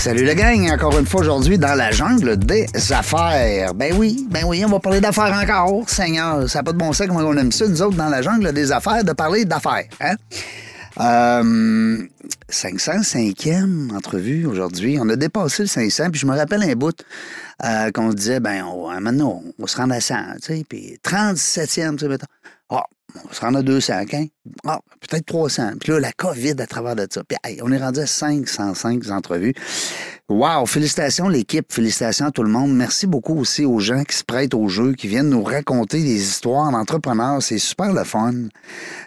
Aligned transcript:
Salut 0.00 0.24
le 0.24 0.32
gang, 0.32 0.70
encore 0.70 0.98
une 0.98 1.04
fois 1.04 1.20
aujourd'hui 1.20 1.58
dans 1.58 1.74
la 1.74 1.90
jungle 1.90 2.38
des 2.38 2.66
affaires. 2.90 3.74
Ben 3.74 3.94
oui, 3.98 4.26
ben 4.30 4.44
oui, 4.46 4.64
on 4.64 4.70
va 4.70 4.80
parler 4.80 4.98
d'affaires 4.98 5.30
encore. 5.30 5.90
Seigneur, 5.90 6.48
ça 6.48 6.60
n'a 6.60 6.62
pas 6.62 6.72
de 6.72 6.78
bon 6.78 6.90
sens 6.94 7.06
comment 7.06 7.20
on 7.20 7.36
aime 7.36 7.52
ça, 7.52 7.68
nous 7.68 7.82
autres, 7.82 7.98
dans 7.98 8.08
la 8.08 8.22
jungle 8.22 8.50
des 8.54 8.72
affaires, 8.72 9.04
de 9.04 9.12
parler 9.12 9.44
d'affaires. 9.44 9.84
Hein? 10.00 10.14
Euh, 11.00 11.98
505e 12.50 13.94
entrevue 13.94 14.46
aujourd'hui. 14.46 14.96
On 14.98 15.08
a 15.10 15.16
dépassé 15.16 15.64
le 15.64 15.68
500, 15.68 16.10
puis 16.10 16.20
je 16.20 16.26
me 16.26 16.34
rappelle 16.34 16.62
un 16.62 16.74
bout 16.74 16.96
euh, 17.62 17.90
qu'on 17.90 18.08
disait, 18.08 18.40
ben, 18.40 18.64
maintenant, 19.00 19.42
on 19.58 19.66
se 19.66 19.76
rendre 19.76 19.92
à 19.92 20.00
100, 20.00 20.14
tu 20.36 20.56
sais, 20.56 20.64
puis 20.66 20.98
37e, 21.04 21.96
tu 21.96 22.06
sais. 22.06 22.18
Ah, 22.70 22.84
on 23.28 23.32
se 23.32 23.40
rendre 23.40 23.58
à 23.58 23.62
200, 23.62 23.92
hein? 24.12 24.26
Ah, 24.64 24.78
peut-être 25.00 25.26
300. 25.26 25.72
Puis 25.80 25.92
là, 25.92 26.00
la 26.00 26.12
COVID 26.12 26.54
à 26.58 26.66
travers 26.66 26.94
de 26.94 27.06
ça. 27.10 27.22
Puis 27.24 27.36
hey, 27.44 27.60
on 27.62 27.72
est 27.72 27.78
rendu 27.78 28.00
à 28.00 28.06
505 28.06 29.10
entrevues. 29.10 29.54
Wow! 30.28 30.66
Félicitations 30.66 31.28
l'équipe, 31.28 31.72
félicitations 31.72 32.26
à 32.26 32.30
tout 32.30 32.44
le 32.44 32.50
monde. 32.50 32.72
Merci 32.74 33.08
beaucoup 33.08 33.36
aussi 33.36 33.64
aux 33.64 33.80
gens 33.80 34.04
qui 34.04 34.16
se 34.16 34.24
prêtent 34.24 34.54
au 34.54 34.68
jeu, 34.68 34.92
qui 34.92 35.08
viennent 35.08 35.30
nous 35.30 35.42
raconter 35.42 36.00
des 36.00 36.22
histoires 36.22 36.70
d'entrepreneurs. 36.70 37.42
C'est 37.42 37.58
super 37.58 37.92
le 37.92 38.04
fun 38.04 38.34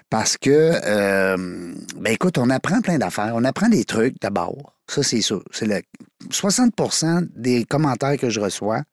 parce 0.10 0.38
que, 0.38 0.50
euh, 0.86 1.74
ben 1.98 2.14
écoute, 2.14 2.38
on 2.38 2.50
apprend 2.50 2.82
plein 2.82 2.98
d'affaires. 2.98 3.32
On 3.36 3.46
apprend 3.46 3.70
des 3.70 3.86
trucs 3.86 4.20
d'abord. 4.22 4.76
Ça, 4.88 5.02
c'est 5.02 5.22
sûr. 5.22 5.42
C'est 5.52 5.66
le 5.66 5.82
60% 6.30 7.28
des 7.36 7.64
commentaires 7.64 8.18
que 8.18 8.30
je 8.30 8.40
reçois, 8.40 8.84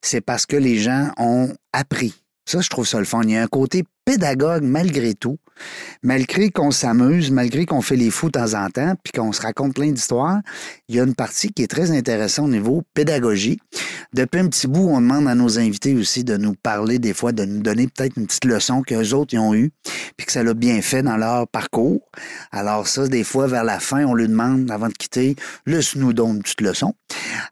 c'est 0.00 0.20
parce 0.20 0.46
que 0.46 0.56
les 0.56 0.78
gens 0.78 1.10
ont 1.16 1.54
appris. 1.72 2.21
Ça, 2.44 2.60
je 2.60 2.68
trouve 2.68 2.86
ça 2.86 2.98
le 2.98 3.04
fun. 3.04 3.22
Il 3.24 3.30
y 3.30 3.36
a 3.36 3.42
un 3.42 3.46
côté 3.46 3.84
pédagogue 4.04 4.62
malgré 4.62 5.14
tout, 5.14 5.38
malgré 6.02 6.50
qu'on 6.50 6.70
s'amuse, 6.70 7.30
malgré 7.30 7.66
qu'on 7.66 7.82
fait 7.82 7.96
les 7.96 8.10
fous 8.10 8.26
de 8.26 8.32
temps 8.32 8.54
en 8.54 8.68
temps, 8.68 8.94
puis 9.02 9.12
qu'on 9.12 9.32
se 9.32 9.42
raconte 9.42 9.74
plein 9.74 9.90
d'histoires, 9.90 10.40
il 10.88 10.96
y 10.96 11.00
a 11.00 11.04
une 11.04 11.14
partie 11.14 11.52
qui 11.52 11.62
est 11.62 11.68
très 11.68 11.90
intéressante 11.90 12.46
au 12.46 12.50
niveau 12.50 12.82
pédagogie. 12.94 13.58
Depuis 14.12 14.40
un 14.40 14.48
petit 14.48 14.66
bout, 14.66 14.88
on 14.88 15.00
demande 15.00 15.28
à 15.28 15.34
nos 15.34 15.58
invités 15.58 15.94
aussi 15.94 16.24
de 16.24 16.36
nous 16.36 16.54
parler 16.54 16.98
des 16.98 17.14
fois, 17.14 17.32
de 17.32 17.44
nous 17.44 17.62
donner 17.62 17.86
peut-être 17.86 18.16
une 18.16 18.26
petite 18.26 18.44
leçon 18.44 18.82
qu'eux 18.82 19.12
autres 19.12 19.34
ils 19.34 19.38
ont 19.38 19.54
eue, 19.54 19.72
puis 20.16 20.26
que 20.26 20.32
ça 20.32 20.42
l'a 20.42 20.54
bien 20.54 20.82
fait 20.82 21.02
dans 21.02 21.16
leur 21.16 21.48
parcours. 21.48 22.00
Alors 22.50 22.86
ça, 22.88 23.06
des 23.08 23.24
fois, 23.24 23.46
vers 23.46 23.64
la 23.64 23.80
fin, 23.80 24.04
on 24.04 24.14
lui 24.14 24.28
demande, 24.28 24.70
avant 24.70 24.88
de 24.88 24.94
quitter, 24.94 25.36
laisse-nous 25.66 26.12
donner 26.12 26.32
une 26.32 26.42
petite 26.42 26.60
leçon. 26.60 26.94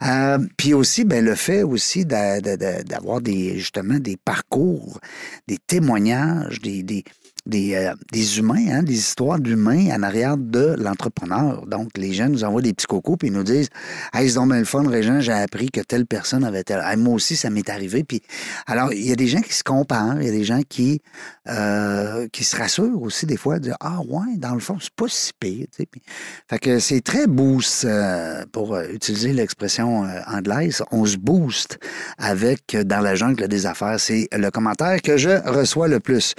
Euh, 0.02 0.38
puis 0.56 0.74
aussi, 0.74 1.04
ben, 1.04 1.24
le 1.24 1.34
fait 1.34 1.62
aussi 1.62 2.04
d'avoir 2.04 3.20
des, 3.20 3.58
justement 3.58 3.98
des 3.98 4.16
parcours, 4.16 5.00
des 5.48 5.58
témoignages, 5.58 6.39
des, 6.48 6.82
des, 6.82 7.04
des, 7.46 7.74
euh, 7.74 7.94
des 8.12 8.38
humains, 8.38 8.66
hein, 8.70 8.82
des 8.82 8.94
histoires 8.94 9.38
d'humains 9.38 9.88
en 9.94 10.02
arrière 10.02 10.36
de 10.36 10.76
l'entrepreneur. 10.78 11.66
Donc, 11.66 11.90
les 11.96 12.12
gens 12.12 12.28
nous 12.28 12.44
envoient 12.44 12.62
des 12.62 12.72
petits 12.72 12.86
cocos 12.86 13.16
puis 13.16 13.30
nous 13.30 13.42
disent 13.42 13.68
Hey, 14.12 14.28
c'est 14.28 14.34
donc 14.34 14.52
le 14.52 14.64
fun, 14.64 14.88
Régent, 14.88 15.20
j'ai 15.20 15.32
appris 15.32 15.70
que 15.70 15.80
telle 15.80 16.06
personne 16.06 16.44
avait 16.44 16.64
tel. 16.64 16.82
moi 16.98 17.14
aussi, 17.14 17.36
ça 17.36 17.50
m'est 17.50 17.68
arrivé. 17.68 18.04
Puis, 18.04 18.22
alors, 18.66 18.92
il 18.92 19.06
y 19.06 19.12
a 19.12 19.16
des 19.16 19.26
gens 19.26 19.40
qui 19.40 19.54
se 19.54 19.64
comparent, 19.64 20.20
il 20.20 20.26
y 20.26 20.28
a 20.28 20.32
des 20.32 20.44
gens 20.44 20.60
qui, 20.68 21.00
euh, 21.48 22.28
qui 22.32 22.44
se 22.44 22.56
rassurent 22.56 23.00
aussi 23.00 23.26
des 23.26 23.36
fois, 23.36 23.58
dire 23.58 23.76
Ah, 23.80 24.00
ouais, 24.00 24.36
dans 24.36 24.54
le 24.54 24.60
fond, 24.60 24.78
c'est 24.80 24.94
pas 24.94 25.06
si 25.08 25.32
pire. 25.38 25.66
Fait 26.48 26.58
que 26.58 26.78
c'est 26.78 27.00
très 27.00 27.26
boost, 27.26 27.84
euh, 27.84 28.44
pour 28.52 28.78
utiliser 28.78 29.32
l'expression 29.32 30.06
anglaise, 30.26 30.82
on 30.90 31.04
se 31.04 31.16
booste 31.16 31.78
avec 32.18 32.76
dans 32.76 33.00
la 33.00 33.14
jungle 33.14 33.48
des 33.48 33.66
affaires. 33.66 33.98
C'est 33.98 34.28
le 34.32 34.50
commentaire 34.50 35.00
que 35.02 35.16
je 35.16 35.30
reçois 35.48 35.88
le 35.88 36.00
plus. 36.00 36.34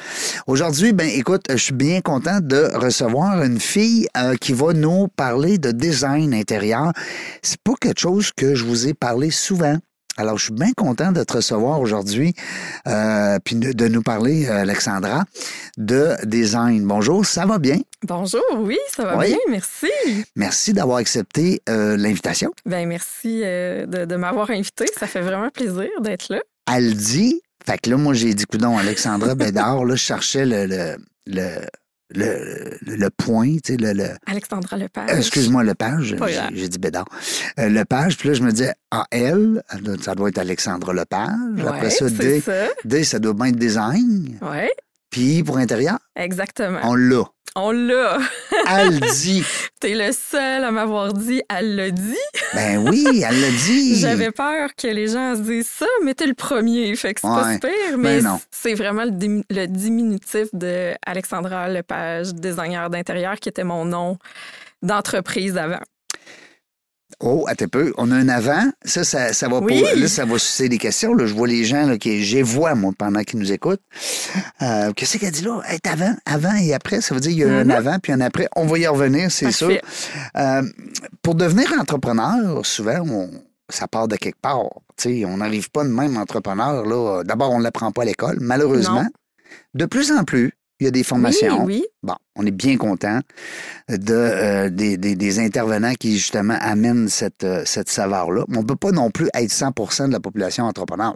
Aujourd'hui, 0.47 0.91
ben 0.94 1.07
écoute, 1.07 1.44
je 1.50 1.56
suis 1.56 1.74
bien 1.74 2.02
content 2.02 2.40
de 2.41 2.69
recevoir 2.75 3.44
une 3.44 3.59
fille 3.59 4.07
euh, 4.18 4.35
qui 4.35 4.52
va 4.52 4.74
nous 4.74 5.07
parler 5.07 5.57
de 5.57 5.72
design 5.72 6.34
intérieur. 6.34 6.91
C'est 7.41 7.62
pas 7.63 7.74
quelque 7.79 8.00
chose 8.00 8.31
que 8.35 8.56
je 8.56 8.66
vous 8.66 8.88
ai 8.88 8.94
parlé 8.94 9.31
souvent. 9.31 9.78
Alors, 10.18 10.38
je 10.38 10.46
suis 10.46 10.53
bien 10.53 10.74
content 10.75 11.13
de 11.13 11.24
te 11.24 11.34
recevoir 11.34 11.79
aujourd'hui, 11.79 12.34
euh, 12.88 13.40
puis 13.44 13.56
de, 13.56 13.88
nous 13.88 14.02
parler, 14.02 14.47
euh, 14.50 14.62
Alexandra, 14.62 15.24
de 15.78 16.16
design. 16.25 16.85
Bonjour, 16.85 17.25
ça 17.25 17.46
va 17.46 17.58
bien? 17.58 17.79
Bonjour, 18.03 18.44
oui, 18.58 18.78
ça 18.90 19.06
va 19.06 19.23
bien, 19.23 19.38
merci. 19.50 19.88
Merci 20.35 20.73
d'avoir 20.73 20.97
accepté 20.97 21.62
l'invitation. 21.68 22.52
Ben 22.66 22.88
merci 22.88 23.40
de, 23.40 24.16
m'avoir 24.16 24.50
invité, 24.50 24.85
ça 25.00 25.08
fait 25.08 25.22
vraiment 25.22 25.50
plaisir 25.50 25.90
d'être 26.02 26.28
là. 26.29 26.41
Elle 26.73 26.96
dit 26.96 27.41
fait 27.66 27.78
que 27.80 27.90
là, 27.90 27.98
moi, 27.98 28.14
j'ai 28.14 28.34
dit, 28.34 28.46
coudon, 28.46 28.78
Alexandra 28.78 29.36
Bédard, 29.36 29.86
là, 29.86 29.96
je 29.96 30.02
cherchais 30.02 30.46
le, 30.46 30.66
le, 30.66 30.98
le 31.28 31.68
le, 32.14 32.78
le, 32.82 33.10
point, 33.10 33.56
tu 33.64 33.74
sais, 33.74 33.78
le, 33.78 33.94
le... 33.94 34.10
Alexandra 34.26 34.78
Lepage. 34.78 35.10
Excuse-moi, 35.18 35.64
Lepage, 35.64 36.16
j'ai 36.54 36.68
dit 36.68 36.78
Bédard. 36.78 37.06
Euh, 37.60 37.70
Lepage, 37.70 38.18
puis 38.18 38.30
là, 38.30 38.36
je 38.36 38.44
me 38.44 38.52
disais, 38.52 38.74
ah, 38.92 39.06
elle, 39.12 39.64
ça 40.02 40.16
doit 40.16 40.30
être 40.30 40.38
Alexandra 40.38 40.94
Lepage. 40.94 41.66
Après 41.66 41.90
ça, 41.90 42.10
D, 42.10 42.42
ça. 42.42 42.68
D, 42.84 43.04
ça 43.04 43.20
doit 43.20 43.34
bien 43.34 43.46
être 43.46 43.56
design. 43.56 44.38
Oui. 44.42 44.68
Puis 45.10 45.44
pour 45.44 45.58
intérieur? 45.58 46.00
Exactement. 46.16 46.80
On 46.84 46.96
l'a. 46.96 47.24
On 47.56 47.72
l'a. 47.72 48.18
elle 48.70 49.00
dit. 49.22 49.44
T'es 49.80 49.94
le 49.94 50.12
seul 50.14 50.64
à 50.64 50.72
m'avoir 50.72 51.12
dit, 51.12 51.42
elle 51.50 51.76
l'a 51.76 51.92
dit. 51.92 52.16
ben 52.54 52.78
oui, 52.88 53.24
elle 53.28 53.42
l'a 53.42 53.50
dit. 53.50 53.96
J'avais 54.00 54.32
peur 54.32 54.70
que 54.78 54.88
les 54.88 55.08
gens 55.08 55.36
se 55.36 55.42
disent 55.42 55.68
ça, 55.68 55.88
mais 56.04 56.14
t'es 56.14 56.28
le 56.28 56.34
premier. 56.34 56.96
Fait 56.96 57.14
que 57.14 57.20
c'est 57.22 57.28
pas 57.28 57.54
super, 57.54 57.98
mais 57.98 58.22
ben 58.22 58.40
c'est 58.52 58.74
vraiment 58.74 59.04
le, 59.04 59.44
le, 59.50 59.66
diminutif 59.68 60.48
de 60.54 60.94
Alexandra 61.06 61.68
Lepage, 61.68 62.34
designer 62.34 62.90
d'intérieur, 62.90 63.36
qui 63.36 63.50
était 63.50 63.66
mon 63.66 63.84
nom 63.84 64.18
d'entreprise 64.82 65.58
avant. 65.58 65.82
Oh, 67.20 67.46
à 67.48 67.56
peu. 67.56 67.94
On 67.98 68.12
a 68.12 68.16
un 68.16 68.30
avant. 68.30 68.72
Ça, 68.84 69.04
ça, 69.04 69.48
va 69.48 69.60
là, 69.96 70.08
ça 70.08 70.26
va 70.26 70.40
susciter 70.40 70.70
des 70.70 70.78
questions. 70.78 71.14
Là. 71.14 71.26
Je 71.26 71.34
vois 71.34 71.48
les 71.48 71.64
gens 71.64 71.86
là, 71.86 71.98
qui. 71.98 72.24
J'ai 72.24 72.42
vois, 72.42 72.76
moi, 72.76 72.92
pendant 72.98 73.22
qu'ils 73.24 73.40
nous 73.40 73.52
écoutent. 73.52 73.82
Euh, 74.62 74.92
qu'est-ce 74.94 75.18
qu'elle 75.18 75.32
dit 75.32 75.44
là? 75.44 75.62
Être 75.70 75.92
avant, 75.92 76.16
avant 76.26 76.56
et 76.56 76.74
après. 76.74 77.02
Ça 77.02 77.14
veut 77.14 77.22
dire 77.22 77.32
qu'il 77.32 77.40
y 77.40 77.44
a 77.44 77.50
un 77.50 77.66
mm-hmm. 77.66 77.76
avant 77.76 78.00
puis 78.00 78.12
un 78.12 78.22
après. 78.22 78.48
On 78.56 78.66
va 78.66 78.80
y 78.80 78.88
revenir, 78.88 79.32
c'est 79.32 79.52
sûr. 79.52 79.78
Euh, 80.38 80.64
pour 81.22 81.36
devenir 81.36 81.74
entrepreneur, 81.80 82.66
souvent, 82.66 83.06
ça 83.70 83.88
part 83.88 84.08
de 84.08 84.16
quelque 84.16 84.40
part. 84.42 84.64
on 85.06 85.38
n'arrive 85.38 85.70
pas 85.72 85.84
de 85.84 85.90
même 85.90 86.18
entrepreneur. 86.18 87.24
D'abord, 87.24 87.52
on 87.52 87.60
ne 87.60 87.64
l'apprend 87.64 87.92
pas 87.92 88.04
à 88.04 88.06
l'école, 88.06 88.38
malheureusement. 88.40 89.08
De 89.74 89.86
plus 89.86 90.12
en 90.12 90.24
plus, 90.24 90.54
il 90.81 90.86
y 90.86 90.88
a 90.88 90.92
des 90.92 91.03
formations. 91.03 91.64
Oui, 91.64 91.86
Bon, 92.02 92.16
on 92.36 92.44
est 92.44 92.52
bien 92.52 92.75
content 92.75 93.19
de, 93.88 94.14
euh, 94.14 94.69
des, 94.72 95.40
intervenants 95.40 95.94
qui, 95.94 96.18
justement, 96.18 96.58
amènent 96.59 97.08
cette, 97.08 97.44
euh, 97.44 97.62
cette 97.66 97.88
saveur-là. 97.88 98.46
On 98.50 98.62
ne 98.62 98.66
peut 98.66 98.75
pas 98.75 98.91
non 98.91 99.12
plus 99.12 99.30
être 99.36 99.52
100% 99.52 100.08
de 100.08 100.12
la 100.12 100.20
population 100.20 100.66
entrepreneur. 100.66 101.16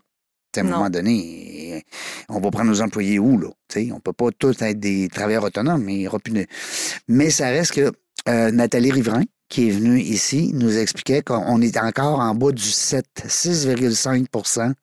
à 0.56 0.60
un 0.60 0.64
moment 0.64 0.90
donné, 0.92 1.84
on 2.30 2.40
va 2.40 2.52
prendre 2.52 2.70
nos 2.70 2.82
employés 2.82 3.18
où, 3.18 3.40
là? 3.40 3.48
on 3.76 3.80
ne 3.80 4.00
peut 4.00 4.14
pas 4.14 4.30
tous 4.38 4.62
être 4.62 4.80
des 4.80 5.10
travailleurs 5.10 5.44
autonomes, 5.44 5.84
mais 5.84 6.08
Mais 7.08 7.32
ça 7.32 7.48
reste 7.48 7.72
que 7.72 7.92
euh, 8.30 8.52
Nathalie 8.52 8.92
Riverain, 8.92 9.24
qui 9.50 9.68
est 9.68 9.72
venue 9.72 10.00
ici, 10.00 10.52
nous 10.54 10.78
expliquait 10.78 11.24
qu'on 11.24 11.60
est 11.62 11.78
encore 11.78 12.20
en 12.20 12.36
bas 12.36 12.52
du 12.52 12.62
7, 12.62 13.04
6,5% 13.28 14.74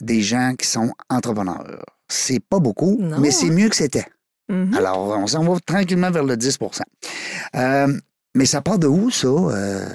des 0.00 0.22
gens 0.22 0.54
qui 0.56 0.68
sont 0.68 0.92
entrepreneurs 1.10 1.97
c'est 2.08 2.40
pas 2.40 2.58
beaucoup, 2.58 2.98
mais 3.18 3.30
c'est 3.30 3.50
mieux 3.50 3.68
que 3.68 3.76
c'était. 3.76 4.06
Mm-hmm. 4.50 4.76
Alors, 4.76 4.98
on 5.18 5.26
s'en 5.26 5.44
va 5.44 5.58
tranquillement 5.60 6.10
vers 6.10 6.24
le 6.24 6.36
10% 6.36 6.80
euh, 7.54 7.98
Mais 8.34 8.46
ça 8.46 8.62
part 8.62 8.78
de 8.78 8.86
où, 8.86 9.10
ça, 9.10 9.28
euh, 9.28 9.86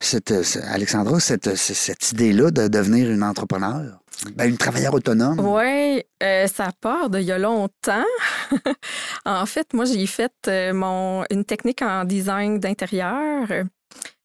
cette, 0.00 0.32
Alexandra, 0.68 1.18
cette, 1.18 1.56
cette 1.56 2.12
idée-là 2.12 2.50
de 2.50 2.68
devenir 2.68 3.10
une 3.10 3.22
entrepreneur? 3.22 3.98
Ben, 4.36 4.48
une 4.48 4.56
travailleur 4.56 4.94
autonome? 4.94 5.40
Oui, 5.40 6.02
euh, 6.22 6.46
ça 6.46 6.70
part 6.80 7.10
d'il 7.10 7.22
y 7.22 7.32
a 7.32 7.38
longtemps. 7.38 8.04
en 9.26 9.44
fait, 9.44 9.74
moi, 9.74 9.84
j'ai 9.86 10.06
fait 10.06 10.32
mon, 10.72 11.24
une 11.30 11.44
technique 11.44 11.82
en 11.82 12.04
design 12.04 12.60
d'intérieur 12.60 13.48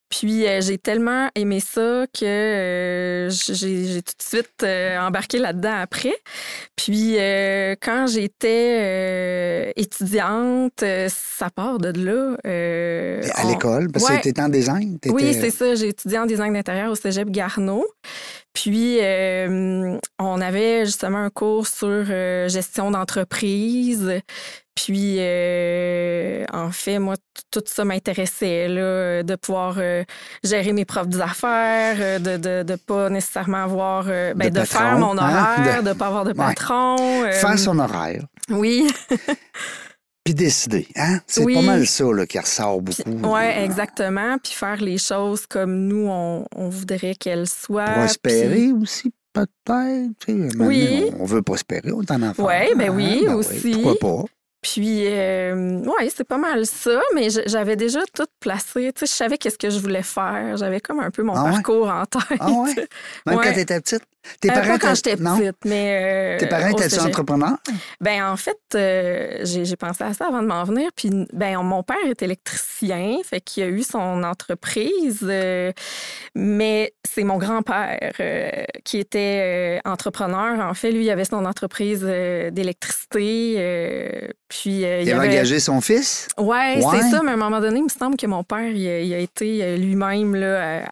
puis 0.10 0.48
euh, 0.48 0.60
j'ai 0.62 0.80
tellement 0.80 1.30
aimé 1.36 1.60
ça 1.60 2.06
que 2.14 2.26
euh, 2.26 3.30
j'ai 3.30 4.02
tout 4.02 4.14
de 4.18 4.24
suite 4.24 4.64
euh, 4.64 5.00
embarqué 5.00 5.38
là-dedans 5.38 5.76
après. 5.82 6.16
Puis 6.76 7.18
quand 7.82 8.08
j'étais 8.08 9.72
étudiante, 9.76 10.84
ça 11.08 11.50
part 11.50 11.78
de 11.78 11.90
là. 11.90 12.38
à 12.44 13.44
l'école, 13.48 13.92
parce 13.92 14.10
que 14.10 14.22
tu 14.22 14.30
étais 14.30 14.42
en 14.42 14.50
design? 14.50 14.98
Oui, 15.08 15.34
c'est 15.34 15.52
ça. 15.52 15.76
J'ai 15.76 15.90
étudié 15.90 16.18
en 16.20 16.26
design 16.26 16.54
d'intérieur 16.54 16.92
au 16.92 16.96
cégep 16.96 17.30
Garneau. 17.30 17.86
Puis, 18.62 18.98
euh, 19.02 19.98
on 20.20 20.42
avait 20.42 20.86
justement 20.86 21.20
un 21.20 21.30
cours 21.30 21.66
sur 21.66 21.88
euh, 21.88 22.50
gestion 22.50 22.92
d'entreprise. 22.92 24.20
Puis, 24.76 25.16
euh, 25.20 26.44
en 26.52 26.70
fait, 26.72 27.00
moi, 27.00 27.16
tout 27.52 27.64
ça 27.66 27.86
m'intéressait, 27.86 28.68
là, 28.68 29.24
de 29.24 29.36
pouvoir 29.36 29.78
gérer 30.44 30.74
mes 30.74 30.84
propres 30.84 31.22
affaires, 31.22 32.20
de 32.20 32.32
ne 32.32 32.64
de, 32.64 32.76
pas 32.76 33.10
nécessairement 33.10 33.64
avoir, 33.64 34.04
ben, 34.06 34.50
de, 34.50 34.62
faire 34.66 34.98
mon 35.00 35.18
hein? 35.18 35.56
horaire, 35.58 35.84
de 35.84 35.90
ne 35.90 35.94
pas 35.94 36.08
avoir 36.08 36.26
de 36.26 36.34
patron. 36.34 36.98
Faire 37.32 37.58
son 37.58 37.80
horaire. 37.80 38.24
Oui. 38.50 38.90
Puis 40.30 40.36
décider, 40.36 40.88
hein? 40.96 41.22
C'est 41.26 41.44
pas 41.44 41.64
mal 41.64 41.88
ça 41.88 42.04
là, 42.04 42.28
qui 42.28 42.38
ressort 42.38 42.84
beaucoup. 42.84 43.02
Oui, 43.24 43.42
exactement. 43.42 44.38
Puis 44.38 44.54
faire 44.54 44.80
les 44.80 45.00
choses 45.00 45.48
comme 45.48 45.88
nous, 45.88 46.08
on, 46.08 46.70
voudrait 46.70 47.16
qu'elles 47.16 47.48
soient. 47.48 47.86
Prospérer 47.86 48.72
aussi, 48.72 49.12
peut-être. 49.34 50.28
Oui. 50.60 51.10
On, 51.20 51.26
veut 51.26 51.42
prospérer, 51.42 51.92
on 51.92 52.04
en 52.08 52.22
enfant. 52.22 52.46
Ouais, 52.46 52.76
ben 52.76 52.92
oui, 52.92 53.24
ben 53.26 53.34
oui, 53.34 53.34
aussi. 53.34 53.72
pourquoi 53.72 53.96
pas? 53.96 54.26
Puis, 54.62 55.08
euh, 55.08 55.80
ouais, 55.80 56.12
c'est 56.16 56.26
pas 56.26 56.38
mal 56.38 56.68
ça, 56.68 57.02
mais 57.16 57.30
j'avais 57.48 57.76
déjà 57.76 58.02
tout 58.14 58.28
placé. 58.40 58.92
Tu 58.94 59.00
sais, 59.00 59.06
je 59.08 59.18
savais 59.18 59.38
qu'est-ce 59.40 59.58
que 59.58 59.72
je 59.72 59.80
voulais 59.80 60.04
faire. 60.04 60.58
J'avais 60.58 60.80
comme 60.80 61.00
un 61.00 61.10
peu 61.10 61.24
mon 61.24 61.34
ah 61.34 61.50
parcours 61.50 61.90
en 61.90 62.06
tête. 62.06 62.38
Ah 62.40 62.52
ouais? 62.52 62.76
Même 63.26 63.40
quand 63.42 63.54
tu 63.54 63.60
étais 63.62 63.82
petite? 63.82 64.04
Tes 64.40 64.50
euh, 64.50 64.54
parents, 64.54 64.68
pas 64.68 64.80
quand 64.80 64.96
j'étais 64.96 65.18
petite, 65.18 65.58
mais. 65.66 66.00
Euh, 66.02 66.40
Tes 66.40 66.48
parents 66.48 66.70
étaient 66.70 67.00
entrepreneurs? 67.00 67.58
Ben 68.02 68.24
en 68.24 68.38
fait, 68.38 68.58
euh, 68.76 69.40
j'ai 69.44 69.76
pensé 69.76 70.04
à 70.04 70.14
ça 70.14 70.28
avant 70.28 70.42
de 70.42 70.48
m'en 70.48 70.64
venir. 70.64 70.90
Puis, 70.96 71.10
ben 71.34 71.62
mon 71.62 71.84
père 71.84 71.98
est 72.06 72.22
électricien, 72.22 73.18
fait 73.24 73.42
qu'il 73.42 73.64
a 73.64 73.68
eu 73.68 73.84
son 73.84 74.24
entreprise. 74.24 75.22
mais 76.36 76.94
c'est 77.08 77.24
mon 77.24 77.38
grand-père 77.38 78.12
qui 78.84 78.98
était 78.98 79.82
entrepreneur. 79.86 80.60
En 80.60 80.74
fait, 80.74 80.92
lui, 80.92 81.06
il 81.06 81.10
avait 81.10 81.26
son 81.26 81.46
entreprise 81.46 82.02
d'électricité. 82.02 84.34
puis. 84.48 84.82
il, 84.82 84.86
avait 84.86 85.14
engagé 85.14 85.60
son 85.60 85.82
fils? 85.82 86.28
Ouais, 86.38 86.82
c'est 86.92 87.10
ça. 87.10 87.22
Mais 87.24 87.32
à 87.32 87.34
un 87.34 87.38
moment 87.38 87.60
donné, 87.60 87.80
il 87.80 87.84
me 87.84 87.90
semble 87.90 88.18
que 88.18 88.28
mon 88.28 88.44
père, 88.44 88.70
il, 88.70 89.14
a 89.14 89.18
été 89.18 89.78
lui-même 89.78 90.36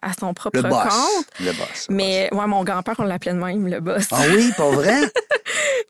à 0.01 0.11
son 0.19 0.33
propre 0.33 0.57
le 0.57 0.69
compte. 0.69 1.27
Le 1.39 1.51
boss. 1.51 1.87
mais 1.89 2.29
ouais, 2.31 2.47
mon 2.47 2.63
grand-père, 2.63 2.95
on 2.99 3.03
l'appelait 3.03 3.26
de 3.33 3.37
même, 3.37 3.67
le 3.67 3.79
boss. 3.79 4.07
Ah 4.11 4.21
oui, 4.35 4.51
pas 4.55 4.69
vrai? 4.71 5.01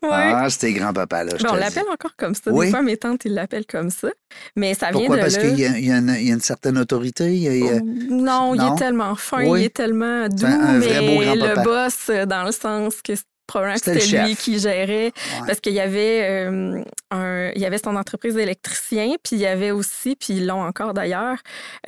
Ah, 0.02 0.48
c'était 0.48 0.72
grand-papa, 0.72 1.24
là. 1.24 1.32
on 1.50 1.54
l'appelle 1.54 1.84
encore 1.92 2.14
comme 2.16 2.34
ça. 2.34 2.50
Des 2.50 2.70
fois, 2.70 2.82
mes 2.82 2.96
tantes, 2.96 3.24
ils 3.24 3.34
l'appellent 3.34 3.66
comme 3.66 3.90
ça. 3.90 4.08
Mais 4.56 4.74
ça 4.74 4.90
vient 4.90 5.00
Pourquoi? 5.00 5.16
de 5.16 5.22
Parce 5.22 5.38
qu'il 5.38 5.58
y, 5.58 5.86
y, 5.86 5.92
a 5.92 5.98
une 5.98 6.40
certaine 6.40 6.78
autorité? 6.78 7.60
Oh, 7.62 7.80
non, 8.10 8.54
il 8.54 8.62
est 8.62 8.76
tellement 8.76 9.14
fin, 9.16 9.42
il 9.42 9.64
est 9.64 9.74
tellement 9.74 10.28
doux, 10.28 10.46
un, 10.46 10.78
mais 10.78 10.86
vrai 10.86 11.00
beau 11.00 11.20
le 11.22 11.64
boss, 11.64 12.06
euh, 12.10 12.26
dans 12.26 12.44
le 12.44 12.52
sens 12.52 13.02
que 13.02 13.14
probablement 13.48 13.78
que 13.78 13.98
c'était 14.00 14.24
lui 14.24 14.36
qui 14.36 14.58
gérait 14.58 15.10
parce 15.46 15.58
qu'il 15.60 15.72
y 15.72 15.80
avait 15.80 16.22
euh, 16.22 16.82
un, 17.10 17.50
il 17.56 17.62
y 17.62 17.64
avait 17.64 17.78
son 17.78 17.96
entreprise 17.96 18.34
d'électricien 18.34 19.14
puis 19.22 19.36
il 19.36 19.40
y 19.40 19.46
avait 19.46 19.70
aussi 19.70 20.16
puis 20.16 20.34
ils 20.34 20.46
l'ont 20.46 20.62
encore 20.62 20.92
d'ailleurs 20.92 21.38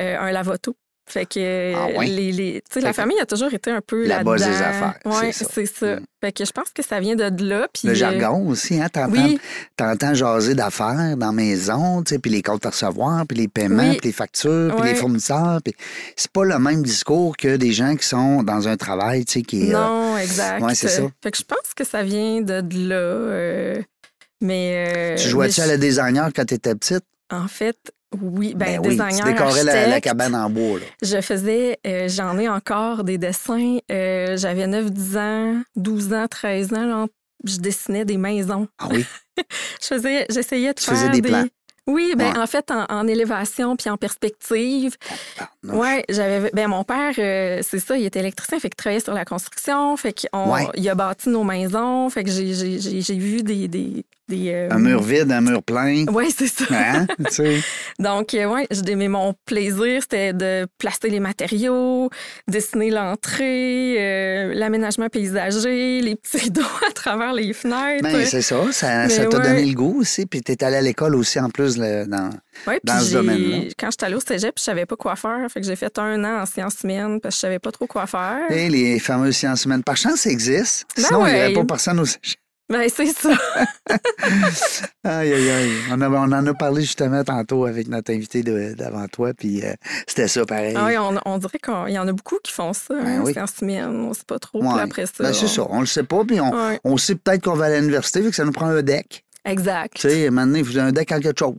euh, 0.01 0.19
un 0.19 0.33
lavoto 0.33 0.75
fait 1.11 1.27
que 1.27 1.75
ah 1.75 2.05
les, 2.05 2.33
les 2.33 2.63
la 2.77 2.93
famille 2.93 3.19
a 3.21 3.27
toujours 3.27 3.53
été 3.53 3.71
un 3.71 3.81
peu 3.81 4.07
la 4.07 4.23
base 4.23 4.45
des 4.45 4.49
affaires. 4.49 4.99
Oui, 5.05 5.33
c'est 5.33 5.67
ça. 5.67 5.97
Mm. 5.97 6.01
Fait 6.21 6.33
que 6.33 6.45
je 6.45 6.53
pense 6.53 6.71
que 6.73 6.83
ça 6.83 7.01
vient 7.01 7.17
de 7.17 7.45
là. 7.45 7.67
Puis 7.73 7.89
le 7.89 7.95
jargon 7.95 8.47
aussi, 8.49 8.81
hein? 8.81 8.89
T'entends 9.77 10.15
jaser 10.15 10.55
d'affaires 10.55 11.17
dans 11.17 11.27
la 11.27 11.33
maison, 11.33 12.03
puis 12.03 12.31
les 12.31 12.43
comptes 12.43 12.67
à 12.67 12.71
recevoir, 12.71 13.27
puis 13.27 13.39
les 13.39 13.49
paiements, 13.49 13.93
puis 13.93 14.09
les 14.09 14.13
factures, 14.13 14.77
puis 14.77 14.91
les 14.91 14.95
fournisseurs. 14.95 15.61
Puis 15.65 15.75
c'est 16.17 16.31
pas 16.31 16.45
le 16.45 16.59
même 16.59 16.83
discours 16.83 17.37
que 17.37 17.57
des 17.57 17.73
gens 17.73 17.97
qui 17.97 18.07
sont 18.07 18.43
dans 18.43 18.69
un 18.69 18.77
travail, 18.77 19.25
tu 19.25 19.33
sais, 19.33 19.43
qui 19.43 19.71
euh, 19.71 19.73
Non, 19.73 20.17
exact. 20.19 20.63
Ouais, 20.63 20.75
c'est 20.75 20.89
ça. 20.89 21.03
Fait 21.23 21.31
que 21.31 21.39
je 21.39 21.45
pense 21.45 21.75
que 21.75 21.85
ça 21.85 22.03
vient 22.03 22.41
de 22.41 22.89
là. 22.89 22.95
Euh, 22.95 23.83
mais. 24.41 24.87
Euh, 24.89 25.17
tu 25.17 25.29
jouais-tu 25.29 25.61
à 25.61 25.67
la 25.67 25.77
designer 25.77 26.31
quand 26.35 26.45
tu 26.45 26.55
étais 26.55 26.75
petite? 26.75 27.05
En 27.31 27.49
fait, 27.49 27.77
oui, 28.21 28.55
ben, 28.55 28.81
ben 28.81 28.91
designer, 28.91 29.25
tu 29.25 29.33
décorais 29.33 29.65
la, 29.65 30.01
cabane 30.01 30.35
en 30.35 30.51
bois. 30.51 30.81
Là. 30.81 30.87
Je 31.03 31.21
faisais, 31.21 31.79
euh, 31.87 32.09
j'en 32.09 32.39
ai 32.39 32.49
encore 32.49 33.05
des 33.05 33.19
dessins. 33.19 33.79
Euh, 33.91 34.37
j'avais 34.37 34.67
9, 34.67 34.91
10 34.91 35.17
ans, 35.17 35.63
12 35.77 36.13
ans, 36.13 36.27
13 36.29 36.73
ans. 36.75 37.07
Je 37.45 37.59
dessinais 37.59 38.05
des 38.05 38.17
maisons. 38.17 38.67
Ah 38.79 38.89
oui? 38.91 39.07
je 39.81 39.87
faisais, 39.87 40.27
j'essayais 40.29 40.75
de 40.75 40.81
tu 40.81 40.85
faire 40.85 40.95
faisais 40.95 41.11
des, 41.11 41.23
plans. 41.23 41.47
Oui, 41.87 42.15
ben 42.17 42.37
en 42.39 42.47
fait 42.47 42.71
en, 42.71 43.09
élévation 43.09 43.75
puis 43.75 43.91
en 43.91 43.97
perspective. 43.97 44.97
ouais, 45.65 46.05
j'avais 46.09 46.51
ben 46.53 46.69
mon 46.69 46.85
père 46.85 47.15
euh, 47.19 47.61
c'est 47.63 47.81
ça, 47.81 47.97
il 47.97 48.05
était 48.05 48.21
électricien, 48.21 48.61
fait 48.61 48.69
qu'il 48.69 48.77
travaillait 48.77 49.03
sur 49.03 49.15
la 49.15 49.25
construction, 49.25 49.97
fait 49.97 50.13
qu'il 50.13 50.29
a 50.33 50.95
bâti 50.95 51.31
nos 51.31 51.43
maisons, 51.43 52.09
fait 52.11 52.23
que 52.23 52.31
j'ai 52.31 53.15
vu 53.17 53.43
des, 53.43 53.67
des, 53.67 54.05
euh, 54.33 54.69
un 54.71 54.79
mur 54.79 55.03
vide, 55.03 55.31
un 55.33 55.41
mur 55.41 55.63
plein. 55.63 56.05
Oui, 56.13 56.33
c'est 56.37 56.47
ça. 56.47 56.65
Hein? 56.71 57.07
Donc, 57.99 58.35
euh, 58.35 58.45
oui, 58.47 58.67
mais 58.97 59.09
mon 59.09 59.35
plaisir, 59.45 60.03
c'était 60.03 60.33
de 60.33 60.67
placer 60.79 61.09
les 61.09 61.21
matériaux, 61.21 62.11
dessiner 62.49 62.91
l'entrée, 62.91 63.97
euh, 63.99 64.55
l'aménagement 64.55 65.09
paysager, 65.09 66.01
les 66.01 66.17
petits 66.17 66.39
rideaux 66.45 66.63
à 66.89 66.93
travers 66.93 67.33
les 67.33 67.53
fenêtres. 67.53 68.03
Ben, 68.03 68.25
c'est 68.25 68.43
ça. 68.43 68.61
Ça 68.73 69.09
t'a 69.09 69.27
donné 69.27 69.65
le 69.65 69.75
goût 69.75 70.01
aussi. 70.01 70.27
Puis, 70.27 70.43
tu 70.43 70.53
es 70.53 70.65
allé 70.65 70.77
à 70.77 70.83
l'école 70.83 71.15
aussi, 71.17 71.39
en 71.41 71.51
plus, 71.51 71.77
dans, 71.77 72.31
dans 72.85 73.01
ce 73.01 73.13
domaine-là. 73.13 73.71
Quand 73.79 73.91
j'étais 73.91 74.07
allée 74.07 74.17
au 74.17 74.21
cégep, 74.21 74.55
je 74.59 74.63
savais 74.63 74.87
pas 74.87 74.97
quoi 74.97 75.17
faire. 75.17 75.47
Fait 75.51 75.61
que 75.61 75.67
j'ai 75.67 75.77
fait 75.77 75.99
un 75.99 76.25
an 76.25 76.43
en 76.43 76.47
sciences 76.47 76.83
humaines 76.83 77.21
parce 77.21 77.35
que 77.35 77.37
je 77.37 77.41
savais 77.41 77.59
pas 77.59 77.73
trop 77.73 77.87
quoi 77.87 78.07
faire. 78.07 78.51
Et 78.51 78.69
les 78.69 78.99
fameuses 78.99 79.37
sciences 79.37 79.65
humaines. 79.65 79.83
Par 79.83 79.97
chance, 79.97 80.21
ça 80.21 80.31
existe. 80.31 80.87
Ben 80.97 81.05
Sinon, 81.05 81.27
il 81.27 81.33
n'y 81.33 81.39
aurait 81.39 81.53
pas 81.53 81.65
personne 81.65 82.01
au 82.01 82.05
cégep. 82.05 82.40
Ben, 82.71 82.89
c'est 82.89 83.07
ça. 83.07 83.31
aïe, 85.05 85.33
aïe, 85.33 85.51
aïe. 85.51 85.73
On, 85.91 86.01
en 86.01 86.47
a 86.47 86.55
parlé 86.55 86.83
justement 86.83 87.25
tantôt 87.25 87.65
avec 87.65 87.89
notre 87.89 88.13
invité 88.13 88.45
d'avant 88.45 89.09
toi, 89.09 89.35
puis 89.35 89.65
euh, 89.65 89.75
c'était 90.07 90.29
ça 90.29 90.47
pareil. 90.47 90.75
Ah 90.77 90.87
oui, 90.87 90.95
on, 91.25 91.39
dirait 91.39 91.59
qu'il 91.59 91.95
y 91.95 91.99
en 91.99 92.07
a 92.07 92.13
beaucoup 92.13 92.39
qui 92.45 92.53
font 92.53 92.73
ça, 92.73 92.95
ben 92.95 93.07
hein, 93.07 93.23
oui. 93.25 93.35
On 93.37 94.09
ne 94.09 94.15
sait 94.15 94.25
pas 94.25 94.39
trop. 94.39 94.63
après 94.79 95.07
ça. 95.07 95.25
Ben, 95.25 95.33
c'est 95.33 95.49
ça, 95.49 95.67
on 95.69 95.81
le 95.81 95.87
sait 95.87 96.05
pas, 96.05 96.25
puis 96.25 96.39
on, 96.85 96.97
sait 96.97 97.17
peut-être 97.17 97.43
qu'on 97.43 97.55
va 97.55 97.65
à 97.65 97.71
l'université, 97.71 98.23
fait 98.23 98.31
que 98.31 98.37
ça 98.37 98.45
nous 98.45 98.53
prend 98.53 98.67
un 98.67 98.83
deck. 98.83 99.25
Exact. 99.45 99.95
Tu 99.95 100.09
sais, 100.09 100.31
maintenant, 100.31 100.59
il 100.59 100.65
faut 100.65 100.79
un 100.79 100.93
deck 100.93 101.11
en 101.11 101.19
quelque 101.19 101.39
chose. 101.39 101.57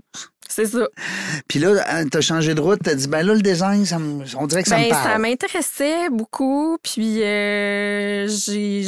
C'est 0.48 0.68
ça. 0.68 0.88
Puis 1.48 1.60
là, 1.60 1.84
hein, 1.90 2.06
tu 2.08 2.18
as 2.18 2.22
changé 2.22 2.54
de 2.54 2.62
route, 2.62 2.80
tu 2.84 2.90
as 2.90 2.96
dit, 2.96 3.08
ben 3.08 3.25
là, 3.25 3.34
le 3.34 3.42
design, 3.42 3.86
on 4.38 4.48
dirait 4.48 4.63
que 4.63 4.69
ça 4.69 4.78
me 4.78 4.90
parle. 4.90 5.12
Ça 5.12 5.18
m'intéressait 5.18 6.10
beaucoup, 6.10 6.78
puis 6.84 7.22
euh, 7.22 8.28
j'ai 8.28 8.86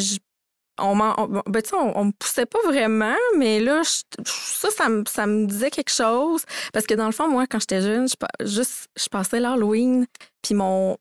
on, 0.80 0.96
ben, 0.98 1.62
on, 1.74 1.92
on, 1.96 2.06
me 2.06 2.12
poussait 2.12 2.46
pas 2.46 2.60
vraiment, 2.66 3.16
mais 3.38 3.60
là, 3.60 3.82
ça, 3.84 4.70
ça 4.72 4.90
me, 4.90 5.04
ça 5.08 5.26
disait 5.28 5.70
quelque 5.70 5.92
chose. 5.92 6.44
Parce 6.72 6.86
que 6.86 6.94
dans 6.94 7.06
le 7.06 7.12
fond, 7.12 7.28
moi, 7.28 7.46
quand 7.48 7.60
j'étais 7.60 7.82
jeune, 7.82 8.08
je, 8.08 8.46
juste, 8.46 8.88
je 8.98 9.08
passais 9.08 9.40
l'Halloween, 9.40 10.06
puis 10.42 10.56
mon 10.56 10.98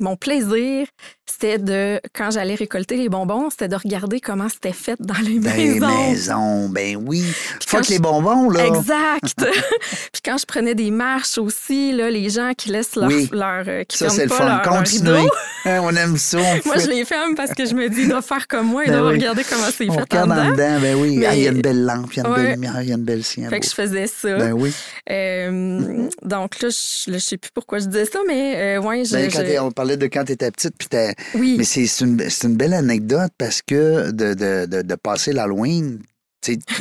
mon 0.00 0.16
plaisir, 0.16 0.86
c'était 1.28 1.58
de, 1.58 2.00
quand 2.14 2.30
j'allais 2.30 2.54
récolter 2.54 2.96
les 2.96 3.08
bonbons, 3.08 3.50
c'était 3.50 3.68
de 3.68 3.76
regarder 3.76 4.20
comment 4.20 4.48
c'était 4.48 4.72
fait 4.72 4.96
dans 5.00 5.18
les 5.22 5.38
ben, 5.38 5.56
maisons. 5.56 5.88
Les 5.88 6.08
maisons, 6.08 6.68
ben 6.68 6.96
oui. 7.04 7.24
Fuck 7.66 7.88
les 7.88 7.98
bonbons, 7.98 8.48
là. 8.48 8.66
Exact. 8.66 9.34
puis 10.12 10.22
quand 10.24 10.38
je 10.38 10.46
prenais 10.46 10.74
des 10.74 10.90
marches 10.90 11.38
aussi, 11.38 11.92
là, 11.92 12.10
les 12.10 12.30
gens 12.30 12.52
qui 12.56 12.70
laissent 12.70 12.96
leur... 12.96 13.10
leur 13.32 13.64
euh, 13.66 13.84
qui 13.84 13.98
ça, 13.98 14.08
c'est 14.08 14.24
le 14.24 14.30
fun. 14.30 14.62
Continuez. 14.64 15.28
Hein, 15.66 15.80
on 15.82 15.90
aime 15.96 16.16
ça. 16.16 16.38
moi, 16.64 16.78
je 16.78 16.86
les 16.86 17.04
ferme 17.04 17.34
parce 17.34 17.52
que 17.52 17.66
je 17.66 17.74
me 17.74 17.88
dis, 17.88 18.06
doivent 18.06 18.24
faire 18.24 18.46
comme 18.46 18.68
moi, 18.68 18.84
ils 18.86 18.92
ben 18.92 19.00
doivent 19.00 19.14
regarder 19.14 19.42
comment 19.42 19.66
c'est 19.66 19.86
fait 19.86 19.90
regarde 19.90 20.30
en 20.30 20.50
dedans. 20.52 20.78
ben 20.80 20.94
oui. 20.94 21.14
il 21.14 21.20
y 21.20 21.48
a 21.48 21.50
une 21.50 21.60
belle 21.60 21.84
lampe, 21.84 22.14
il 22.14 22.22
y 22.22 22.24
a 22.24 22.28
une 22.28 22.34
belle 22.34 22.52
lumière, 22.52 22.82
il 22.82 22.88
y 22.88 22.92
a 22.92 22.94
une 22.94 23.02
belle 23.02 23.24
ciel. 23.24 23.48
Fait 23.50 23.58
que 23.58 23.66
je 23.66 23.72
faisais 23.72 24.06
ça. 24.06 24.36
Ben 24.36 24.52
oui. 24.52 24.72
Euh, 25.10 26.08
donc 26.22 26.62
là, 26.62 26.68
je 26.68 27.10
ne 27.10 27.18
sais 27.18 27.36
plus 27.36 27.50
pourquoi 27.52 27.80
je 27.80 27.86
disais 27.86 28.04
ça, 28.04 28.20
mais 28.28 28.76
euh, 28.76 28.80
ouais, 28.80 29.02
ben, 29.10 29.60
on 29.60 29.72
parlait 29.72 29.96
de 29.96 30.06
quand 30.06 30.24
tu 30.24 30.32
étais 30.32 30.52
petite, 30.52 30.74
puis 30.78 30.86
Oui. 31.34 31.56
Mais 31.58 31.64
c'est 31.64 31.86
une, 32.00 32.20
une, 32.44 32.56
belle 32.56 32.74
anecdote 32.74 33.32
parce 33.38 33.62
que 33.62 34.10
de, 34.10 34.34
de, 34.34 34.66
de, 34.66 34.82
de 34.82 34.94
passer 34.94 35.32
l'Halloween, 35.32 36.00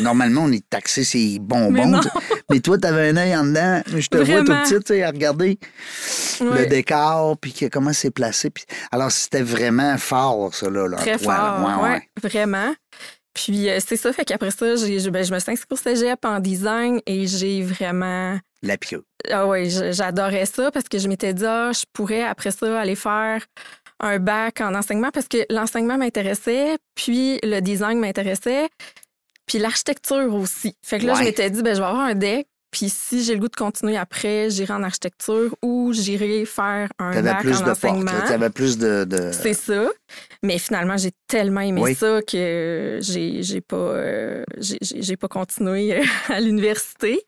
normalement, 0.02 0.44
on 0.44 0.52
est 0.52 0.68
taxé 0.70 1.04
ces 1.04 1.40
bonbons. 1.40 2.00
Mais, 2.50 2.60
toi, 2.60 2.78
tu 2.78 2.88
avais 2.88 3.10
un 3.10 3.18
œil 3.18 3.36
en 3.36 3.44
dedans. 3.44 3.82
Je 3.88 4.08
te 4.08 4.18
vois 4.18 4.42
tout 4.42 4.80
petit 4.80 5.02
à 5.02 5.08
regarder 5.08 5.60
le 6.42 6.66
décor, 6.68 7.38
puis 7.38 7.54
comment 7.72 7.94
c'est 7.94 8.12
placé. 8.12 8.50
Puis... 8.50 8.66
Alors, 8.92 9.12
c'était 9.12 9.42
vraiment 9.42 9.98
fort, 9.98 10.54
ça. 10.54 10.70
Là, 10.70 10.90
Très 10.98 11.18
fort, 11.18 11.82
ouais, 11.84 12.02
vraiment. 12.22 12.74
Puis 13.34 13.70
euh, 13.70 13.80
c'est 13.86 13.98
ça, 13.98 14.14
fait 14.14 14.24
qu'après 14.24 14.50
ça, 14.50 14.66
ben, 14.66 14.78
je 14.78 15.34
me 15.34 15.40
suis 15.40 15.52
inscrite 15.52 15.70
au 15.70 15.76
cégep 15.76 16.24
en 16.24 16.40
design 16.40 17.02
et 17.06 17.28
j'ai 17.28 17.62
vraiment... 17.64 18.40
La 18.64 18.78
pio. 18.78 19.04
Ah 19.30 19.46
oui, 19.46 19.70
j'adorais 19.70 20.46
ça 20.46 20.72
parce 20.72 20.88
que 20.88 20.98
je 20.98 21.10
m'étais 21.10 21.34
dit, 21.34 21.46
ah, 21.46 21.72
je 21.74 21.84
pourrais 21.92 22.24
après 22.24 22.52
ça 22.52 22.80
aller 22.80 22.96
faire 22.96 23.46
un 24.00 24.20
bac 24.20 24.62
en 24.62 24.76
enseignement 24.76 25.10
parce 25.12 25.28
que 25.28 25.46
l'enseignement 25.50 25.98
m'intéressait, 25.98 26.78
puis 26.96 27.40
le 27.44 27.60
design 27.62 28.00
m'intéressait, 28.00 28.68
puis 29.46 29.58
l'architecture 29.60 30.34
aussi. 30.34 30.76
Fait 30.82 31.00
que 31.00 31.06
là, 31.06 31.14
je 31.16 31.24
m'étais 31.24 31.50
dit, 31.50 31.62
ben, 31.62 31.76
je 31.76 31.80
vais 31.80 31.86
avoir 31.88 32.02
un 32.04 32.16
deck, 32.16 32.48
Puis 32.72 32.90
si 32.90 33.24
j'ai 33.24 33.36
le 33.36 33.40
goût 33.40 33.48
de 33.48 33.56
continuer 33.56 33.96
après, 33.96 34.50
j'irai 34.50 34.74
en 34.74 34.84
architecture 34.84 35.56
ou 35.62 35.94
j'irai 35.94 36.44
faire 36.46 36.90
un 37.00 37.12
avais 37.12 37.22
bac 37.32 37.40
plus 37.42 37.56
en 37.62 37.66
de 37.66 37.70
enseignement. 37.72 38.12
tu 38.28 38.34
avais 38.34 38.50
plus 38.50 38.78
de. 38.78 39.06
de- 39.06 39.32
C'est 39.32 39.54
ça. 39.54 39.88
Mais 40.44 40.58
finalement, 40.58 40.98
j'ai 40.98 41.12
tellement 41.28 41.62
aimé 41.62 41.80
Oui. 41.82 41.96
ça 41.96 42.22
que 42.22 43.00
j'ai 43.02 43.44
j'ai 43.44 43.62
pas, 43.62 43.78
euh, 43.78 44.44
j'ai 44.60 45.16
pas 45.16 45.30
continué 45.30 46.02
à 46.28 46.42
l'université. 46.42 47.22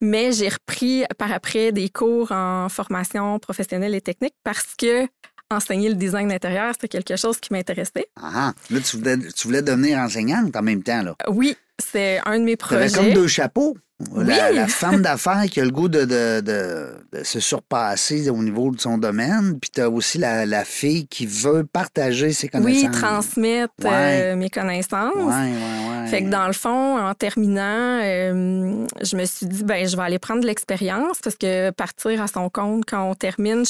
Mais 0.00 0.32
j'ai 0.32 0.48
repris 0.48 1.04
par 1.18 1.30
après 1.32 1.70
des 1.72 1.90
cours 1.90 2.32
en 2.32 2.68
formation 2.70 3.38
professionnelle 3.40 3.94
et 3.94 4.00
technique 4.00 4.34
parce 4.42 4.74
que 4.74 5.06
enseigner 5.50 5.88
le 5.88 5.94
design 5.94 6.28
d'intérieur, 6.28 6.72
c'était 6.74 6.88
quelque 6.88 7.16
chose 7.16 7.38
qui 7.38 7.52
m'intéressait. 7.52 8.06
Ah, 8.20 8.52
là, 8.70 8.80
tu 8.80 8.96
voulais, 8.96 9.16
tu 9.18 9.46
voulais 9.46 9.62
devenir 9.62 9.98
enseignante 9.98 10.54
en 10.56 10.62
même 10.62 10.82
temps. 10.82 11.02
là. 11.02 11.14
Oui, 11.28 11.56
c'est 11.78 12.20
un 12.24 12.38
de 12.38 12.44
mes 12.44 12.56
projets. 12.56 12.90
comme 12.90 13.12
deux 13.12 13.28
chapeaux. 13.28 13.76
La, 14.14 14.50
Oui. 14.50 14.56
la 14.56 14.66
femme 14.68 15.02
d'affaires 15.02 15.44
qui 15.50 15.60
a 15.60 15.64
le 15.64 15.70
goût 15.70 15.88
de, 15.88 16.00
de- 16.04 16.40
de- 16.40 17.18
de 17.18 17.24
se 17.24 17.40
surpasser 17.40 18.28
au 18.30 18.42
niveau 18.42 18.70
de 18.70 18.80
son 18.80 18.98
domaine. 18.98 19.58
Puis 19.60 19.70
tu 19.74 19.80
as 19.80 19.88
aussi 19.90 20.18
la, 20.18 20.46
la 20.46 20.64
fille 20.64 21.06
qui 21.06 21.26
veut 21.26 21.64
partager 21.64 22.32
ses 22.32 22.48
connaissances. 22.48 22.90
Oui, 22.94 23.00
transmettre 23.00 23.72
Ouais. 23.82 23.90
euh, 24.32 24.36
mes 24.36 24.50
connaissances. 24.50 25.14
Ouais, 25.14 25.22
ouais, 25.32 26.00
ouais. 26.02 26.06
Fait 26.08 26.22
que 26.22 26.28
dans 26.28 26.46
le 26.46 26.52
fond, 26.52 26.98
en 26.98 27.14
terminant, 27.14 28.00
euh, 28.02 28.86
je 29.02 29.16
me 29.16 29.24
suis 29.24 29.46
dit, 29.46 29.64
ben, 29.64 29.86
je 29.88 29.96
vais 29.96 30.02
aller 30.02 30.18
prendre 30.18 30.42
de 30.42 30.46
l'expérience 30.46 31.18
parce 31.22 31.36
que 31.36 31.70
partir 31.70 32.20
à 32.22 32.26
son 32.26 32.48
compte 32.50 32.84
quand 32.86 33.08
on 33.08 33.14
termine, 33.14 33.64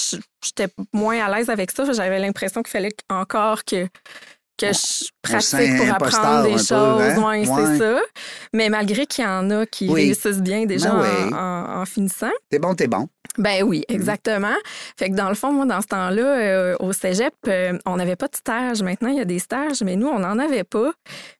j'étais 0.45 0.69
moins 0.93 1.25
à 1.25 1.35
l'aise 1.37 1.49
avec 1.49 1.71
ça. 1.71 1.85
J'avais 1.93 2.19
l'impression 2.19 2.63
qu'il 2.63 2.71
fallait 2.73 2.93
encore 3.09 3.65
que, 3.65 3.87
que 4.57 4.67
je 4.73 5.07
pratique 5.23 5.77
pour 5.79 5.93
apprendre 5.95 6.45
des 6.45 6.53
peu, 6.53 6.59
choses. 6.59 6.69
hein? 7.03 7.23
Ouais, 7.23 7.49
Ouais. 7.49 7.65
c'est 7.67 7.79
ça. 7.79 8.01
Mais 8.53 8.69
malgré 8.69 9.07
qu'il 9.07 9.25
y 9.25 9.27
en 9.27 9.51
a 9.51 9.67
qui 9.67 9.89
Oui. 9.89 10.05
réussissent 10.07 10.41
bien 10.43 10.65
déjà 10.67 10.91
Ben 10.91 11.01
oui. 11.03 11.35
en, 11.35 11.37
en- 11.37 11.81
en 11.83 11.85
finissant, 11.87 12.31
T'es 12.51 12.59
bon, 12.61 12.75
t'es 12.75 12.87
bon. 12.87 13.09
ben 13.39 13.65
oui, 13.65 13.81
Mm-hmm. 13.89 13.95
exactement. 13.95 14.55
Fait 14.97 15.11
que 15.11 15.15
dans 15.17 15.29
le 15.29 15.35
fond, 15.35 15.53
moi, 15.53 15.67
dans 15.67 15.81
ce 15.81 15.87
temps-là, 15.89 16.23
euh, 16.23 16.77
au 16.79 16.93
cégep, 16.93 17.35
euh, 17.49 17.77
on 17.85 17.97
n'avait 17.97 18.15
pas 18.17 18.29
de 18.29 18.37
stage. 18.37 18.83
Maintenant, 18.83 19.09
il 19.09 19.17
y 19.17 19.21
a 19.21 19.25
des 19.25 19.41
stages, 19.41 19.83
mais 19.83 19.97
nous, 19.97 20.07
on 20.07 20.21
n'en 20.21 20.39
avait 20.39 20.63
pas. 20.65 20.93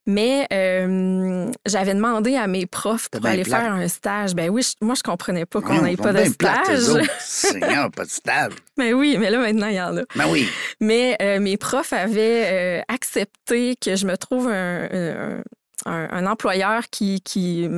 Mais 0.07 0.47
euh, 0.53 1.47
j'avais 1.67 1.95
demandé 1.95 2.37
à 2.37 2.47
mes 2.47 2.67
profs 2.67 3.09
pour 3.11 3.25
aller 3.25 3.43
plate. 3.45 3.63
faire 3.63 3.73
un 3.73 3.89
stage. 3.89 4.35
Ben 4.35 4.51
oui, 4.51 4.63
je- 4.63 4.85
moi, 4.85 4.95
je 4.97 5.03
comprenais 5.03 5.47
pas 5.47 5.61
qu'on 5.61 5.81
n'ait 5.83 5.97
pas 5.97 6.13
de 6.13 6.25
stage. 6.25 6.89
autres. 6.91 7.11
Seigneur, 7.21 7.91
pas 7.91 8.05
de 8.05 8.11
stage. 8.11 8.53
Mais 8.77 8.93
oui, 8.93 9.17
mais 9.19 9.31
là, 9.31 9.39
maintenant, 9.39 9.69
il 9.69 9.77
y 9.77 9.81
en 9.81 9.97
a. 9.97 10.03
Ben 10.17 10.25
oui. 10.31 10.49
Mais 10.85 11.17
euh, 11.23 11.41
mes 11.41 11.57
profs 11.57 11.93
avaient 11.95 12.81
euh, 12.81 12.83
accepté 12.89 13.75
que 13.77 13.97
je 13.97 14.07
me 14.07 14.17
trouve 14.17 14.49
un, 14.49 14.89
un- 14.93 15.43
un- 15.87 16.09
un 16.11 16.27
employeur 16.27 16.83
qui, 16.91 17.21
qui, 17.23 17.69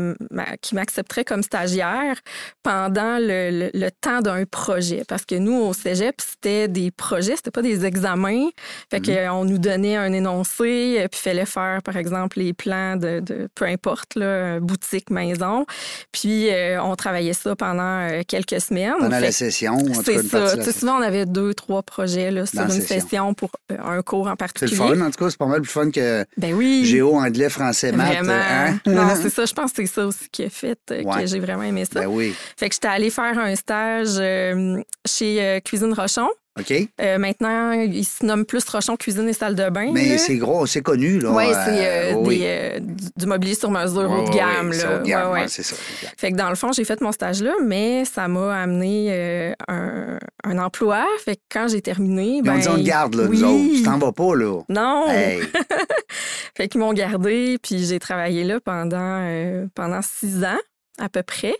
qui 0.63 0.75
m'accepterait 0.75 1.25
comme 1.25 1.43
stagiaire 1.43 2.17
pendant 2.63 3.19
le, 3.19 3.51
le- 3.51 3.71
le 3.75 3.91
temps 3.91 4.21
d'un 4.21 4.45
projet. 4.45 5.03
Parce 5.09 5.25
que 5.25 5.35
nous, 5.35 5.55
au 5.55 5.73
cégep, 5.73 6.15
c'était 6.21 6.69
des 6.69 6.91
projets, 6.91 7.37
c'était 7.37 7.51
pas 7.51 7.63
des 7.63 7.85
examens. 7.85 8.49
Fait 8.91 9.01
qu'on 9.01 9.45
nous 9.45 9.59
donnait 9.59 9.97
un 9.97 10.13
énoncé, 10.13 10.97
euh, 10.99 11.09
puis 11.09 11.21
il 11.21 11.29
fallait 11.31 11.47
faire, 11.47 11.83
par 11.83 11.97
exemple, 11.97 12.39
les 12.39 12.53
plans 12.53 12.97
de, 12.97 13.21
de 13.21 13.49
peu 13.55 13.65
importe, 13.65 14.15
là, 14.15 14.61
boutique, 14.61 15.11
maison. 15.11 15.67
Puis 16.13 16.51
euh, 16.51 16.83
on 16.83 16.95
travaillait 16.97 17.33
ça 17.33 17.57
pendant 17.57 17.83
euh, 18.09 18.23
quelques 18.27 18.61
semaines. 18.61 18.95
Pendant 18.99 19.17
Fait 19.17 19.21
la 19.23 19.33
session, 19.33 19.79
c'est 20.05 20.23
ça. 20.23 20.39
de 20.41 20.45
la 20.45 20.51
Tu 20.51 20.57
sais, 20.59 20.63
session? 20.65 20.81
souvent, 20.81 20.99
on 20.99 21.03
avait 21.03 21.27
deux, 21.27 21.55
trois 21.55 21.83
projets 21.83 22.31
là, 22.31 22.47
sur 22.47 22.61
une 22.63 22.71
session. 22.71 23.01
session 23.01 23.35
pour 23.35 23.51
euh, 23.73 23.77
un 23.85 24.03
cours 24.03 24.27
en 24.27 24.31
C'est 24.33 24.37
particulier. 24.37 24.71
le 24.91 24.97
fun, 24.97 25.01
en 25.07 25.11
tout 25.11 25.25
cas, 25.25 25.31
c'est 25.31 25.39
pas 25.39 25.47
mal 25.47 25.63
plus 25.63 25.71
fun 25.71 25.91
que 25.91 26.25
Ben 26.37 26.55
oui. 26.55 26.85
géo, 26.85 27.15
anglais, 27.17 27.49
français, 27.49 27.93
Vraiment. 28.05 28.33
hein? 28.33 28.79
Non, 28.87 29.09
c'est 29.21 29.31
ça. 29.31 29.45
Je 29.47 29.53
pense 29.55 29.73
que 29.73 29.85
c'est 29.87 29.93
ça 29.93 30.07
aussi 30.07 30.29
qui 30.31 30.45
a 30.45 30.51
fait 30.51 30.79
euh, 30.91 31.03
Ouais. 31.03 31.21
que 31.23 31.27
j'ai 31.27 31.41
vraiment 31.41 31.63
aimé 31.63 31.85
ça. 31.85 32.01
Ben 32.01 32.07
oui. 32.07 32.35
Fait 32.57 32.69
que 32.69 32.75
j'étais 32.75 32.89
allée 32.89 33.11
faire 33.11 33.39
un 33.39 33.55
stage 33.57 34.17
euh, 34.19 34.81
chez 35.07 35.43
euh, 35.43 35.61
Cuisine 35.61 35.93
Rochon. 35.93 36.29
OK? 36.59 36.73
Euh, 37.03 37.19
maintenant, 37.19 37.73
il 37.73 38.05
se 38.05 38.25
nomme 38.25 38.45
plus 38.47 38.65
Rochon 38.69 38.97
Cuisine 38.97 39.29
et 39.29 39.33
Salle 39.35 39.55
de 39.55 39.69
bain. 39.69 39.91
Mais 39.93 40.17
c'est 40.17 40.37
gros, 40.37 40.67
c'est 40.67 40.81
connu, 40.81 41.19
là. 41.19 41.31
Oui, 41.31 41.45
euh, 41.49 41.53
c'est 41.67 41.87
euh, 41.87 42.15
oui. 42.17 42.41
euh, 42.45 42.79
du, 43.17 43.27
mobilier 43.27 43.55
sur 43.55 43.71
mesure 43.71 44.11
Ouais, 44.11 44.19
haut 44.21 44.25
de 44.25 44.31
ouais, 44.31 44.37
gamme. 44.37 44.69
ouais, 44.71 44.75
c'est 44.77 44.87
là. 44.87 44.97
haut 44.97 45.03
de 45.03 45.07
gamme, 45.09 45.27
Ouais, 45.29 45.33
ouais. 45.35 45.41
ouais, 45.43 45.49
c'est 45.49 45.63
ça. 45.63 45.77
Fait 46.17 46.33
que 46.33 46.37
dans 46.37 46.49
le 46.49 46.55
fond, 46.55 46.73
j'ai 46.73 46.85
fait 46.85 47.01
mon 47.03 47.13
stage 47.13 47.43
là, 47.43 47.53
mais 47.63 48.05
ça 48.07 48.27
m'a 48.29 48.63
amené 48.63 49.53
un, 49.69 50.19
un 50.45 50.59
emploi. 50.59 51.05
Fait 51.25 51.37
que 51.37 51.43
quand 51.53 51.69
j'ai 51.69 51.83
terminé, 51.83 52.37
Ils 52.37 52.41
ont 52.41 52.55
ben, 52.55 52.59
dit 52.59 52.69
on 52.69 52.77
te 52.77 52.81
garde, 52.83 53.15
là, 53.17 53.25
oui. 53.29 53.39
nous 53.41 53.45
autres. 53.45 53.75
Tu 53.77 53.83
t'en 53.83 53.99
vas 53.99 54.13
pas, 54.13 54.35
là. 54.35 54.61
Non! 54.69 55.07
Hey, 55.11 55.41
Fait 56.57 56.69
qu'ils 56.69 56.81
m'ont 56.81 56.93
gardé, 56.95 57.59
puis 57.63 57.85
j'ai 57.85 57.99
travaillé 57.99 58.45
là 58.45 58.61
pendant, 58.65 59.67
pendant 59.75 60.01
six 60.03 60.43
ans 60.43 60.57
à 60.99 61.09
peu 61.09 61.23
près. 61.23 61.55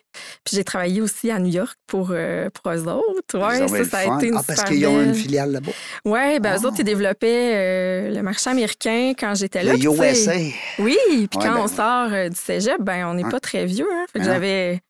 Puis 0.45 0.57
j'ai 0.57 0.65
travaillé 0.65 1.01
aussi 1.01 1.31
à 1.31 1.39
New 1.39 1.53
York 1.53 1.77
pour, 1.87 2.09
euh, 2.13 2.49
pour 2.51 2.73
eux 2.73 2.87
autres. 2.89 3.39
Ouais, 3.39 3.85
ça, 3.85 3.99
a 3.99 4.03
fun. 4.03 4.19
été 4.19 4.29
une 4.29 4.37
Ah, 4.37 4.43
parce 4.47 4.65
qu'ils 4.65 4.87
ont 4.87 5.01
une 5.03 5.15
filiale 5.15 5.53
là-bas. 5.53 5.73
Ouais, 6.05 6.41
ben 6.41 6.55
eux 6.55 6.61
Ah. 6.63 6.67
autres, 6.67 6.77
ils 6.79 6.85
développaient 6.85 7.53
euh, 7.55 8.11
le 8.15 8.23
marché 8.23 8.49
américain 8.51 9.13
quand 9.19 9.35
j'étais 9.35 9.63
là. 9.63 9.73
Le 9.75 9.79
USA. 9.79 10.33
Oui, 10.79 10.97
puis 11.09 11.19
Ouais, 11.21 11.29
quand 11.47 11.55
ben 11.55 11.61
on 11.65 11.69
sort 11.69 12.09
euh, 12.13 12.29
du 12.29 12.37
cégep, 12.37 12.81
ben 12.81 13.07
on 13.09 13.15
n'est 13.15 13.25
Ouais. 13.25 13.31
pas 13.31 13.41
très 13.41 13.67
vieux. 13.67 13.87
Hein? 13.93 14.07
Fait 14.13 14.21
que 14.21 14.25
non. 14.25 14.31
j'avais 14.33 14.81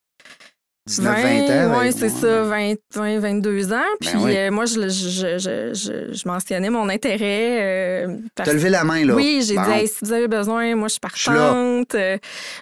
19, 0.86 1.14
20 1.22 1.28
ans. 1.28 1.70
Oui, 1.72 1.78
ouais, 1.86 1.92
c'est 1.92 2.08
ça, 2.08 2.42
20, 2.44 2.74
20, 2.94 3.18
22 3.18 3.72
ans. 3.72 3.76
Ben 3.76 3.84
Puis 4.00 4.10
oui. 4.18 4.36
euh, 4.36 4.50
moi, 4.52 4.66
je, 4.66 4.88
je, 4.88 5.38
je, 5.38 5.74
je, 5.74 6.12
je 6.14 6.28
mentionnais 6.28 6.70
mon 6.70 6.88
intérêt. 6.88 7.58
euh, 8.06 8.16
parce 8.34 8.48
T'as 8.48 8.54
levé 8.54 8.70
la 8.70 8.84
main, 8.84 9.04
là. 9.04 9.14
Oui, 9.14 9.42
j'ai 9.46 9.56
Bon. 9.56 9.64
dit, 9.64 9.70
Hey, 9.70 9.88
si 9.88 10.04
vous 10.04 10.12
avez 10.12 10.28
besoin, 10.28 10.76
moi, 10.76 10.86
je 10.88 10.92
suis 10.92 11.00
partante. 11.00 11.94
Euh, 11.94 12.18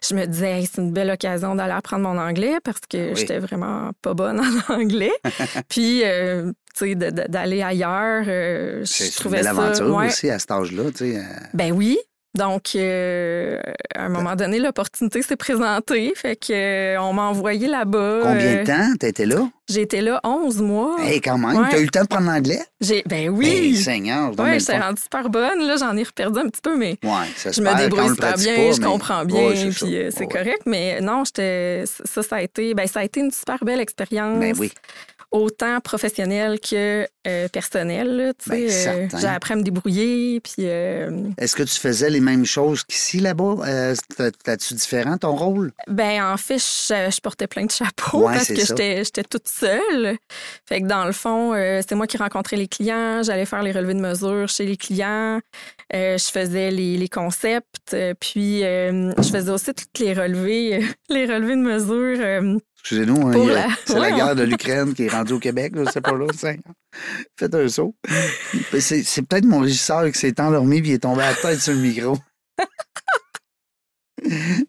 Je 0.08 0.14
me 0.14 0.24
disais, 0.26 0.50
Hey, 0.60 0.66
c'est 0.72 0.80
une 0.80 0.92
belle 0.92 1.10
occasion 1.10 1.54
d'aller 1.54 1.72
apprendre 1.74 2.02
mon 2.08 2.18
anglais 2.18 2.56
parce 2.64 2.80
que 2.88 2.96
Ben 2.96 3.08
oui. 3.10 3.20
j'étais 3.20 3.38
vraiment 3.38 3.90
pas 4.00 4.14
bonne 4.14 4.40
en 4.68 4.72
anglais. 4.74 5.12
Puis, 5.68 6.02
euh, 6.04 6.50
d'aller 6.80 7.62
ailleurs, 7.62 8.24
je 8.24 9.04
une 9.04 9.10
trouvais 9.12 9.36
belle 9.38 9.44
ça. 9.44 9.50
aventure 9.50 9.94
ouais. 9.96 10.06
aussi 10.06 10.30
à 10.30 10.38
cet 10.38 10.50
âge-là, 10.50 10.84
tu 10.96 11.12
sais. 11.12 11.22
Ben 11.52 11.72
oui. 11.72 11.98
Donc, 12.36 12.72
euh, 12.74 13.60
à 13.94 14.06
un 14.06 14.08
moment 14.08 14.34
donné, 14.34 14.58
l'opportunité 14.58 15.22
s'est 15.22 15.36
présentée. 15.36 16.12
Fait 16.16 16.34
que 16.34 16.52
euh, 16.52 17.00
on 17.00 17.12
m'a 17.12 17.22
envoyé 17.22 17.68
là-bas. 17.68 18.20
Combien 18.22 18.46
Euh, 18.46 18.62
de 18.62 18.66
temps 18.66 18.92
t'as 18.98 19.08
été 19.08 19.24
là? 19.24 19.48
J'ai 19.68 19.82
été 19.82 20.00
là 20.00 20.20
11 20.24 20.60
mois. 20.60 20.96
Hey, 21.00 21.20
quand 21.20 21.38
même. 21.38 21.56
Ouais. 21.56 21.68
T'as 21.70 21.78
eu 21.78 21.84
le 21.84 21.88
temps 21.90 22.02
de 22.02 22.08
prendre 22.08 22.26
l'anglais? 22.26 22.60
J'ai, 22.80 23.02
ben 23.06 23.16
Hey, 23.22 23.28
oui. 23.28 23.76
Seigneur, 23.76 24.32
je 24.32 24.36
donne 24.36 24.46
ouais, 24.46 24.52
le 24.54 24.58
j'étais 24.58 24.78
rendue 24.78 25.00
super 25.00 25.30
bonne. 25.30 25.66
Là, 25.66 25.76
j'en 25.76 25.96
ai 25.96 26.02
reperdu 26.02 26.40
un 26.40 26.48
petit 26.48 26.60
peu, 26.60 26.76
mais 26.76 26.98
Ouais, 27.04 27.10
ça 27.36 27.52
se 27.52 27.60
je 27.62 27.66
me 27.66 27.74
débrouille 27.78 28.08
le 28.08 28.14
super 28.14 28.34
bien, 28.36 28.56
pas, 28.56 28.72
je 28.72 28.80
mais- 28.80 28.86
comprends 28.86 29.24
bien, 29.24 29.46
Ouais, 29.48 29.70
puis 29.70 29.96
euh, 29.96 30.10
c'est 30.14 30.26
correct. 30.26 30.62
Mais 30.66 31.00
non, 31.00 31.22
j'étais, 31.24 31.84
ça, 31.86 32.22
ça 32.22 32.36
a 32.36 32.42
été, 32.42 32.74
ben, 32.74 32.86
ça 32.86 33.00
a 33.00 33.04
été 33.04 33.20
une 33.20 33.30
super 33.30 33.64
belle 33.64 33.80
expérience. 33.80 34.38
Ben 34.38 34.54
oui. 34.58 34.70
Autant 35.34 35.80
professionnelle 35.80 36.60
que 36.60 37.08
euh, 37.26 37.48
tu 37.48 37.58
Ben, 38.50 38.68
sais, 38.68 38.88
euh, 38.88 39.08
j'ai 39.20 39.26
appris 39.26 39.54
à 39.54 39.56
me 39.56 39.62
débrouiller, 39.62 40.38
puis 40.38 40.54
euh, 40.60 41.10
Est-ce 41.38 41.56
que 41.56 41.64
tu 41.64 41.74
faisais 41.74 42.08
les 42.08 42.20
mêmes 42.20 42.44
choses 42.44 42.84
qu'ici, 42.84 43.18
là-bas? 43.18 43.56
Euh, 43.66 43.94
t'as- 44.16 44.30
T'as-tu 44.30 44.74
différent 44.74 45.18
ton 45.18 45.34
rôle? 45.34 45.72
Ben, 45.88 46.22
en 46.32 46.36
fait, 46.36 46.58
je, 46.58 47.10
je 47.10 47.20
portais 47.20 47.48
plein 47.48 47.64
de 47.64 47.70
chapeaux 47.72 48.28
Ouais, 48.28 48.34
parce 48.34 48.46
que 48.46 48.54
j'étais, 48.64 49.02
toute 49.24 49.48
seule. 49.48 50.16
Fait 50.68 50.80
que 50.82 50.86
dans 50.86 51.04
le 51.04 51.12
fond, 51.12 51.52
c'est 51.54 51.96
moi 51.96 52.06
qui 52.06 52.16
rencontrais 52.16 52.56
les 52.56 52.68
clients, 52.68 53.24
j'allais 53.24 53.46
faire 53.46 53.64
les 53.64 53.72
relevés 53.72 53.94
de 53.94 54.00
mesures 54.00 54.48
chez 54.48 54.66
les 54.66 54.76
clients, 54.76 55.40
je 55.92 56.30
faisais 56.32 56.70
les, 56.70 56.96
les 56.96 57.08
concepts, 57.08 57.96
puis 58.20 58.60
je 58.60 59.30
faisais 59.32 59.50
aussi 59.50 59.74
toutes 59.74 59.98
les 59.98 60.12
relevés, 60.14 60.84
les 61.08 61.26
relevés 61.26 61.56
de 61.56 61.62
mesures. 61.62 62.60
Euh, 62.92 63.02
Excusez-nous, 63.02 63.28
hein, 63.28 63.32
la- 63.54 63.68
c'est 63.86 63.98
la 63.98 64.10
guerre 64.12 64.34
de 64.36 64.42
l'Ukraine 64.42 64.94
qui 64.94 65.04
est 65.04 65.08
rendue 65.08 65.34
au 65.34 65.38
Québec, 65.38 65.72
je 65.76 65.90
sais 65.90 66.00
pas 66.00 66.12
là, 66.12 66.26
Faites 67.38 67.54
un 67.54 67.68
saut. 67.68 67.94
C'est 68.78 69.22
peut-être 69.22 69.44
mon 69.46 69.60
régisseur 69.60 70.04
qui 70.12 70.18
s'est 70.18 70.38
endormi 70.40 70.78
et 70.78 70.94
est 70.94 70.98
tombé 70.98 71.22
à 71.22 71.30
la 71.30 71.36
tête 71.36 71.60
sur 71.60 71.72
le 71.72 71.78
micro. 71.80 72.16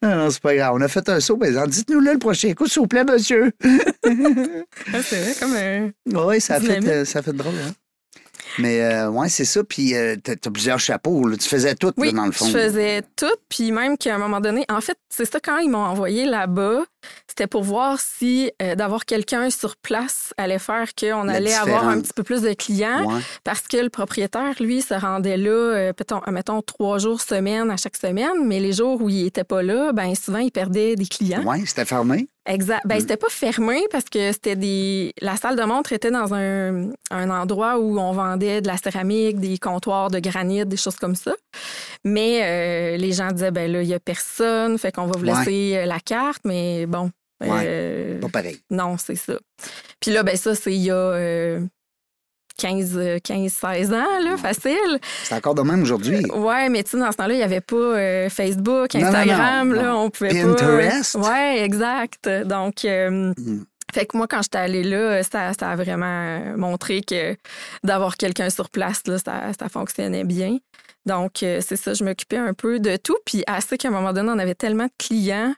non, 0.02 0.16
non, 0.16 0.30
c'est 0.30 0.42
pas 0.42 0.56
grave. 0.56 0.74
On 0.76 0.82
a 0.82 0.88
fait 0.88 1.08
un 1.10 1.20
saut, 1.20 1.38
mais 1.38 1.52
dites-nous 1.68 2.00
là 2.00 2.14
le 2.14 2.20
prochain 2.20 2.54
coup, 2.54 2.68
s'il 2.68 2.82
vous 2.82 2.88
plaît, 2.88 3.04
monsieur. 3.04 3.52
ah, 3.64 5.02
c'est 5.04 5.22
vrai, 5.22 5.34
comme 5.40 5.56
un... 5.56 5.92
Oui, 6.28 6.42
ça 6.42 6.56
a 6.56 6.60
fait, 6.60 6.86
euh, 6.88 7.06
ça 7.06 7.20
a 7.20 7.22
fait 7.22 7.34
drôle, 7.34 7.54
hein? 7.56 7.72
Mais 8.58 8.82
euh, 8.82 9.10
ouais, 9.10 9.30
c'est 9.30 9.46
ça. 9.46 9.64
Puis 9.64 9.96
euh, 9.96 10.16
t'as 10.22 10.36
t'as 10.36 10.50
plusieurs 10.50 10.80
chapeaux. 10.80 11.28
là. 11.28 11.36
Tu 11.38 11.48
faisais 11.48 11.76
tout, 11.76 11.92
Oui, 11.98 12.08
là, 12.08 12.14
dans 12.14 12.26
le 12.26 12.32
fond. 12.32 12.46
je 12.48 12.58
faisais 12.58 13.04
tout, 13.16 13.26
puis 13.50 13.72
même 13.72 13.98
qu'à 13.98 14.16
un 14.16 14.18
moment 14.18 14.40
donné, 14.40 14.66
en 14.70 14.82
fait, 14.82 14.98
c'est 15.10 15.30
ça 15.30 15.40
quand 15.40 15.58
ils 15.58 15.70
m'ont 15.70 15.78
envoyé 15.80 16.26
là-bas, 16.26 16.84
c'était 17.28 17.48
pour 17.48 17.64
voir 17.64 18.00
si 18.00 18.52
euh, 18.62 18.76
d'avoir 18.76 19.06
quelqu'un 19.06 19.50
sur 19.50 19.76
place 19.78 20.34
allait 20.38 20.60
faire 20.60 20.88
qu'on 21.00 21.24
La 21.24 21.34
allait 21.34 21.54
avoir 21.54 21.88
un 21.88 22.00
petit 22.00 22.14
peu 22.14 22.24
plus 22.24 22.42
de 22.42 22.54
clients, 22.54 23.06
Ouais. 23.06 23.22
parce 23.44 23.62
que 23.68 23.78
le 23.78 23.90
propriétaire, 23.90 24.54
lui, 24.60 24.82
se 24.82 24.94
rendait 24.94 25.38
là, 25.38 25.50
euh, 25.52 25.94
mettons, 26.32 26.62
trois 26.62 26.98
jours 27.00 27.22
semaine 27.22 27.70
à 27.72 27.78
chaque 27.78 27.98
semaine, 27.98 28.46
mais 28.46 28.60
les 28.60 28.74
jours 28.74 29.02
où 29.02 29.10
il 29.10 29.26
était 29.26 29.44
pas 29.44 29.62
là, 29.64 29.92
ben 29.94 30.14
souvent, 30.16 30.40
il 30.40 30.52
perdait 30.52 30.96
des 30.96 31.06
clients. 31.06 31.44
Ouais, 31.44 31.62
c'était 31.66 31.86
fermé? 31.86 32.28
Exact. 32.48 32.82
Ben, 32.86 32.98
Mm. 32.98 33.00
c'était 33.00 33.18
pas 33.18 33.30
fermé 33.30 33.82
parce 33.92 34.06
que 34.06 34.32
c'était 34.32 34.56
des. 34.56 35.14
La 35.20 35.36
salle 35.36 35.56
de 35.56 35.64
montre 35.64 35.94
était 35.94 36.12
dans 36.12 36.32
un, 36.36 36.92
un 37.10 37.30
endroit 37.32 37.80
où 37.80 37.98
on 38.00 38.12
vendait 38.12 38.62
de 38.62 38.68
la 38.68 38.78
céramique, 38.78 39.40
des 39.40 39.58
comptoirs 39.58 40.12
de 40.12 40.20
granit, 40.20 40.64
des 40.64 40.78
choses 40.78 40.98
comme 40.98 41.16
ça. 41.16 41.34
Mais 42.04 42.42
euh, 42.44 42.98
les 42.98 43.14
gens 43.14 43.32
disaient, 43.32 43.50
ben 43.50 43.72
là, 43.72 43.82
il 43.82 43.88
y 43.90 43.96
a 43.96 44.00
personne, 44.00 44.78
fait 44.78 44.92
qu'on 44.92 45.08
va 45.08 45.18
vous 45.18 45.26
laisser 45.26 45.74
euh, 45.76 45.86
la 45.88 46.00
carte. 46.00 46.42
Mais 46.46 46.86
bon, 46.86 46.95
Euh, 47.44 48.20
Pas 48.22 48.30
pareil. 48.30 48.60
non, 48.72 48.98
c'est 48.98 49.16
ça. 49.16 49.34
Puis 50.00 50.12
là, 50.12 50.24
ben 50.24 50.36
ça, 50.38 50.56
c'est 50.56 50.74
il 50.74 50.82
y 50.84 50.92
a 50.92 50.96
euh, 50.96 51.60
15, 52.58 52.94
euh, 52.98 53.20
15, 53.22 53.52
16 53.52 53.94
ans, 53.94 54.20
là, 54.24 54.38
facile. 54.38 55.00
C'est 55.24 55.36
encore 55.36 55.56
de 55.56 55.62
même 55.62 55.82
aujourd'hui. 55.82 56.26
Ouais, 56.32 56.70
mais 56.70 56.84
tu 56.84 56.92
sais, 56.92 56.98
dans 57.00 57.12
ce 57.12 57.18
temps-là, 57.18 57.34
il 57.34 57.38
n'y 57.38 57.44
avait 57.44 57.60
pas 57.62 57.76
euh, 57.76 58.30
Facebook, 58.30 58.94
Non, 58.94 59.02
non, 59.02 59.08
Instagram, 59.08 59.70
non, 59.70 59.82
là, 59.82 59.96
on 59.98 60.10
pouvait 60.10 60.30
Pinterest? 60.30 61.20
pas. 61.20 61.30
Ouais, 61.30 61.64
exact. 61.64 62.30
Donc, 62.46 62.86
euh, 62.86 63.34
Mm. 63.38 63.66
fait 63.94 64.06
que 64.06 64.16
moi, 64.18 64.28
quand 64.28 64.42
j'étais 64.42 64.58
allée 64.58 64.84
là, 64.84 65.22
ça, 65.24 65.52
ça 65.60 65.72
a 65.72 65.76
vraiment 65.76 66.40
montré 66.56 67.02
que 67.02 67.36
d'avoir 67.84 68.16
quelqu'un 68.16 68.50
sur 68.50 68.70
place, 68.70 69.02
là, 69.08 69.18
ça, 69.18 69.52
ça 69.60 69.68
fonctionnait 69.68 70.24
bien. 70.24 70.58
Donc, 71.06 71.44
euh, 71.44 71.60
c'est 71.62 71.76
ça, 71.76 71.94
je 71.94 72.04
m'occupais 72.06 72.38
un 72.38 72.54
peu 72.54 72.80
de 72.80 72.96
tout. 72.96 73.18
Puis, 73.26 73.44
assez 73.48 73.78
qu'à 73.78 73.90
un 73.90 73.92
moment 73.92 74.14
donné, 74.14 74.30
on 74.34 74.40
avait 74.40 74.56
tellement 74.56 74.86
de 74.86 74.92
clients 74.98 75.54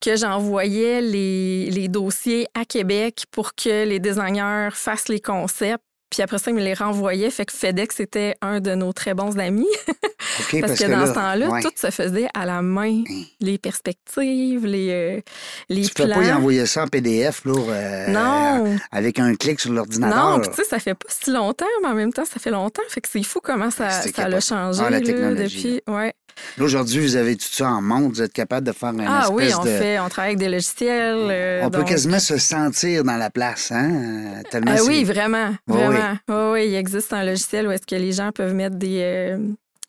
que 0.00 0.16
j'envoyais 0.16 1.00
les, 1.00 1.70
les 1.70 1.88
dossiers 1.88 2.46
à 2.54 2.64
Québec 2.64 3.24
pour 3.30 3.54
que 3.54 3.84
les 3.84 4.00
designers 4.00 4.70
fassent 4.72 5.08
les 5.08 5.20
concepts. 5.20 5.84
Puis 6.10 6.22
après 6.22 6.38
ça, 6.38 6.50
ils 6.50 6.54
me 6.54 6.62
les 6.62 6.74
renvoyaient. 6.74 7.30
Fait 7.30 7.44
que 7.44 7.52
FedEx 7.52 8.00
était 8.00 8.34
un 8.40 8.60
de 8.60 8.74
nos 8.74 8.92
très 8.92 9.14
bons 9.14 9.38
amis. 9.38 9.66
Parce, 10.60 10.78
que, 10.78 10.84
dans 10.90 11.00
là, 11.00 11.06
ce 11.06 11.12
temps-là, 11.12 11.48
ouais. 11.50 11.62
tout 11.62 11.70
se 11.76 11.90
faisait 11.90 12.28
à 12.34 12.46
la 12.46 12.62
main. 12.62 13.02
Hein. 13.08 13.22
Les 13.40 13.58
perspectives, 13.58 14.64
les, 14.66 14.88
euh, 14.90 15.20
les 15.68 15.82
Tu 15.82 15.94
peux 15.94 16.04
plans. 16.04 16.14
pas 16.16 16.24
y 16.24 16.32
envoyer 16.32 16.64
ça 16.66 16.84
en 16.84 16.86
PDF, 16.88 17.42
là, 17.44 17.52
euh, 17.68 18.06
non, 18.08 18.76
avec 18.90 19.18
un 19.18 19.34
clic 19.34 19.60
sur 19.60 19.72
l'ordinateur. 19.72 20.30
non, 20.30 20.40
puis 20.40 20.50
tu 20.50 20.56
sais, 20.56 20.64
ça 20.68 20.78
fait 20.78 20.94
pas 20.94 21.06
si 21.08 21.30
longtemps, 21.30 21.66
mais 21.82 21.88
en 21.88 21.94
même 21.94 22.12
temps, 22.12 22.24
ça 22.24 22.38
fait 22.40 22.50
longtemps. 22.50 22.82
Fait 22.88 23.00
que 23.00 23.08
c'est 23.10 23.22
fou 23.22 23.40
comment 23.42 23.70
ça, 23.70 23.90
ça 23.90 24.08
a 24.08 24.10
capoté. 24.12 24.40
changé 24.40 24.80
Ah, 24.84 24.90
la 24.90 25.00
là, 25.00 25.06
technologie, 25.06 25.56
depuis. 25.82 25.82
Ouais. 25.92 26.14
Là, 26.56 26.64
aujourd'hui, 26.64 27.00
vous 27.00 27.16
avez 27.16 27.34
tout 27.34 27.48
ça 27.50 27.68
en 27.68 27.82
monde. 27.82 28.12
Vous 28.12 28.22
êtes 28.22 28.32
capable 28.32 28.64
de 28.66 28.70
faire 28.72 28.90
une 28.90 29.00
Ah 29.00 29.22
espèce 29.24 29.34
oui, 29.34 29.52
on 29.58 29.64
de... 29.64 29.68
fait, 29.70 29.98
on 29.98 30.08
travaille 30.08 30.30
avec 30.30 30.38
des 30.38 30.48
logiciels. 30.48 31.16
euh, 31.30 31.62
On 31.64 31.70
peut 31.70 31.78
donc- 31.78 31.88
quasiment 31.88 32.20
se 32.20 32.38
sentir 32.38 33.02
dans 33.02 33.16
la 33.16 33.28
place, 33.30 33.72
hein? 33.72 33.90
euh, 33.90 34.42
Tellement 34.48 34.72
Ah 34.76 34.82
oui, 34.86 35.02
vraiment, 35.02 35.52
Oui, 35.66 35.80
oui. 35.98 36.16
vraiment. 36.28 36.52
Oui, 36.52 36.60
oui, 36.62 36.68
il 36.68 36.74
existe 36.74 37.12
un 37.12 37.24
logiciel 37.24 37.68
où 37.68 37.70
est-ce 37.70 37.86
que 37.86 37.94
les 37.96 38.12
gens 38.12 38.30
peuvent 38.32 38.54
mettre 38.54 38.76
des, 38.76 39.00
euh, 39.02 39.38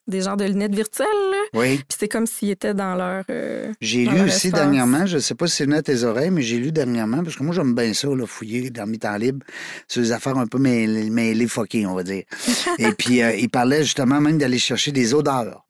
des 0.08 0.22
genres 0.22 0.38
de 0.38 0.46
lunettes 0.46 0.74
virtuelles. 0.75 1.08
Oui. 1.54 1.78
Puis 1.78 1.98
c'est 2.00 2.08
comme 2.08 2.25
s'ils 2.25 2.50
étaient 2.51 2.74
dans 2.74 2.96
leur. 2.96 3.24
euh, 3.30 3.72
J'ai 3.80 4.06
lu 4.06 4.16
leur 4.16 4.25
aussi 4.25 4.48
espace. 4.48 4.62
dernièrement, 4.62 5.06
je 5.06 5.16
ne 5.16 5.22
sais 5.22 5.36
pas 5.36 5.48
si 5.48 5.56
c'est 5.58 5.66
venu 5.66 5.75
à 5.75 5.82
tes 5.84 6.04
oreilles, 6.04 6.32
mais 6.32 6.42
j'ai 6.42 6.58
lu 6.58 6.72
dernièrement, 6.72 7.24
parce 7.24 7.36
que 7.36 7.44
moi, 7.44 7.54
j'aime 7.54 7.75
bien 7.75 7.94
ça, 7.94 8.08
là, 8.08 8.25
fouiller 8.25 8.70
dans 8.72 8.88
mes 8.88 8.98
temps 8.98 9.16
libres, 9.18 9.46
sur 9.88 10.01
des 10.01 10.12
affaires 10.12 10.38
un 10.38 10.48
peu 10.48 10.58
mêlées, 10.58 11.10
mêlées 11.10 11.48
fuckées, 11.48 11.86
on 11.86 11.94
va 11.96 12.04
dire. 12.04 12.24
Et 12.80 12.92
puis, 12.92 13.22
euh, 13.22 13.34
il 13.36 13.50
parlait 13.50 13.84
justement 13.84 14.20
même 14.20 14.38
d'aller 14.38 14.60
chercher 14.60 14.92
des 14.92 15.13
odeurs. 15.13 15.66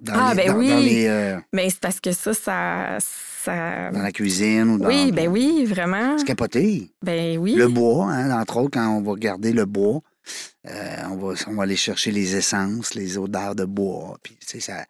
Dans 0.00 0.14
Ah, 0.16 0.34
les, 0.34 0.44
ben 0.44 0.52
dans, 0.52 0.58
oui. 0.58 0.68
dans 0.70 0.78
les, 0.78 1.06
euh, 1.08 1.36
Mais 1.52 1.68
c'est 1.70 1.80
parce 1.80 2.00
que 2.00 2.12
ça, 2.12 2.32
ça. 2.32 2.98
Ça... 3.40 3.90
dans 3.90 4.02
la 4.02 4.12
cuisine 4.12 4.70
ou 4.70 4.78
dans... 4.78 4.86
Oui, 4.88 5.12
ben 5.12 5.28
oui, 5.28 5.64
vraiment. 5.64 6.18
C'est 6.18 6.24
capoté. 6.26 6.90
Ben 7.02 7.38
oui. 7.38 7.54
Le 7.54 7.68
bois, 7.68 8.06
hein, 8.06 8.40
entre 8.40 8.58
autres, 8.58 8.70
quand 8.72 8.88
on 8.88 9.02
va 9.02 9.14
garder 9.18 9.52
le 9.52 9.64
bois, 9.64 10.00
euh, 10.68 10.96
on, 11.10 11.16
va, 11.16 11.34
on 11.48 11.54
va 11.54 11.62
aller 11.62 11.76
chercher 11.76 12.10
les 12.10 12.36
essences, 12.36 12.94
les 12.94 13.18
odeurs 13.18 13.54
de 13.54 13.64
bois. 13.64 14.18
Puis, 14.22 14.36
tu 14.40 14.46
sais, 14.46 14.60
ça, 14.60 14.84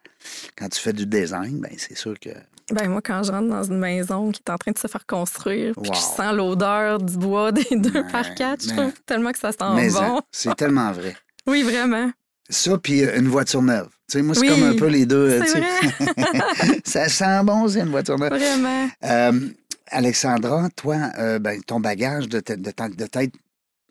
quand 0.57 0.69
tu 0.69 0.79
fais 0.79 0.93
du 0.93 1.05
design, 1.05 1.59
ben 1.59 1.71
c'est 1.77 1.97
sûr 1.97 2.19
que... 2.19 2.29
Ben 2.73 2.89
moi, 2.89 3.01
quand 3.01 3.23
je 3.23 3.31
rentre 3.31 3.49
dans 3.49 3.63
une 3.63 3.79
maison 3.79 4.31
qui 4.31 4.41
est 4.45 4.51
en 4.51 4.57
train 4.57 4.71
de 4.71 4.77
se 4.77 4.87
faire 4.87 5.05
construire, 5.05 5.73
puis 5.81 5.89
que 5.89 5.95
je 5.97 6.01
sens 6.01 6.33
l'odeur 6.33 6.99
du 6.99 7.17
bois 7.17 7.51
des 7.51 7.65
deux 7.71 7.91
Ouais, 8.01 8.11
par 8.11 8.33
quatre, 8.35 8.63
je 8.63 8.69
trouve 8.69 8.93
tellement 9.05 9.31
que 9.31 9.39
ça 9.39 9.51
sent 9.51 9.57
bon. 9.59 9.97
hein, 10.01 10.19
c'est 10.31 10.55
tellement 10.55 10.91
vrai. 10.91 11.15
Oui, 11.47 11.63
vraiment. 11.63 12.11
Ça, 12.49 12.77
puis 12.77 13.03
euh, 13.03 13.17
une 13.17 13.27
voiture 13.27 13.61
neuve. 13.61 13.89
Sais, 14.11 14.21
moi, 14.21 14.35
c'est 14.35 14.41
Oui, 14.41 14.49
comme 14.49 14.63
un 14.63 14.75
peu 14.75 14.87
les 14.87 15.05
deux. 15.05 15.41
ça 16.83 17.07
sent 17.07 17.43
bon, 17.45 17.65
c'est 17.69 17.79
une 17.79 17.91
voiture 17.91 18.19
neuve. 18.19 18.33
Vraiment. 18.33 18.89
Euh, 19.05 19.47
Alexandra, 19.87 20.67
toi, 20.75 20.97
euh, 21.17 21.39
ben, 21.39 21.61
ton 21.61 21.79
bagage 21.79 22.27
de, 22.27 22.41
de, 22.45 22.55
de 22.55 23.05
t'être 23.05 23.33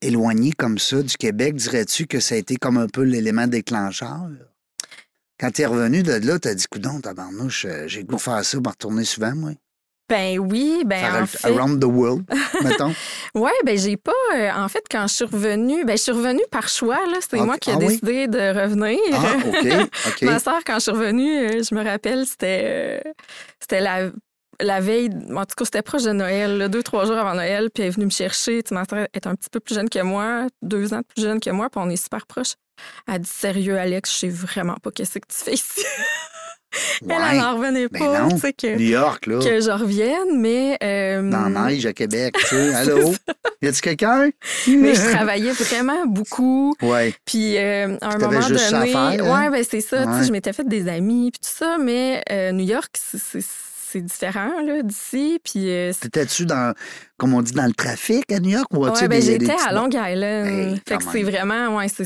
éloigné 0.02 0.52
comme 0.52 0.78
ça 0.78 1.02
du 1.02 1.16
Québec, 1.16 1.54
dirais-tu 1.54 2.06
que 2.06 2.20
ça 2.20 2.34
a 2.34 2.38
été 2.38 2.56
comme 2.56 2.76
un 2.76 2.86
peu 2.86 3.00
l'élément 3.00 3.46
déclencheur? 3.46 4.28
Quand 5.38 5.50
tu 5.52 5.62
es 5.62 5.66
revenu 5.66 6.02
de 6.02 6.12
là, 6.12 6.38
tu 6.38 6.48
as 6.48 6.54
dit, 6.54 6.66
coudon, 6.70 7.00
tabarnouche, 7.00 7.64
euh, 7.64 7.88
j'ai 7.88 8.04
goût 8.04 8.16
de 8.16 8.20
faire 8.20 8.44
ça, 8.44 8.58
me 8.58 8.68
retourner 8.68 9.04
souvent, 9.04 9.34
moi. 9.34 9.52
Ben 10.10 10.38
oui, 10.40 10.82
ben 10.84 11.22
en 11.22 11.26
fait. 11.26 11.48
Around 11.48 11.80
the 11.80 11.86
world, 11.86 12.24
mettons. 12.64 12.92
Ouais, 13.34 13.52
ben 13.64 13.78
j'ai 13.78 13.96
pas. 13.96 14.12
euh, 14.34 14.50
en 14.52 14.68
fait, 14.68 14.84
quand 14.90 15.06
je 15.06 15.14
suis 15.14 15.24
revenue, 15.24 15.84
ben 15.84 15.96
je 15.96 16.02
suis 16.02 16.12
revenue 16.12 16.42
par 16.50 16.68
choix. 16.68 16.98
Là, 17.06 17.18
c'est 17.20 17.38
Ok. 17.38 17.46
moi 17.46 17.56
qui 17.58 17.70
ai 17.70 17.74
Ah 17.74 17.78
oui? 17.78 17.86
décidé 17.86 18.26
de 18.26 18.60
revenir. 18.60 18.98
Ah, 19.12 19.36
OK, 19.46 19.88
OK. 20.08 20.22
Ma 20.22 20.38
soeur, 20.40 20.58
quand 20.66 20.74
je 20.74 20.80
suis 20.80 20.90
revenue, 20.90 21.38
euh, 21.38 21.62
je 21.62 21.74
me 21.74 21.82
rappelle, 21.84 22.26
c'était 22.26 23.00
euh, 23.06 23.10
c'était 23.60 23.80
la 23.80 24.10
la 24.62 24.78
veille, 24.80 25.08
en 25.34 25.46
tout 25.46 25.54
cas, 25.56 25.64
c'était 25.64 25.80
proche 25.80 26.02
de 26.02 26.12
Noël, 26.12 26.58
là, 26.58 26.68
deux, 26.68 26.82
trois 26.82 27.06
jours 27.06 27.16
avant 27.16 27.32
Noël, 27.32 27.70
puis 27.72 27.82
elle 27.82 27.88
est 27.88 27.92
venue 27.92 28.04
me 28.04 28.10
chercher. 28.10 28.62
Tu 28.62 28.74
soeur 28.74 29.06
est 29.14 29.26
un 29.26 29.34
petit 29.34 29.48
peu 29.50 29.58
plus 29.58 29.74
jeune 29.74 29.88
que 29.88 30.00
moi, 30.02 30.48
deux 30.60 30.92
ans 30.92 30.98
de 30.98 31.04
plus 31.14 31.22
jeune 31.22 31.40
que 31.40 31.48
moi, 31.48 31.70
puis 31.70 31.80
on 31.82 31.88
est 31.88 31.96
super 31.96 32.26
proches. 32.26 32.56
Elle 33.08 33.20
dit 33.20 33.30
Sérieux, 33.32 33.78
Alex, 33.78 34.12
je 34.12 34.18
sais 34.18 34.28
vraiment 34.28 34.74
pas 34.82 34.90
qu'est-ce 34.90 35.14
que 35.18 35.26
tu 35.28 35.36
fais 35.44 35.54
ici. 35.54 35.82
Ouais. 37.02 37.14
Elle, 37.32 37.38
n'en 37.38 37.56
revenait 37.56 37.88
Ben 37.88 37.98
pas, 37.98 38.52
que, 38.52 38.76
New 38.76 38.88
York, 38.90 39.26
là, 39.26 39.38
que 39.38 39.60
je 39.60 39.70
revienne, 39.70 40.38
mais. 40.38 40.76
euh, 40.82 41.22
dans 41.30 41.48
la 41.48 41.68
neige 41.70 41.86
à 41.86 41.92
Québec, 41.94 42.34
tu 42.38 42.46
sais. 42.46 42.74
Allô? 42.74 43.12
Y 43.62 43.68
a-tu 43.68 43.80
quelqu'un? 43.80 44.30
mais 44.68 44.94
je 44.94 45.10
travaillais 45.14 45.52
vraiment 45.52 46.04
beaucoup. 46.06 46.74
Ouais. 46.82 47.14
Puis 47.24 47.56
euh, 47.56 47.96
à 48.02 48.14
un 48.14 48.18
moment 48.18 48.40
donné, 48.40 48.58
faire, 48.58 48.96
hein? 48.96 49.16
ouais, 49.44 49.50
ben 49.50 49.64
c'est 49.68 49.80
ça. 49.80 50.04
tu 50.06 50.12
sais. 50.20 50.26
Je 50.26 50.32
m'étais 50.32 50.52
fait 50.52 50.68
des 50.68 50.88
amis 50.88 51.30
puis 51.30 51.40
tout 51.40 51.56
ça, 51.58 51.78
mais 51.82 52.22
euh, 52.30 52.52
New 52.52 52.66
York, 52.66 52.90
c'est- 52.94 53.40
c'est 53.90 54.00
différent 54.00 54.60
là 54.64 54.82
d'ici. 54.82 55.40
Puis 55.44 55.68
euh, 55.70 55.92
T'étais-tu 56.00 56.46
dans, 56.46 56.74
comme 57.18 57.34
on 57.34 57.42
dit, 57.42 57.52
dans 57.52 57.66
le 57.66 57.72
trafic 57.72 58.30
à 58.32 58.38
New 58.40 58.50
York? 58.50 58.66
Ou 58.72 58.84
ouais, 58.86 59.08
ben 59.08 59.20
j'étais 59.22 59.50
à 59.66 59.72
Long 59.72 59.88
Island. 59.88 60.46
Hey, 60.46 60.80
fait 60.86 60.96
que 60.98 61.04
c'est 61.12 61.22
vraiment, 61.22 61.76
ouais, 61.76 61.88
c'est 61.88 62.04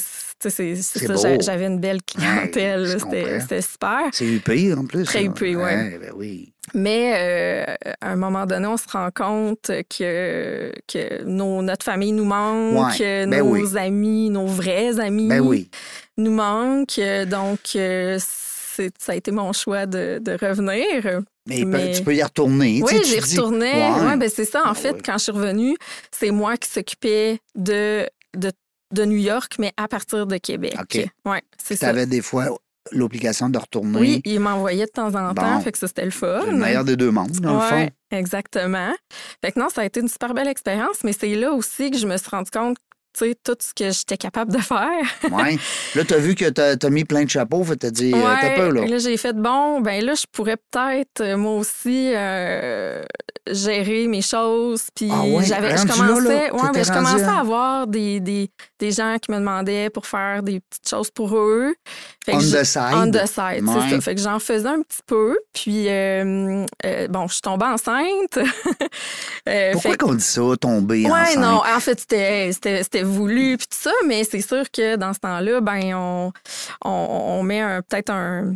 c'est- 0.50 0.74
ça. 0.76 1.38
J'avais 1.40 1.66
une 1.66 1.80
belle 1.80 2.00
clientèle. 2.02 2.98
C'était 3.40 3.62
super. 3.62 4.00
C'est 4.12 4.26
UP 4.26 4.48
en 4.76 4.84
plus. 4.86 5.04
Très 5.04 5.20
ça. 5.20 5.24
UP, 5.24 5.40
ouais. 5.40 5.98
ben 6.00 6.12
oui. 6.16 6.50
Mais 6.74 7.14
euh, 7.16 7.74
à 8.00 8.10
un 8.12 8.16
moment 8.16 8.46
donné, 8.46 8.66
on 8.66 8.76
se 8.78 8.88
rend 8.90 9.10
compte 9.14 9.70
que, 9.96 10.72
que 10.90 11.22
nos, 11.24 11.60
notre 11.62 11.84
famille 11.84 12.12
nous 12.12 12.24
manque, 12.24 12.98
Ouais, 12.98 13.26
ben 13.26 13.40
nos 13.40 13.50
oui. 13.52 13.76
amis, 13.78 14.30
nos 14.30 14.46
vrais 14.46 14.98
amis 14.98 15.28
Ben 15.28 15.40
oui. 15.40 15.68
nous 16.16 16.32
manquent. 16.32 17.00
Donc, 17.28 17.60
euh, 17.76 18.18
ça 18.98 19.12
a 19.12 19.14
été 19.14 19.30
mon 19.30 19.52
choix 19.52 19.86
de, 19.86 20.18
de 20.22 20.32
revenir. 20.32 21.22
Mais, 21.46 21.92
tu 21.92 22.02
peux 22.02 22.14
y 22.14 22.22
retourner. 22.22 22.78
tu 22.78 22.84
Oui, 22.84 23.00
tu 23.02 23.06
j'y 23.08 23.20
dis- 23.20 23.36
retournais. 23.38 23.90
Ouais. 23.92 24.00
Ouais, 24.06 24.16
ben 24.16 24.30
c'est 24.34 24.44
ça. 24.44 24.60
En 24.62 24.70
Ah 24.70 24.74
fait, 24.74 25.00
quand 25.04 25.18
je 25.18 25.24
suis 25.24 25.32
revenue, 25.32 25.76
c'est 26.10 26.30
moi 26.30 26.56
qui 26.56 26.68
s'occupais 26.70 27.38
de, 27.54 28.08
de, 28.36 28.50
de 28.92 29.04
New 29.04 29.16
York, 29.18 29.56
mais 29.58 29.72
à 29.76 29.88
partir 29.88 30.26
de 30.26 30.36
Québec. 30.38 30.74
OK. 30.80 31.06
Ouais, 31.26 31.42
c'est 31.62 31.74
Tu 31.74 31.80
ça. 31.80 31.88
avais 31.88 32.06
des 32.06 32.22
fois 32.22 32.46
l'obligation 32.92 33.48
de 33.48 33.58
retourner. 33.58 33.98
Oui, 33.98 34.22
il 34.24 34.40
m'envoyait 34.40 34.84
de 34.86 34.90
temps 34.90 35.14
en 35.14 35.32
temps, 35.34 35.54
Bon. 35.56 35.60
fait 35.60 35.72
que 35.72 35.78
ça, 35.78 35.86
c'était 35.86 36.04
le 36.04 36.10
fun. 36.10 36.44
Le 36.46 36.52
meilleur 36.52 36.84
des 36.84 36.96
deux 36.96 37.10
mondes, 37.10 37.30
dans 37.40 37.58
Ouais, 37.58 37.70
le 37.80 37.86
fond. 37.86 37.90
exactement. 38.10 38.92
Fait 39.42 39.52
que 39.52 39.58
non, 39.60 39.68
ça 39.70 39.80
a 39.82 39.84
été 39.86 40.00
une 40.00 40.08
super 40.08 40.34
belle 40.34 40.48
expérience, 40.48 40.98
mais 41.02 41.12
c'est 41.12 41.34
là 41.34 41.52
aussi 41.52 41.90
que 41.90 41.96
je 41.98 42.06
me 42.06 42.16
suis 42.18 42.28
rendu 42.30 42.50
compte, 42.50 42.76
tu 42.76 42.93
sais, 43.14 43.34
tout 43.42 43.56
ce 43.60 43.72
que 43.74 43.90
j'étais 43.90 44.16
capable 44.16 44.52
de 44.52 44.58
faire. 44.58 44.88
Ouais. 45.30 45.58
Là, 45.94 46.04
tu 46.04 46.14
as 46.14 46.18
vu 46.18 46.34
que 46.34 46.48
tu 46.48 46.60
as, 46.86 46.90
mis 46.90 47.04
plein 47.04 47.24
de 47.24 47.30
chapeaux. 47.30 47.62
Que 47.64 47.74
t'as 47.74 47.90
dit, 47.90 48.12
euh, 48.14 48.20
t'as 48.40 48.48
Ouais, 48.48 48.54
peur, 48.56 48.72
là. 48.72 48.86
là, 48.86 48.98
j'ai 48.98 49.16
fait 49.16 49.32
bon, 49.34 49.80
ben 49.80 50.04
là, 50.04 50.14
je 50.14 50.24
pourrais 50.30 50.56
peut-être, 50.56 51.20
euh, 51.20 51.36
moi 51.36 51.54
aussi, 51.54 52.12
euh, 52.14 53.02
gérer 53.50 54.06
mes 54.06 54.22
choses. 54.22 54.84
Puis 54.94 55.08
Ah 55.12 55.22
ouais, 55.24 55.44
j'avais, 55.44 55.76
je 55.76 55.86
là, 55.86 55.92
commençais, 55.94 56.46
là, 56.48 56.54
ouais, 56.54 56.70
ben, 56.72 56.84
je 56.84 56.92
commençais 56.92 57.24
à- 57.24 57.38
avoir 57.40 57.86
des, 57.86 58.20
des, 58.20 58.50
des 58.78 58.90
gens 58.92 59.16
qui 59.20 59.30
me 59.32 59.38
demandaient 59.38 59.90
pour 59.90 60.06
faire 60.06 60.42
des 60.42 60.60
petites 60.60 60.88
choses 60.88 61.10
pour 61.10 61.36
eux. 61.36 61.74
Fait 62.24 62.34
On 62.34 62.38
the 62.38 62.64
side. 62.64 62.80
On 62.94 63.10
the 63.10 63.26
side, 63.26 63.64
Ouais. 63.66 63.74
c'est 63.90 63.94
ça. 63.96 64.00
Fait 64.00 64.14
que 64.14 64.20
j'en 64.20 64.38
faisais 64.38 64.68
un 64.68 64.80
petit 64.82 65.02
peu. 65.06 65.36
Puis, 65.52 65.88
euh, 65.88 66.64
bon, 67.08 67.26
je 67.28 67.32
suis 67.34 67.42
tombée 67.42 67.66
enceinte. 67.66 68.38
Pourquoi 69.72 69.96
qu'on 69.96 70.14
dit 70.14 70.24
ça, 70.24 70.42
tomber 70.60 71.04
Ouais, 71.04 71.10
enceinte? 71.10 71.36
non, 71.38 71.62
en 71.66 71.80
fait, 71.80 72.00
c'était 72.00 73.03
voulu 73.04 73.56
puis 73.56 73.66
tout 73.66 73.78
ça, 73.80 73.92
mais 74.06 74.24
c'est 74.24 74.40
sûr 74.40 74.64
que 74.70 74.96
dans 74.96 75.12
ce 75.12 75.18
temps-là, 75.20 75.60
ben, 75.60 75.94
on, 75.94 76.32
on, 76.84 76.90
on 76.90 77.42
met 77.42 77.62
peut-être 77.88 78.10
un. 78.10 78.54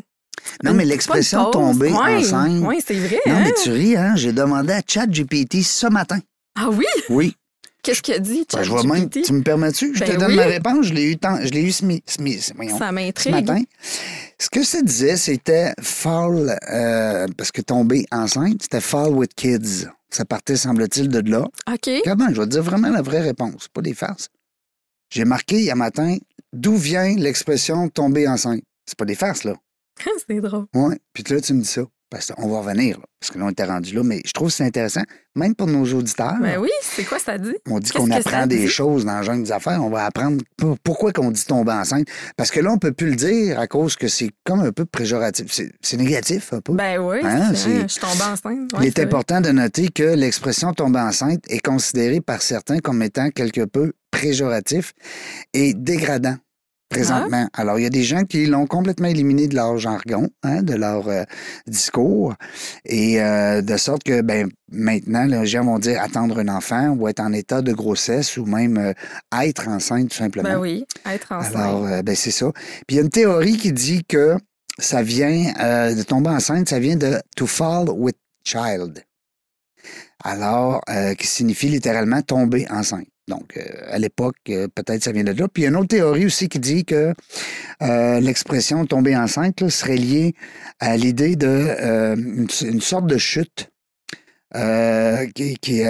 Non, 0.64 0.72
mais 0.74 0.84
l'expression 0.84 1.50
tomber 1.50 1.90
Ouais, 1.92 2.16
enceinte. 2.18 2.62
Oui, 2.64 2.80
c'est 2.84 2.94
vrai. 2.94 3.20
Non, 3.26 3.34
hein? 3.34 3.42
mais 3.44 3.52
tu 3.62 3.70
ris, 3.70 3.96
hein? 3.96 4.14
J'ai 4.16 4.32
demandé 4.32 4.72
à 4.72 4.80
ChatGPT 4.86 5.62
ce 5.62 5.86
matin. 5.88 6.18
Ah 6.58 6.68
oui? 6.70 6.86
Oui. 7.10 7.34
Qu'est-ce 7.82 8.02
qu'il 8.02 8.14
a 8.14 8.18
dit, 8.18 8.44
Ben, 8.52 8.62
je 8.62 8.70
vois 8.70 8.82
même. 8.82 9.02
ChatGPT? 9.02 9.22
Tu 9.24 9.32
me 9.32 9.42
permets-tu? 9.42 9.94
Je 9.94 10.04
te 10.04 10.10
Ben 10.10 10.18
donne 10.18 10.34
ma 10.36 10.44
réponse. 10.44 10.86
Je 10.86 10.94
l'ai 10.94 11.10
eu, 11.10 11.16
tant- 11.16 11.40
je 11.42 11.48
l'ai 11.50 11.62
eu 11.62 11.72
ce, 11.72 11.84
mi- 11.84 12.02
Ça 12.06 12.18
ce 12.18 13.28
matin. 13.30 13.62
Ce 14.38 14.48
que 14.50 14.62
ça 14.62 14.80
disait, 14.82 15.16
c'était 15.16 15.72
fall, 15.82 16.56
euh, 16.72 17.26
parce 17.36 17.50
que 17.52 17.60
tomber 17.60 18.06
enceinte, 18.12 18.62
c'était 18.62 18.80
fall 18.80 19.10
with 19.10 19.34
kids. 19.34 19.86
Ça 20.10 20.24
partait, 20.24 20.56
semble-t-il, 20.56 21.08
de 21.08 21.30
là. 21.30 21.46
OK. 21.70 21.90
Comment? 22.04 22.28
Je 22.30 22.34
vais 22.40 22.46
te 22.46 22.50
dire 22.52 22.62
vraiment 22.62 22.88
la 22.88 23.02
vraie 23.02 23.20
réponse, 23.20 23.68
pas 23.72 23.82
des 23.82 23.94
farces. 23.94 24.28
J'ai 25.10 25.24
marqué 25.24 25.60
hier 25.60 25.76
matin 25.76 26.16
d'où 26.52 26.76
vient 26.76 27.14
l'expression 27.16 27.88
tomber 27.88 28.28
enceinte? 28.28 28.62
C'est 28.86 28.98
pas 28.98 29.04
des 29.04 29.14
farces, 29.14 29.44
là. 29.44 29.54
c'est 30.26 30.40
drôle. 30.40 30.66
Ouais. 30.74 30.98
Puis 31.12 31.24
là, 31.28 31.40
tu 31.40 31.54
me 31.54 31.62
dis 31.62 31.68
ça. 31.68 31.82
Parce 32.10 32.32
qu'on 32.32 32.48
va 32.48 32.58
revenir, 32.60 32.98
là, 32.98 33.04
parce 33.20 33.30
que 33.32 33.38
là, 33.38 33.44
on 33.46 33.50
était 33.50 33.64
rendu 33.64 33.94
là, 33.94 34.02
mais 34.02 34.20
je 34.24 34.32
trouve 34.32 34.48
que 34.48 34.54
c'est 34.54 34.64
intéressant, 34.64 35.02
même 35.36 35.54
pour 35.54 35.66
nos 35.66 35.84
auditeurs. 35.92 36.36
Ben 36.40 36.58
oui, 36.58 36.70
c'est 36.82 37.04
quoi 37.04 37.18
ça 37.18 37.36
dit? 37.38 37.54
On 37.68 37.78
dit 37.78 37.90
qu'on 37.90 38.10
apprend 38.10 38.46
des 38.46 38.58
dit? 38.60 38.68
choses 38.68 39.04
dans 39.04 39.18
le 39.18 39.22
genre 39.24 39.36
des 39.36 39.52
affaires. 39.52 39.82
On 39.84 39.90
va 39.90 40.06
apprendre 40.06 40.42
pour- 40.56 40.78
pourquoi 40.80 41.12
qu'on 41.12 41.30
dit 41.30 41.44
tomber 41.44 41.72
enceinte. 41.72 42.06
Parce 42.36 42.50
que 42.50 42.60
là, 42.60 42.72
on 42.72 42.78
peut 42.78 42.92
plus 42.92 43.10
le 43.10 43.16
dire 43.16 43.58
à 43.60 43.66
cause 43.66 43.96
que 43.96 44.08
c'est 44.08 44.30
comme 44.44 44.60
un 44.60 44.72
peu 44.72 44.84
péjoratif. 44.84 45.46
C'est 45.80 45.96
négatif, 45.96 46.52
un 46.52 46.60
peu. 46.60 46.72
Ben 46.74 46.98
oui, 46.98 47.18
Hein, 47.22 47.52
c'est- 47.54 47.82
je 47.82 47.86
suis 47.88 48.00
tombée 48.00 48.22
enceinte. 48.32 48.70
Il 48.80 48.86
est 48.86 48.90
vrai. 48.96 49.02
important 49.06 49.40
de 49.40 49.50
noter 49.50 49.88
que 49.88 50.02
l'expression 50.14 50.72
tomber 50.72 51.00
enceinte 51.00 51.44
est 51.48 51.60
considérée 51.60 52.20
par 52.20 52.42
certains 52.42 52.78
comme 52.78 53.02
étant 53.02 53.30
quelque 53.30 53.64
peu 53.64 53.92
péjoratif 54.10 54.92
et 55.54 55.74
dégradant 55.74 56.36
présentement. 56.88 57.48
Ah. 57.52 57.60
Alors, 57.60 57.78
il 57.78 57.82
y 57.82 57.86
a 57.86 57.90
des 57.90 58.04
gens 58.04 58.24
qui 58.24 58.46
l'ont 58.46 58.66
complètement 58.66 59.08
éliminé 59.08 59.48
de 59.48 59.54
leur 59.54 59.76
jargon, 59.78 60.28
hein, 60.42 60.62
de 60.62 60.74
leur 60.74 61.08
euh, 61.08 61.24
discours, 61.66 62.34
et 62.84 63.20
euh, 63.20 63.62
de 63.62 63.76
sorte 63.76 64.02
que 64.02 64.20
ben, 64.22 64.48
maintenant, 64.70 65.24
les 65.24 65.46
gens 65.46 65.64
vont 65.64 65.78
dire 65.78 66.02
attendre 66.02 66.38
un 66.38 66.48
enfant 66.48 66.90
ou 66.90 67.08
être 67.08 67.20
en 67.20 67.32
état 67.32 67.62
de 67.62 67.72
grossesse 67.72 68.36
ou 68.36 68.46
même 68.46 68.78
euh, 68.78 68.92
être 69.42 69.68
enceinte, 69.68 70.10
tout 70.10 70.16
simplement. 70.16 70.48
Ben 70.48 70.58
oui, 70.58 70.86
être 71.06 71.32
enceinte. 71.32 71.56
Alors, 71.56 71.86
euh, 71.86 72.02
ben, 72.02 72.14
c'est 72.14 72.30
ça. 72.30 72.50
Puis 72.86 72.94
il 72.94 72.96
y 72.96 72.98
a 73.00 73.02
une 73.02 73.10
théorie 73.10 73.56
qui 73.56 73.72
dit 73.72 74.04
que 74.04 74.36
ça 74.78 75.02
vient 75.02 75.52
de 75.92 76.02
tomber 76.04 76.30
enceinte, 76.30 76.68
ça 76.68 76.78
vient 76.78 76.96
de 76.96 77.20
to 77.36 77.48
fall 77.48 77.88
with 77.90 78.16
child. 78.44 79.02
Alors, 80.24 80.80
euh, 80.88 81.14
qui 81.14 81.26
signifie 81.26 81.68
littéralement 81.68 82.22
tomber 82.22 82.66
enceinte. 82.70 83.06
Donc, 83.28 83.56
euh, 83.56 83.62
à 83.90 83.98
l'époque, 83.98 84.36
euh, 84.48 84.68
peut-être 84.74 85.04
ça 85.04 85.12
vient 85.12 85.22
de 85.24 85.32
là. 85.32 85.48
Puis 85.48 85.62
il 85.62 85.64
y 85.64 85.66
a 85.66 85.70
une 85.70 85.76
autre 85.76 85.88
théorie 85.88 86.26
aussi 86.26 86.48
qui 86.48 86.58
dit 86.58 86.84
que 86.84 87.12
euh, 87.82 88.20
l'expression 88.20 88.86
tomber 88.86 89.14
enceinte 89.16 89.68
serait 89.68 89.96
liée 89.96 90.34
à 90.80 90.96
l'idée 90.96 91.36
de 91.36 92.16
une, 92.16 92.80
sorte 92.80 93.06
de 93.06 93.18
chute. 93.18 93.70
qui- 95.34 95.84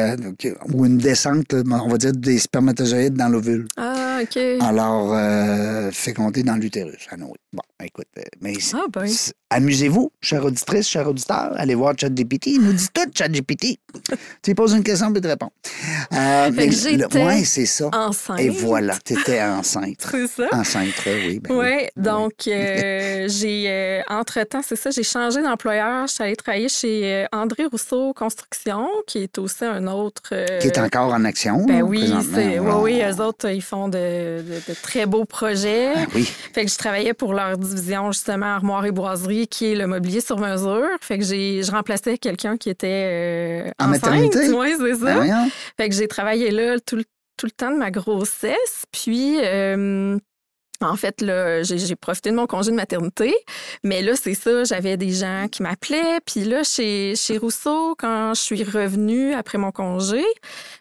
ou 0.73 0.85
une 0.85 0.99
descente, 0.99 1.55
on 1.55 1.89
va 1.89 1.97
dire, 1.97 2.13
des 2.13 2.39
spermatozoïdes 2.39 3.15
dans 3.15 3.29
l'ovule. 3.29 3.69
Ah, 3.77 4.08
OK. 4.23 4.39
Alors, 4.61 5.13
euh, 5.15 5.91
fécondé 5.93 6.43
dans 6.43 6.57
l'utérus. 6.57 7.07
Ah 7.11 7.17
non, 7.17 7.27
oui. 7.27 7.37
Bon, 7.53 7.63
écoute, 7.83 8.07
euh, 8.19 8.23
mais 8.41 8.55
Ah, 8.75 8.85
ben. 8.93 9.07
amusez-vous, 9.51 10.13
chère 10.21 10.45
auditrice, 10.45 10.89
cher 10.89 11.09
auditeur. 11.09 11.53
Allez 11.57 11.75
voir 11.75 11.95
ChatGPT. 11.99 12.49
Il 12.49 12.61
nous 12.63 12.73
dit 12.73 12.89
tout, 12.93 13.09
ChatGPT. 13.15 13.79
tu 14.43 14.51
lui 14.51 14.55
poses 14.55 14.75
une 14.75 14.83
question, 14.83 15.07
puis 15.13 15.19
il 15.19 15.23
te 15.23 15.29
répond. 15.29 15.51
Euh, 16.13 16.51
ouais, 16.51 17.45
c'est 17.45 17.67
ça. 17.67 17.89
Enceinte. 17.93 18.41
Et 18.41 18.49
voilà, 18.51 18.97
tu 19.05 19.15
étais 19.15 19.43
enceinte. 19.43 20.07
C'est 20.11 20.27
ça? 20.27 20.49
enceinte, 20.53 20.93
oui. 21.07 21.41
ben 21.41 21.55
oui. 21.55 21.67
Oui, 21.69 22.03
donc 22.03 22.33
euh, 22.47 23.27
j'ai, 23.29 23.65
euh, 23.69 24.01
entre-temps, 24.09 24.63
c'est 24.67 24.77
ça, 24.77 24.91
j'ai 24.91 25.03
changé 25.03 25.43
d'employeur. 25.43 26.07
Je 26.07 26.13
suis 26.15 26.25
allée 26.25 26.37
travailler 26.37 26.69
chez 26.69 27.27
André 27.33 27.67
Rousseau 27.67 28.13
Construction, 28.15 28.89
qui 29.07 29.19
est 29.19 29.39
aussi 29.39 29.65
un 29.65 29.87
autre... 29.87 30.23
Qui 30.61 30.67
est 30.69 30.79
encore 30.79 31.13
en 31.13 31.25
action. 31.25 31.65
Ben 31.67 31.83
oui, 31.83 32.13
c'est, 32.35 32.59
oui, 32.59 32.73
oui, 32.81 33.03
eux 33.03 33.23
autres, 33.23 33.49
ils 33.51 33.63
font 33.63 33.89
de, 33.89 33.99
de- 34.43 34.73
de 34.73 34.75
très 34.83 35.07
beaux 35.07 35.25
projets. 35.25 35.95
Ben 35.95 36.07
oui. 36.15 36.25
Fait 36.25 36.65
que 36.65 36.71
je 36.71 36.77
travaillais 36.79 37.15
pour 37.15 37.35
leur 37.35 37.57
division, 37.59 38.11
justement, 38.13 38.47
armoire 38.47 38.85
et 38.87 38.93
boiserie, 38.93 39.47
qui 39.49 39.73
est 39.73 39.75
le 39.75 39.87
mobilier 39.87 40.21
sur 40.21 40.39
mesure. 40.39 40.87
Fait 41.01 41.19
que 41.19 41.25
j'ai, 41.25 41.63
je 41.63 41.71
remplaçais 41.71 42.19
quelqu'un 42.19 42.57
qui 42.57 42.71
était 42.71 43.65
euh, 43.67 43.71
En 43.79 43.91
enceinte. 43.91 44.03
maternité? 44.05 44.53
Oui, 44.53 44.75
c'est 44.79 44.95
ça. 44.95 45.05
Ben 45.05 45.15
voyons. 45.17 45.51
Fait 45.77 45.89
que 45.89 45.95
j'ai 45.95 46.09
travaillé 46.09 46.51
là 46.51 46.77
tout 46.85 46.97
le, 46.97 47.05
tout 47.37 47.47
le 47.47 47.53
temps 47.53 47.71
de 47.71 47.77
ma 47.77 47.91
grossesse. 47.91 48.85
Puis, 48.93 49.39
euh, 49.43 50.17
en 50.81 50.95
fait, 50.95 51.21
là, 51.23 51.65
j'ai, 51.65 51.77
j'ai 51.77 51.97
profité 51.97 52.31
de 52.31 52.37
mon 52.37 52.47
congé 52.47 52.71
de 52.71 52.77
maternité. 52.77 53.35
Mais 53.83 54.01
là, 54.01 54.13
c'est 54.15 54.35
ça, 54.35 54.63
j'avais 54.63 54.97
des 54.97 55.11
gens 55.11 55.47
qui 55.51 55.63
m'appelaient. 55.65 56.21
Puis 56.25 56.45
là, 56.45 56.63
chez, 56.63 57.15
chez 57.17 57.37
Rousseau, 57.37 57.97
quand 57.99 58.33
je 58.35 58.41
suis 58.41 58.63
revenue 58.63 59.35
après 59.35 59.59
mon 59.59 59.73
congé, 59.73 60.25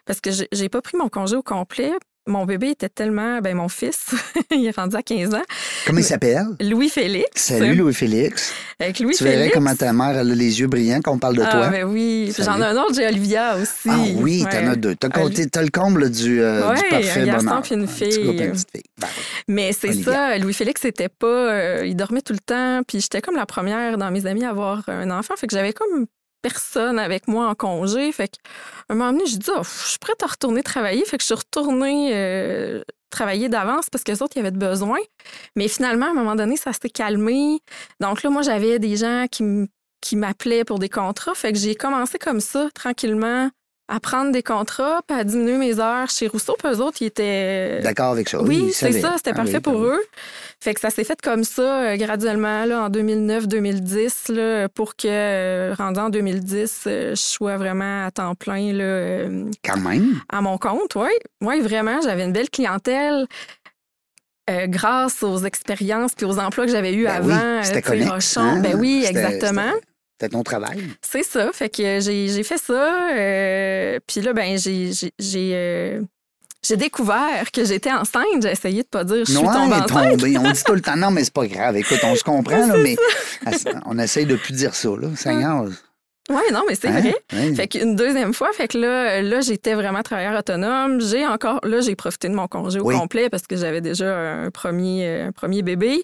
parce 0.04 0.20
que 0.20 0.30
j'ai, 0.30 0.46
j'ai 0.52 0.68
pas 0.68 0.82
pris 0.82 0.96
mon 0.96 1.08
congé 1.08 1.34
au 1.34 1.42
complet, 1.42 1.90
mon 2.28 2.44
bébé 2.44 2.70
était 2.70 2.88
tellement... 2.88 3.40
Ben, 3.40 3.56
mon 3.56 3.68
fils, 3.68 4.14
il 4.52 4.66
est 4.66 4.76
rendu 4.76 4.94
à 4.96 5.02
15 5.02 5.34
ans. 5.34 5.42
Comment 5.86 5.98
il 5.98 6.04
s'appelle? 6.04 6.44
Louis-Félix. 6.60 7.26
Salut, 7.34 7.74
Louis-Félix. 7.74 8.52
Avec 8.78 8.94
Tu 8.96 9.02
verrais 9.04 9.14
Louis-Félix. 9.34 9.54
comment 9.54 9.74
ta 9.74 9.92
mère 9.92 10.10
elle 10.18 10.30
a 10.30 10.34
les 10.34 10.60
yeux 10.60 10.66
brillants 10.68 11.00
quand 11.02 11.12
on 11.12 11.18
parle 11.18 11.36
de 11.36 11.42
Ah, 11.42 11.50
toi. 11.50 11.68
ben 11.68 11.84
oui. 11.84 12.32
J'en 12.38 12.60
ai 12.60 12.64
un 12.66 12.76
autre, 12.76 12.94
j'ai 12.94 13.06
Olivia 13.06 13.56
aussi. 13.56 13.88
Ah 13.90 13.96
oui, 14.16 14.44
Ouais. 14.44 14.50
t'en 14.50 14.68
as 14.68 14.76
deux. 14.76 14.94
T'as, 14.94 15.08
Ah, 15.12 15.20
t'as 15.50 15.62
le 15.62 15.70
comble 15.70 16.10
du, 16.10 16.40
euh, 16.40 16.60
du 16.74 16.80
Ouais, 16.80 16.88
parfait 16.90 17.20
un 17.22 17.26
garçon 17.26 17.44
bonheur. 17.46 17.62
puis 17.62 17.74
une 17.74 17.82
Un 17.82 17.86
petit 17.86 18.04
fille. 18.12 18.24
une 18.24 18.52
petite 18.52 18.70
fille. 18.70 18.82
Ben 18.98 19.08
oui. 19.16 19.22
Mais 19.48 19.72
c'est 19.72 19.92
ça, 19.94 20.38
Louis-Félix, 20.38 20.82
c'était 20.82 21.08
pas. 21.08 21.26
euh, 21.26 21.82
il 21.86 21.96
dormait 21.96 22.20
tout 22.22 22.32
le 22.34 22.38
temps, 22.38 22.82
puis 22.86 23.00
j'étais 23.00 23.20
comme 23.20 23.36
la 23.36 23.46
première 23.46 23.98
dans 23.98 24.10
mes 24.10 24.26
amis 24.26 24.44
à 24.44 24.50
avoir 24.50 24.82
un 24.88 25.10
enfant. 25.10 25.34
Fait 25.36 25.46
que 25.46 25.54
j'avais 25.54 25.72
comme 25.72 26.06
personne 26.42 26.98
avec 26.98 27.28
moi 27.28 27.48
en 27.48 27.54
congé. 27.54 28.10
Fait 28.12 28.28
que, 28.28 28.36
un 28.88 28.94
moment 28.94 29.12
donné, 29.12 29.26
j'ai 29.26 29.38
dit, 29.38 29.50
oh, 29.54 29.62
je 29.62 29.88
suis 29.88 29.98
prête 29.98 30.22
à 30.22 30.26
retourner 30.26 30.62
travailler. 30.62 31.04
Fait 31.04 31.16
que 31.16 31.22
je 31.22 31.26
suis 31.26 31.34
retournée 31.34 32.10
euh, 32.14 32.82
travailler 33.10 33.48
d'avance 33.48 33.90
parce 33.90 34.04
que 34.04 34.12
les 34.12 34.22
autres, 34.22 34.36
il 34.36 34.42
y 34.42 34.46
avait 34.46 34.56
besoin. 34.56 34.98
Mais 35.56 35.68
finalement, 35.68 36.06
à 36.06 36.10
un 36.10 36.14
moment 36.14 36.36
donné, 36.36 36.56
ça 36.56 36.72
s'était 36.72 36.90
calmé. 36.90 37.60
Donc 38.00 38.22
là, 38.22 38.30
moi, 38.30 38.42
j'avais 38.42 38.78
des 38.78 38.96
gens 38.96 39.26
qui 39.30 40.16
m'appelaient 40.16 40.64
pour 40.64 40.78
des 40.78 40.88
contrats. 40.88 41.34
Fait 41.34 41.52
que 41.52 41.58
j'ai 41.58 41.74
commencé 41.74 42.18
comme 42.18 42.40
ça, 42.40 42.68
tranquillement, 42.74 43.50
à 43.90 44.00
prendre 44.00 44.32
des 44.32 44.42
contrats, 44.42 45.00
puis 45.06 45.18
à 45.18 45.24
diminuer 45.24 45.56
mes 45.56 45.80
heures 45.80 46.10
chez 46.10 46.26
Rousseau. 46.28 46.54
Puis 46.62 46.70
eux 46.72 46.80
autres, 46.82 46.98
ils 47.00 47.06
étaient. 47.06 47.80
D'accord 47.82 48.12
avec 48.12 48.28
ça. 48.28 48.42
Oui, 48.42 48.70
c'est 48.72 48.92
ça, 48.92 49.14
c'était 49.16 49.30
Ah 49.30 49.36
parfait 49.36 49.54
oui, 49.54 49.60
pour 49.60 49.72
ben 49.74 49.80
oui. 49.80 49.88
eux. 49.96 50.04
Fait 50.60 50.74
que 50.74 50.80
ça 50.80 50.90
s'est 50.90 51.04
fait 51.04 51.20
comme 51.22 51.44
ça, 51.44 51.82
euh, 51.84 51.96
graduellement, 51.96 52.64
là, 52.66 52.82
en 52.84 52.88
2009-2010, 52.90 54.32
là, 54.32 54.68
pour 54.68 54.96
que, 54.96 55.06
euh, 55.08 55.74
rendu 55.78 56.00
en 56.00 56.10
2010, 56.10 56.84
euh, 56.86 57.10
je 57.10 57.20
sois 57.20 57.56
vraiment 57.56 58.04
à 58.06 58.10
temps 58.10 58.34
plein 58.34 58.72
là, 58.72 58.84
euh, 58.84 59.44
Quand 59.64 59.78
même. 59.78 60.20
à 60.28 60.40
mon 60.40 60.58
compte. 60.58 60.94
Oui, 60.96 61.08
ouais, 61.42 61.60
vraiment, 61.60 62.00
j'avais 62.02 62.24
une 62.24 62.32
belle 62.32 62.50
clientèle. 62.50 63.26
euh, 64.50 64.66
grâce 64.66 65.22
aux 65.22 65.44
expériences 65.44 66.14
puis 66.14 66.24
aux 66.24 66.38
emplois 66.38 66.64
que 66.64 66.72
j'avais 66.72 66.94
eus 66.94 67.04
Ben 67.04 67.20
oui, 67.22 67.32
avant, 67.34 67.62
c'était 67.62 67.90
euh, 68.02 68.08
Rochon. 68.10 68.40
hein? 68.40 68.60
Ben 68.62 68.76
oui, 68.80 69.02
C'était- 69.04 69.18
exactement. 69.20 69.72
C'était- 70.20 70.28
ton 70.32 70.42
travail. 70.42 70.82
C'est 71.02 71.22
ça. 71.22 71.50
Fait 71.52 71.68
que 71.68 72.00
j'ai 72.00 72.42
fait 72.42 72.58
ça. 72.58 73.10
euh, 73.12 73.98
puis 74.06 74.20
là, 74.20 74.32
ben, 74.32 74.58
j'ai 74.58 74.90
euh, 75.54 76.02
j'ai 76.66 76.76
découvert 76.76 77.50
que 77.52 77.64
j'étais 77.64 77.92
enceinte. 77.92 78.42
J'ai 78.42 78.50
essayé 78.50 78.82
de 78.82 78.88
pas 78.88 79.04
dire 79.04 79.24
je 79.24 79.32
suis 79.32 79.34
tombée 79.40 79.76
est 79.76 79.92
enceinte. 79.92 80.18
tombé. 80.18 80.38
On 80.38 80.50
dit 80.50 80.64
tout 80.64 80.74
le 80.74 80.80
temps, 80.82 80.96
non, 80.96 81.10
mais 81.12 81.22
c'est 81.24 81.32
pas 81.32 81.46
grave. 81.46 81.76
Écoute, 81.76 82.00
on 82.02 82.16
se 82.16 82.24
comprend, 82.24 82.66
là, 82.66 82.76
mais 82.82 82.96
on 83.86 83.98
essaye 83.98 84.26
de 84.26 84.34
plus 84.36 84.52
dire 84.54 84.74
ça, 84.74 84.88
là. 85.00 85.08
Seigneur. 85.16 85.66
Oui, 86.30 86.42
non, 86.52 86.62
mais 86.68 86.74
c'est 86.74 86.88
Hein? 86.88 87.00
vrai. 87.00 87.14
Oui. 87.32 87.54
Fait 87.54 87.68
qu'une 87.68 87.96
deuxième 87.96 88.34
fois, 88.34 88.48
fait 88.52 88.68
que 88.68 88.78
là, 88.78 89.22
là 89.22 89.40
j'étais 89.40 89.74
vraiment 89.74 90.02
travailleur 90.02 90.38
autonome. 90.38 91.00
J'ai 91.00 91.26
encore, 91.26 91.60
là, 91.64 91.80
j'ai 91.80 91.94
profité 91.96 92.28
de 92.28 92.34
mon 92.34 92.46
congé 92.48 92.80
au 92.80 92.84
Oui. 92.86 92.96
complet 92.96 93.30
parce 93.30 93.46
que 93.46 93.56
j'avais 93.56 93.80
déjà 93.80 94.16
un 94.16 94.50
premier, 94.50 95.06
euh, 95.06 95.28
un 95.28 95.32
premier 95.32 95.62
bébé. 95.62 96.02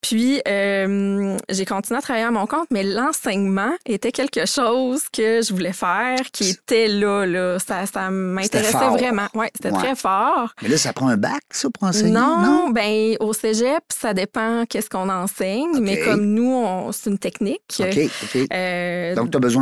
Puis, 0.00 0.40
euh, 0.48 1.36
j'ai 1.50 1.64
continué 1.64 1.98
à 1.98 2.02
travailler 2.02 2.24
à 2.26 2.30
mon 2.30 2.46
compte, 2.46 2.68
mais 2.70 2.82
l'enseignement 2.82 3.72
était 3.86 4.12
quelque 4.12 4.46
chose 4.46 5.02
que 5.12 5.42
je 5.42 5.52
voulais 5.52 5.72
faire, 5.72 6.20
qui 6.32 6.50
était 6.50 6.88
là, 6.88 7.26
là. 7.26 7.58
Ça, 7.58 7.84
ça 7.86 8.10
m'intéressait 8.10 8.72
vraiment. 8.90 9.26
Ouais, 9.34 9.50
c'était 9.54 9.70
Ouais. 9.74 9.82
très 9.82 9.94
fort. 9.96 10.54
Mais 10.62 10.68
là, 10.68 10.76
ça 10.78 10.92
prend 10.92 11.08
un 11.08 11.16
bac, 11.16 11.42
ça, 11.50 11.68
pour 11.70 11.88
enseigner? 11.88 12.12
Non, 12.12 12.70
ben 12.70 13.16
au 13.20 13.32
cégep, 13.32 13.82
ça 13.90 14.14
dépend 14.14 14.64
qu'est-ce 14.68 14.88
qu'on 14.88 15.08
enseigne, 15.08 15.78
mais 15.80 15.98
comme 16.00 16.24
nous, 16.24 16.64
c'est 16.92 17.10
une 17.10 17.18
technique. 17.18 17.60
OK, 17.80 17.98
OK. 18.22 18.46
Euh, 18.52 19.14
Donc, 19.14 19.30
tu 19.30 19.36
as 19.36 19.40
besoin 19.40 19.57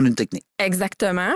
Exactement. 0.59 1.35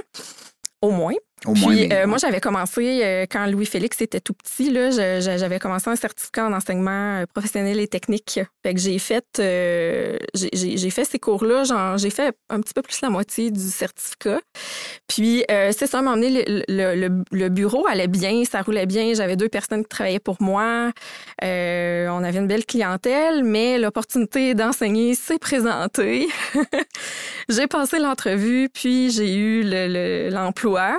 Au 0.83 0.90
moins. 0.90 1.14
Au 1.46 1.55
moins. 1.55 1.74
Puis, 1.74 1.88
euh, 1.92 2.07
moi, 2.07 2.18
j'avais 2.18 2.40
commencé, 2.40 3.00
euh, 3.03 3.26
quand 3.31 3.46
Louis-Félix 3.46 4.00
était 4.00 4.20
tout 4.20 4.35
petit, 4.35 4.72
j'avais 4.72 5.59
commencé 5.59 5.88
un 5.90 5.96
certificat 5.96 6.46
en 6.46 6.53
enseignement 6.53 7.20
euh, 7.20 7.24
professionnel 7.33 7.81
et 7.81 7.88
technique. 7.88 8.40
Fait 8.64 8.74
que 8.74 8.81
j'ai 8.81 8.98
fait, 8.98 9.24
euh, 9.38 10.16
j'ai- 10.35 10.90
fait 10.90 11.05
ces 11.05 11.18
cours-là, 11.18 11.62
j'ai 11.96 12.11
fait 12.11 12.35
un 12.48 12.61
petit 12.61 12.74
peu 12.74 12.83
plus 12.83 13.00
la 13.00 13.11
moitié 13.11 13.50
du 13.50 13.61
certificat. 13.61 14.40
Puis, 15.07 15.44
c'est 15.48 15.87
ça, 15.87 16.03
m'a 16.03 16.12
emmené, 16.12 16.44
le, 16.46 16.62
le- 16.68 16.94
le- 17.09 17.24
le 17.33 17.48
bureau 17.48 17.87
allait 17.87 18.09
bien, 18.09 18.44
ça 18.44 18.62
roulait 18.62 18.87
bien. 18.87 19.14
J'avais 19.14 19.37
deux 19.37 19.48
personnes 19.48 19.83
qui 19.83 19.88
travaillaient 19.88 20.18
pour 20.20 20.37
moi. 20.40 20.92
On 21.42 22.24
avait 22.24 22.38
une 22.38 22.46
belle 22.48 22.66
clientèle, 22.66 23.44
mais 23.44 23.79
l'opportunité 23.79 24.55
d'enseigner 24.55 25.14
s'est 25.14 25.38
présentée. 25.38 26.29
j'ai 27.48 27.66
passé 27.66 27.98
l'entrevue, 27.98 28.68
puis 28.72 29.11
j'ai 29.11 29.35
eu 29.35 29.62
le- 29.62 29.87
le- 29.88 30.29
l'emploi. 30.31 30.98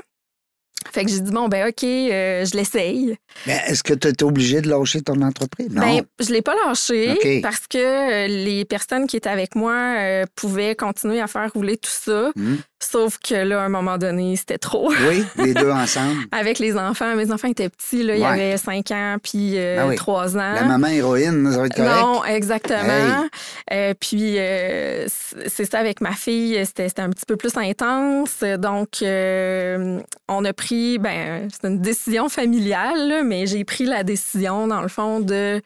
Fait 0.92 1.06
que 1.06 1.12
j'ai 1.12 1.20
dit, 1.20 1.32
bon, 1.32 1.48
ben 1.48 1.68
OK, 1.70 1.84
euh, 1.84 2.46
je 2.46 2.56
l'essaye. 2.56 3.16
Mais 3.48 3.62
est-ce 3.68 3.84
que 3.84 3.94
tu 3.94 4.08
étais 4.08 4.24
obligé 4.24 4.62
de 4.62 4.70
lâcher 4.70 5.02
ton 5.02 5.22
entreprise? 5.22 5.70
Non. 5.70 5.82
Ben, 5.82 6.04
je 6.20 6.32
l'ai 6.32 6.42
pas 6.42 6.56
lâché 6.68 7.40
parce 7.42 7.68
que 7.68 7.78
euh, 7.78 8.28
les 8.28 8.66
personnes 8.66 9.08
qui 9.08 9.18
étaient 9.18 9.30
avec 9.30 9.56
moi 9.56 9.74
euh, 9.74 10.26
pouvaient 10.36 10.76
continuer 10.76 11.22
à 11.22 11.28
faire 11.28 11.52
rouler 11.54 11.78
tout 11.78 11.90
ça 11.92 12.32
Hmm. 12.36 12.56
Sauf 12.82 13.20
que 13.20 13.36
là, 13.36 13.62
à 13.62 13.66
un 13.66 13.70
moment 13.70 13.98
donné, 13.98 14.36
c'était 14.36 14.58
trop. 14.58 14.92
Oui, 15.08 15.26
les 15.38 15.54
deux 15.54 15.72
ensemble. 15.72 16.22
Avec 16.32 16.60
les 16.60 16.78
enfants. 16.78 17.16
Mes 17.16 17.32
enfants 17.32 17.48
étaient 17.48 17.70
petits, 17.70 18.04
là. 18.04 18.16
Il 18.16 18.22
y 18.22 18.26
avait 18.26 18.58
5 18.58 18.92
ans 18.92 19.18
puis 19.22 19.58
euh, 19.58 19.78
Ah 19.82 19.88
oui. 19.88 19.96
3 19.96 20.38
ans. 20.38 20.54
La 20.54 20.64
maman 20.64 20.88
héroïne, 20.88 21.52
ça 21.52 21.60
va 21.60 21.66
être 21.66 21.76
correct. 21.76 21.92
Non, 22.02 22.24
exactement. 22.26 23.28
Euh, 23.72 23.94
puis, 24.00 24.36
euh, 24.38 25.06
c'est 25.48 25.70
ça 25.70 25.80
avec 25.80 26.02
ma 26.02 26.14
fille, 26.14 26.60
c'était 26.66 26.90
c'était 26.90 27.02
un 27.02 27.10
petit 27.10 27.26
peu 27.26 27.38
plus 27.38 27.56
intense. 27.56 28.44
Donc, 28.60 29.02
euh, 29.02 30.00
on 30.28 30.44
a 30.46 30.54
pris, 30.54 30.98
ben, 30.98 31.48
c'est 31.52 31.68
une 31.68 31.80
décision 31.80 32.30
familiale, 32.30 33.08
là, 33.08 33.24
mais 33.24 33.46
j'ai 33.46 33.64
pris 33.64 33.86
la 33.86 34.04
décision, 34.04 34.68
dans 34.68 34.82
le 34.82 34.88
fond, 34.88 35.20
de 35.20 35.62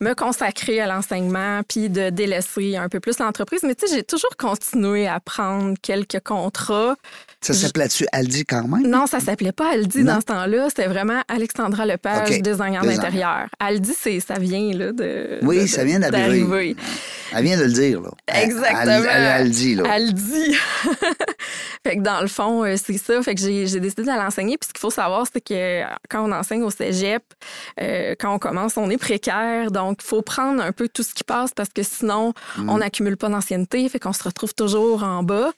me 0.00 0.14
consacrer 0.14 0.80
à 0.80 0.86
l'enseignement 0.86 1.60
puis 1.68 1.90
de 1.90 2.10
délaisser 2.10 2.76
un 2.76 2.88
peu 2.88 3.00
plus 3.00 3.18
l'entreprise. 3.18 3.60
Mais 3.62 3.74
tu 3.74 3.86
sais, 3.86 3.96
j'ai 3.96 4.02
toujours 4.02 4.36
continué 4.38 5.06
à 5.06 5.20
prendre 5.20 5.74
quelques 5.82 6.20
contrats 6.20 6.59
contrat 6.60 6.98
ça 7.42 7.54
s'appelait-tu 7.54 8.06
Aldi 8.12 8.44
quand 8.44 8.68
même? 8.68 8.86
Non, 8.86 9.06
ça 9.06 9.18
s'appelait 9.18 9.52
pas 9.52 9.72
Aldi 9.72 10.04
Non? 10.04 10.14
dans 10.14 10.20
ce 10.20 10.26
temps-là. 10.26 10.66
C'était 10.68 10.88
vraiment 10.88 11.22
Alexandra 11.26 11.86
Lepage, 11.86 12.30
OK. 12.30 12.42
designer 12.42 12.84
d'intérieur. 12.84 13.46
Aldi, 13.58 13.94
ça 14.20 14.38
vient 14.38 14.72
là, 14.74 14.92
de. 14.92 15.38
Oui, 15.42 15.62
de- 15.62 15.66
ça 15.66 15.84
vient 15.84 15.98
d'arriver. 16.00 16.76
Elle 17.32 17.44
vient 17.44 17.56
de 17.58 17.62
le 17.64 17.72
dire, 17.72 18.00
là. 18.02 18.10
Exactement. 18.26 18.80
Al- 18.80 19.06
Al- 19.08 19.26
Aldi, 19.42 19.74
là. 19.76 19.84
Aldi. 19.90 20.54
fait 21.86 21.96
que 21.96 22.02
dans 22.02 22.20
le 22.20 22.26
fond, 22.26 22.64
euh, 22.64 22.74
c'est 22.76 22.98
ça. 22.98 23.22
Fait 23.22 23.34
que 23.34 23.40
j'ai, 23.40 23.64
décidé 23.80 24.02
d'aller 24.04 24.22
enseigner. 24.24 24.58
Puis 24.58 24.66
ce 24.68 24.72
qu'il 24.72 24.80
faut 24.80 24.90
savoir, 24.90 25.24
c'est 25.32 25.40
que 25.40 25.82
quand 26.08 26.28
on 26.28 26.32
enseigne 26.32 26.62
au 26.62 26.70
cégep, 26.70 27.22
euh, 27.80 28.14
quand 28.18 28.34
on 28.34 28.38
commence, 28.38 28.76
on 28.76 28.90
est 28.90 28.98
précaire. 28.98 29.70
Donc, 29.70 30.00
il 30.02 30.06
faut 30.06 30.22
prendre 30.22 30.60
un 30.62 30.72
peu 30.72 30.88
tout 30.88 31.02
ce 31.04 31.14
qui 31.14 31.24
passe 31.24 31.52
parce 31.54 31.70
que 31.70 31.82
sinon, 31.82 32.32
Mm. 32.58 32.68
on 32.68 32.78
n'accumule 32.78 33.16
pas 33.16 33.28
d'ancienneté. 33.28 33.88
Fait 33.88 33.98
qu'on 34.00 34.12
se 34.12 34.24
retrouve 34.24 34.52
toujours 34.54 35.04
en 35.04 35.22
bas. 35.22 35.52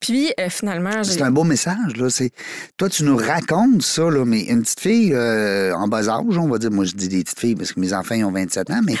Puis 0.00 0.32
euh, 0.40 0.48
finalement, 0.50 1.02
j'ai. 1.02 1.13
C'est 1.14 1.22
un 1.22 1.30
beau 1.30 1.44
message, 1.44 1.96
là. 1.96 2.10
C'est... 2.10 2.30
Toi, 2.76 2.88
tu 2.88 3.04
nous 3.04 3.16
racontes 3.16 3.82
ça, 3.82 4.10
là, 4.10 4.24
mais 4.24 4.42
une 4.42 4.62
petite 4.62 4.80
fille 4.80 5.12
euh, 5.14 5.72
en 5.74 5.88
bas 5.88 6.08
âge, 6.08 6.38
on 6.38 6.48
va 6.48 6.58
dire, 6.58 6.70
moi 6.70 6.84
je 6.84 6.92
dis 6.92 7.08
des 7.08 7.22
petites 7.22 7.38
filles 7.38 7.54
parce 7.54 7.72
que 7.72 7.80
mes 7.80 7.92
enfants 7.92 8.14
ils 8.14 8.24
ont 8.24 8.32
27 8.32 8.70
ans, 8.70 8.80
mais, 8.84 8.94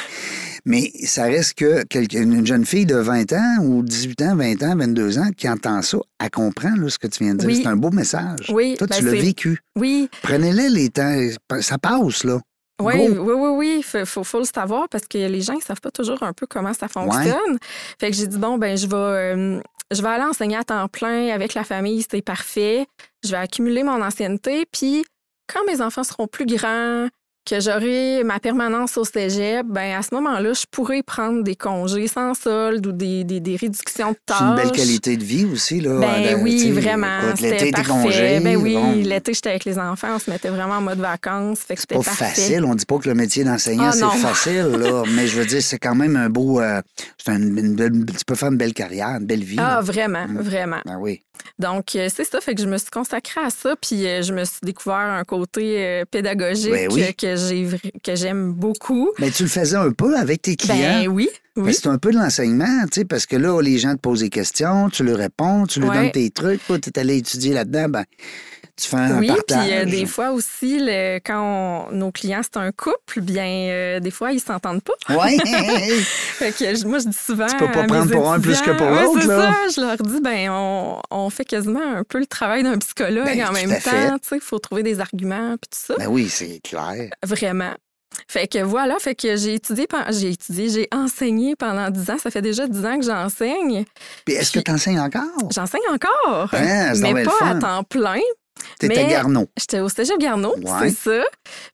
mais 0.64 0.90
ça 1.04 1.24
reste 1.24 1.54
que 1.54 1.82
une 2.16 2.46
jeune 2.46 2.64
fille 2.64 2.86
de 2.86 2.96
20 2.96 3.32
ans 3.32 3.56
ou 3.62 3.82
18 3.82 4.22
ans, 4.22 4.36
20 4.36 4.62
ans, 4.62 4.76
22 4.76 5.18
ans 5.18 5.30
qui 5.36 5.48
entend 5.48 5.82
ça, 5.82 5.98
elle 6.22 6.30
comprend 6.30 6.74
là, 6.76 6.88
ce 6.88 6.98
que 6.98 7.06
tu 7.06 7.24
viens 7.24 7.34
de 7.34 7.40
dire. 7.40 7.48
Oui. 7.48 7.60
C'est 7.62 7.68
un 7.68 7.76
beau 7.76 7.90
message. 7.90 8.50
Oui, 8.52 8.74
Toi, 8.78 8.86
ben, 8.88 8.96
tu 8.96 9.04
l'as 9.04 9.10
c'est- 9.10 9.20
vécu. 9.20 9.58
Oui, 9.76 10.08
Prenez-les 10.22 10.68
les 10.70 10.88
temps. 10.90 11.18
Ça 11.60 11.78
passe, 11.78 12.24
là. 12.24 12.40
Oui, 12.84 13.08
oui, 13.18 13.32
oui, 13.34 13.48
oui. 13.50 13.82
Faut, 13.82 14.04
faut, 14.04 14.24
faut 14.24 14.38
le 14.38 14.44
savoir 14.44 14.88
parce 14.88 15.06
que 15.06 15.18
les 15.18 15.40
gens 15.40 15.54
ne 15.54 15.60
savent 15.60 15.80
pas 15.80 15.90
toujours 15.90 16.22
un 16.22 16.32
peu 16.32 16.46
comment 16.46 16.72
ça 16.74 16.88
fonctionne. 16.88 17.58
Fait 17.98 18.10
que 18.10 18.16
j'ai 18.16 18.26
dit, 18.26 18.38
bon, 18.38 18.58
ben 18.58 18.76
je 18.76 18.86
vais, 18.86 18.94
euh, 18.96 19.60
je 19.90 20.02
vais 20.02 20.08
aller 20.08 20.24
enseigner 20.24 20.56
à 20.56 20.64
temps 20.64 20.88
plein 20.88 21.28
avec 21.28 21.54
la 21.54 21.64
famille, 21.64 22.04
c'est 22.08 22.22
parfait. 22.22 22.86
Je 23.24 23.30
vais 23.30 23.36
accumuler 23.38 23.82
mon 23.82 24.02
ancienneté. 24.02 24.64
Puis, 24.72 25.04
quand 25.52 25.64
mes 25.66 25.80
enfants 25.80 26.04
seront 26.04 26.26
plus 26.26 26.46
grands, 26.46 27.08
que 27.46 27.60
j'aurai 27.60 28.24
ma 28.24 28.40
permanence 28.40 28.96
au 28.96 29.04
cégep, 29.04 29.66
ben 29.66 29.98
à 29.98 30.02
ce 30.02 30.14
moment-là, 30.14 30.52
je 30.54 30.64
pourrais 30.70 31.02
prendre 31.02 31.42
des 31.42 31.56
congés 31.56 32.08
sans 32.08 32.32
solde 32.34 32.86
ou 32.86 32.92
des, 32.92 33.24
des, 33.24 33.40
des 33.40 33.56
réductions 33.56 34.12
de 34.12 34.16
tâches. 34.24 34.38
C'est 34.38 34.44
une 34.44 34.54
belle 34.56 34.72
qualité 34.72 35.16
de 35.16 35.24
vie 35.24 35.44
aussi, 35.44 35.80
là. 35.80 35.98
Ben 36.00 36.40
oui, 36.42 36.70
vraiment. 36.70 37.18
l'été, 37.40 37.70
parfait. 37.70 37.88
congés. 37.90 38.40
Ben 38.40 38.56
oui, 38.56 38.74
bon, 38.74 38.92
l'été, 39.02 39.34
j'étais 39.34 39.50
avec 39.50 39.64
les 39.66 39.78
enfants, 39.78 40.14
on 40.16 40.18
se 40.18 40.30
mettait 40.30 40.48
vraiment 40.48 40.76
en 40.76 40.80
mode 40.80 40.98
vacances. 41.00 41.60
Fait 41.60 41.74
que 41.74 41.80
c'était 41.82 41.96
pas 41.96 42.02
parfait. 42.02 42.24
facile. 42.26 42.64
On 42.64 42.74
dit 42.74 42.86
pas 42.86 42.98
que 42.98 43.08
le 43.08 43.14
métier 43.14 43.44
d'enseignant, 43.44 43.90
Ah, 43.90 43.92
c'est 43.92 44.18
facile, 44.20 44.68
là. 44.78 45.02
mais 45.14 45.26
je 45.26 45.38
veux 45.38 45.46
dire, 45.46 45.62
c'est 45.62 45.78
quand 45.78 45.94
même 45.94 46.16
un 46.16 46.30
beau. 46.30 46.60
euh, 46.60 46.80
c'est 47.18 47.30
un- 47.32 47.36
une 47.40 47.76
belle- 47.76 48.06
tu 48.06 48.24
peux 48.26 48.34
faire 48.34 48.50
une 48.50 48.56
belle 48.58 48.72
carrière, 48.74 49.16
une 49.20 49.26
belle 49.26 49.44
vie. 49.44 49.56
Ah, 49.58 49.74
là. 49.76 49.80
vraiment, 49.82 50.26
Mm. 50.26 50.40
vraiment. 50.40 50.80
Ben 50.86 50.96
oui. 50.98 51.20
Donc, 51.58 51.94
euh, 51.94 52.08
c'est 52.14 52.24
ça. 52.24 52.40
Fait 52.40 52.54
que 52.54 52.62
je 52.62 52.66
me 52.66 52.78
suis 52.78 52.90
consacrée 52.90 53.40
à 53.44 53.50
ça, 53.50 53.74
puis 53.80 54.06
euh, 54.06 54.22
je 54.22 54.32
me 54.32 54.44
suis 54.44 54.60
découvert 54.62 54.96
un 54.96 55.24
côté 55.24 55.84
euh, 55.84 56.04
pédagogique 56.10 56.70
Ben 56.70 56.88
oui. 56.90 57.04
euh, 57.24 57.33
que 57.42 57.48
j'ai 57.48 57.64
vr- 57.64 58.00
que 58.02 58.14
j'aime 58.16 58.52
beaucoup. 58.52 59.10
Mais 59.18 59.30
tu 59.30 59.42
le 59.44 59.48
faisais 59.48 59.76
un 59.76 59.90
peu 59.92 60.16
avec 60.16 60.42
tes 60.42 60.56
clients? 60.56 61.02
Ben 61.02 61.08
oui, 61.08 61.28
Parce 61.54 61.66
oui. 61.66 61.72
que 61.74 61.78
C'est 61.80 61.88
un 61.88 61.98
peu 61.98 62.10
de 62.12 62.16
l'enseignement, 62.16 62.84
tu 62.92 63.00
sais, 63.00 63.04
parce 63.04 63.26
que 63.26 63.36
là, 63.36 63.60
les 63.60 63.78
gens 63.78 63.94
te 63.94 64.00
posent 64.00 64.20
des 64.20 64.30
questions, 64.30 64.88
tu 64.90 65.04
leur 65.04 65.18
réponds, 65.18 65.66
tu 65.66 65.80
leur 65.80 65.90
Ouais. 65.90 66.02
donnes 66.04 66.12
tes 66.12 66.30
trucs. 66.30 66.64
Toi, 66.66 66.78
tu 66.78 66.90
es 66.90 66.98
allé 66.98 67.16
étudier 67.18 67.52
là-dedans, 67.54 67.88
ben, 67.88 68.04
tu 68.80 68.88
fais 68.88 68.96
un 68.96 69.18
Oui, 69.18 69.28
partage. 69.28 69.66
puis 69.66 69.76
euh, 69.76 69.84
des 69.84 70.06
fois 70.06 70.30
aussi, 70.30 70.78
le- 70.80 71.18
quand 71.18 71.88
on- 71.90 71.92
nos 71.94 72.10
clients, 72.10 72.40
c'est 72.42 72.56
un 72.58 72.72
couple, 72.72 73.20
bien, 73.20 73.46
euh, 73.70 74.00
des 74.00 74.10
fois, 74.10 74.32
ils 74.32 74.40
s'entendent 74.40 74.82
pas. 74.82 74.94
Oui, 75.10 75.38
Fait 76.38 76.50
que 76.52 76.86
moi, 76.86 76.98
je 76.98 77.08
dis 77.08 77.16
souvent. 77.16 77.46
Tu 77.46 77.56
peux 77.56 77.70
pas 77.70 77.84
prendre 77.84 78.10
pour 78.10 78.32
un 78.32 78.40
plus 78.40 78.60
que 78.60 78.70
pour 78.72 78.86
Ouais, 78.88 79.02
l'autre, 79.02 79.20
c'est 79.22 79.28
là. 79.28 79.52
ça. 79.52 79.68
Je 79.76 79.80
leur 79.80 79.96
dis, 79.96 80.20
ben, 80.20 80.50
on, 80.50 81.00
on 81.10 81.30
fait 81.30 81.44
quasiment 81.44 81.80
un 81.98 82.04
peu 82.04 82.18
le 82.18 82.26
travail 82.26 82.62
d'un 82.62 82.78
psychologue 82.78 83.24
Ben, 83.26 83.46
en 83.48 83.52
même 83.52 83.70
temps. 83.70 84.18
Tu 84.20 84.28
sais, 84.28 84.36
il 84.36 84.40
faut 84.40 84.58
trouver 84.58 84.82
des 84.82 85.00
arguments, 85.00 85.50
puis 85.60 85.68
tout 85.70 85.78
ça. 85.86 85.94
ben 85.98 86.08
oui, 86.08 86.28
c'est 86.28 86.60
clair. 86.62 87.10
Vraiment. 87.24 87.72
Fait 88.28 88.46
que 88.46 88.58
voilà, 88.62 88.96
fait 89.00 89.16
que 89.16 89.34
j'ai 89.34 89.54
étudié, 89.54 89.88
j'ai 90.10 90.30
étudié, 90.30 90.68
j'ai 90.68 90.88
enseigné 90.92 91.56
pendant 91.56 91.90
10 91.90 92.10
ans. 92.10 92.16
Ça 92.22 92.30
fait 92.30 92.42
déjà 92.42 92.68
10 92.68 92.86
ans 92.86 92.98
que 93.00 93.04
j'enseigne. 93.04 93.84
Puis 94.24 94.36
est-ce 94.36 94.52
que 94.52 94.60
tu 94.60 94.70
enseignes 94.70 95.00
encore? 95.00 95.24
J'enseigne 95.52 95.80
encore, 95.92 96.48
c'est 96.52 97.00
donc 97.00 97.12
mais 97.14 97.24
pas 97.24 97.32
à 97.44 97.54
temps 97.56 97.82
plein. 97.82 98.20
T'étais 98.78 99.06
Garneau. 99.06 99.48
J'étais 99.56 99.80
au 99.80 99.88
Cégep 99.88 100.18
Ouais. 100.64 100.90
c'est 100.90 101.10
ça. 101.10 101.22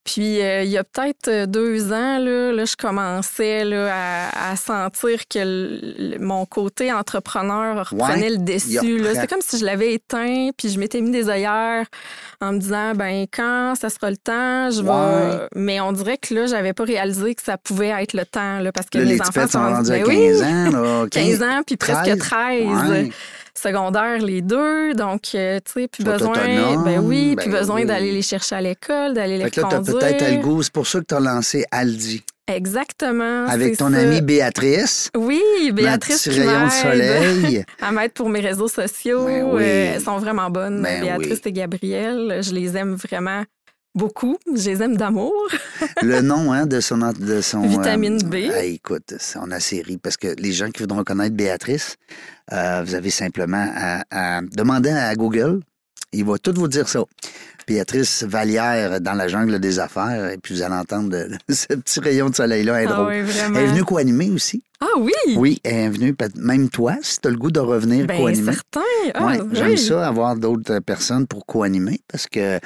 Puis 0.04 0.40
euh, 0.42 0.62
il 0.62 0.70
y 0.70 0.78
a 0.78 0.84
peut-être 0.84 1.28
euh, 1.28 1.46
deux 1.46 1.92
ans, 1.92 2.18
là, 2.18 2.52
là, 2.52 2.64
je 2.64 2.76
commençais 2.76 3.64
là, 3.64 3.90
à, 3.92 4.50
à 4.52 4.56
sentir 4.56 5.20
que 5.28 5.38
le- 5.38 5.80
le- 6.12 6.18
mon 6.18 6.44
côté 6.46 6.92
entrepreneur 6.92 7.88
reprenait 7.90 8.30
le 8.30 8.38
dessus. 8.38 8.78
C'était 9.14 9.26
comme 9.26 9.40
si 9.42 9.58
je 9.58 9.64
l'avais 9.64 9.94
éteint, 9.94 10.50
puis 10.56 10.68
je 10.68 10.78
m'étais 10.78 11.00
mis 11.00 11.10
des 11.10 11.28
œillères 11.28 11.86
en 12.40 12.52
me 12.52 12.58
disant, 12.58 12.92
ben 12.94 13.26
quand 13.32 13.74
ça 13.78 13.88
sera 13.90 14.10
le 14.10 14.16
temps, 14.16 14.70
je 14.70 14.82
vais... 14.82 15.48
Mais 15.54 15.80
on 15.80 15.92
dirait 15.92 16.18
que 16.18 16.34
là, 16.34 16.46
j'avais 16.46 16.72
pas 16.72 16.84
réalisé 16.84 17.34
que 17.34 17.42
ça 17.42 17.56
pouvait 17.58 17.88
être 18.02 18.14
le 18.14 18.24
temps, 18.24 18.58
là, 18.60 18.72
parce 18.72 18.88
que 18.88 18.98
Là, 18.98 19.04
mes 19.04 19.10
les 19.14 19.20
enfants 19.20 19.46
sont 19.46 19.58
rendus 19.60 19.90
à 19.90 19.94
Ben 19.98 20.04
15 20.04 20.40
oui, 20.40 20.44
ans. 20.46 20.70
Là, 20.70 21.06
15 21.10 21.42
ans, 21.42 21.60
puis 21.66 21.76
presque 21.76 22.18
13. 22.18 23.10
Secondaire, 23.60 24.18
les 24.18 24.40
deux. 24.40 24.94
Donc, 24.94 25.34
euh, 25.34 25.58
tu 25.62 25.82
sais, 25.82 25.88
puis 25.88 26.02
Sont 26.02 26.10
besoin. 26.12 26.34
Ben 26.82 27.00
oui, 27.02 27.34
ben 27.36 27.50
besoin 27.50 27.80
oui. 27.80 27.84
d'aller 27.84 28.10
les 28.10 28.22
chercher 28.22 28.54
à 28.54 28.60
l'école, 28.62 29.12
d'aller 29.12 29.36
les 29.36 29.44
Fait 29.44 29.50
que 29.50 29.60
là, 29.60 29.68
conduire. 29.68 29.98
peut-être 29.98 30.30
le 30.30 30.38
goût. 30.38 30.62
C'est 30.62 30.72
pour 30.72 30.86
ça 30.86 31.00
que 31.00 31.04
tu 31.04 31.14
as 31.14 31.20
lancé 31.20 31.64
Aldi. 31.70 32.22
Exactement. 32.48 33.46
Avec 33.46 33.76
ton 33.76 33.90
ça. 33.92 33.98
amie 33.98 34.22
Béatrice. 34.22 35.10
Oui, 35.14 35.42
Béatrice 35.72 36.26
Ma 36.26 36.32
rayon 36.32 36.66
de 36.66 36.70
soleil. 36.70 37.64
à 37.82 37.92
m'aide 37.92 38.12
pour 38.12 38.30
mes 38.30 38.40
réseaux 38.40 38.68
sociaux. 38.68 39.26
Ben 39.26 39.44
oui. 39.44 39.62
Euh, 39.62 39.92
elles 39.94 40.00
sont 40.00 40.16
vraiment 40.16 40.48
bonnes. 40.48 40.80
Ben 40.82 41.02
Béatrice 41.02 41.40
oui. 41.44 41.50
et 41.50 41.52
Gabrielle, 41.52 42.40
je 42.42 42.52
les 42.52 42.76
aime 42.78 42.94
vraiment 42.94 43.44
beaucoup. 43.94 44.36
Je 44.46 44.70
les 44.70 44.82
aime 44.82 44.96
d'amour. 44.96 45.32
le 46.02 46.20
nom 46.20 46.52
hein, 46.52 46.66
de 46.66 46.80
son. 46.80 46.98
De 46.98 47.40
son 47.40 47.62
Vitamine 47.62 48.18
B. 48.18 48.50
ah, 48.54 48.64
écoute, 48.64 49.14
on 49.36 49.50
a 49.50 49.60
série 49.60 49.98
parce 49.98 50.16
que 50.16 50.28
les 50.38 50.52
gens 50.52 50.70
qui 50.70 50.82
voudront 50.82 51.04
connaître 51.04 51.34
Béatrice, 51.34 51.96
euh, 52.52 52.82
vous 52.84 52.94
avez 52.94 53.10
simplement 53.10 53.66
à, 53.74 54.04
à 54.10 54.40
demander 54.42 54.90
à 54.90 55.14
Google. 55.14 55.60
Il 56.12 56.24
va 56.24 56.38
tout 56.38 56.52
vous 56.54 56.68
dire 56.68 56.88
ça. 56.88 57.00
Béatrice 57.66 58.24
Vallière 58.24 59.00
dans 59.00 59.14
la 59.14 59.28
jungle 59.28 59.58
des 59.58 59.78
affaires. 59.78 60.30
Et 60.30 60.38
puis 60.38 60.54
vous 60.54 60.62
allez 60.62 60.74
entendre 60.74 61.16
ce 61.48 61.66
petit 61.74 62.00
rayon 62.00 62.30
de 62.30 62.34
soleil-là. 62.34 62.82
Elle 62.82 62.88
est 62.88 62.92
Ah 62.92 62.94
drôle. 62.94 63.08
oui. 63.08 63.32
Elle 63.48 63.56
est 63.56 63.66
venue 63.66 63.84
co-animer 63.84 64.30
aussi. 64.30 64.62
Ah 64.82 64.86
oui! 64.98 65.12
Oui, 65.36 65.60
elle 65.62 65.74
est 65.74 65.88
venue, 65.90 66.16
même 66.36 66.70
toi, 66.70 66.94
si 67.02 67.20
tu 67.20 67.28
as 67.28 67.30
le 67.30 67.36
goût 67.36 67.50
de 67.50 67.60
revenir 67.60 68.06
Ben, 68.06 68.16
co-animer. 68.18 68.52
certain. 68.52 68.80
Ah, 69.12 69.26
Ouais, 69.26 69.38
j'aime 69.52 69.70
oui. 69.72 69.78
ça, 69.78 70.08
avoir 70.08 70.36
d'autres 70.36 70.78
personnes 70.78 71.26
pour 71.26 71.44
co-animer 71.44 72.00
parce 72.10 72.26
que 72.26 72.58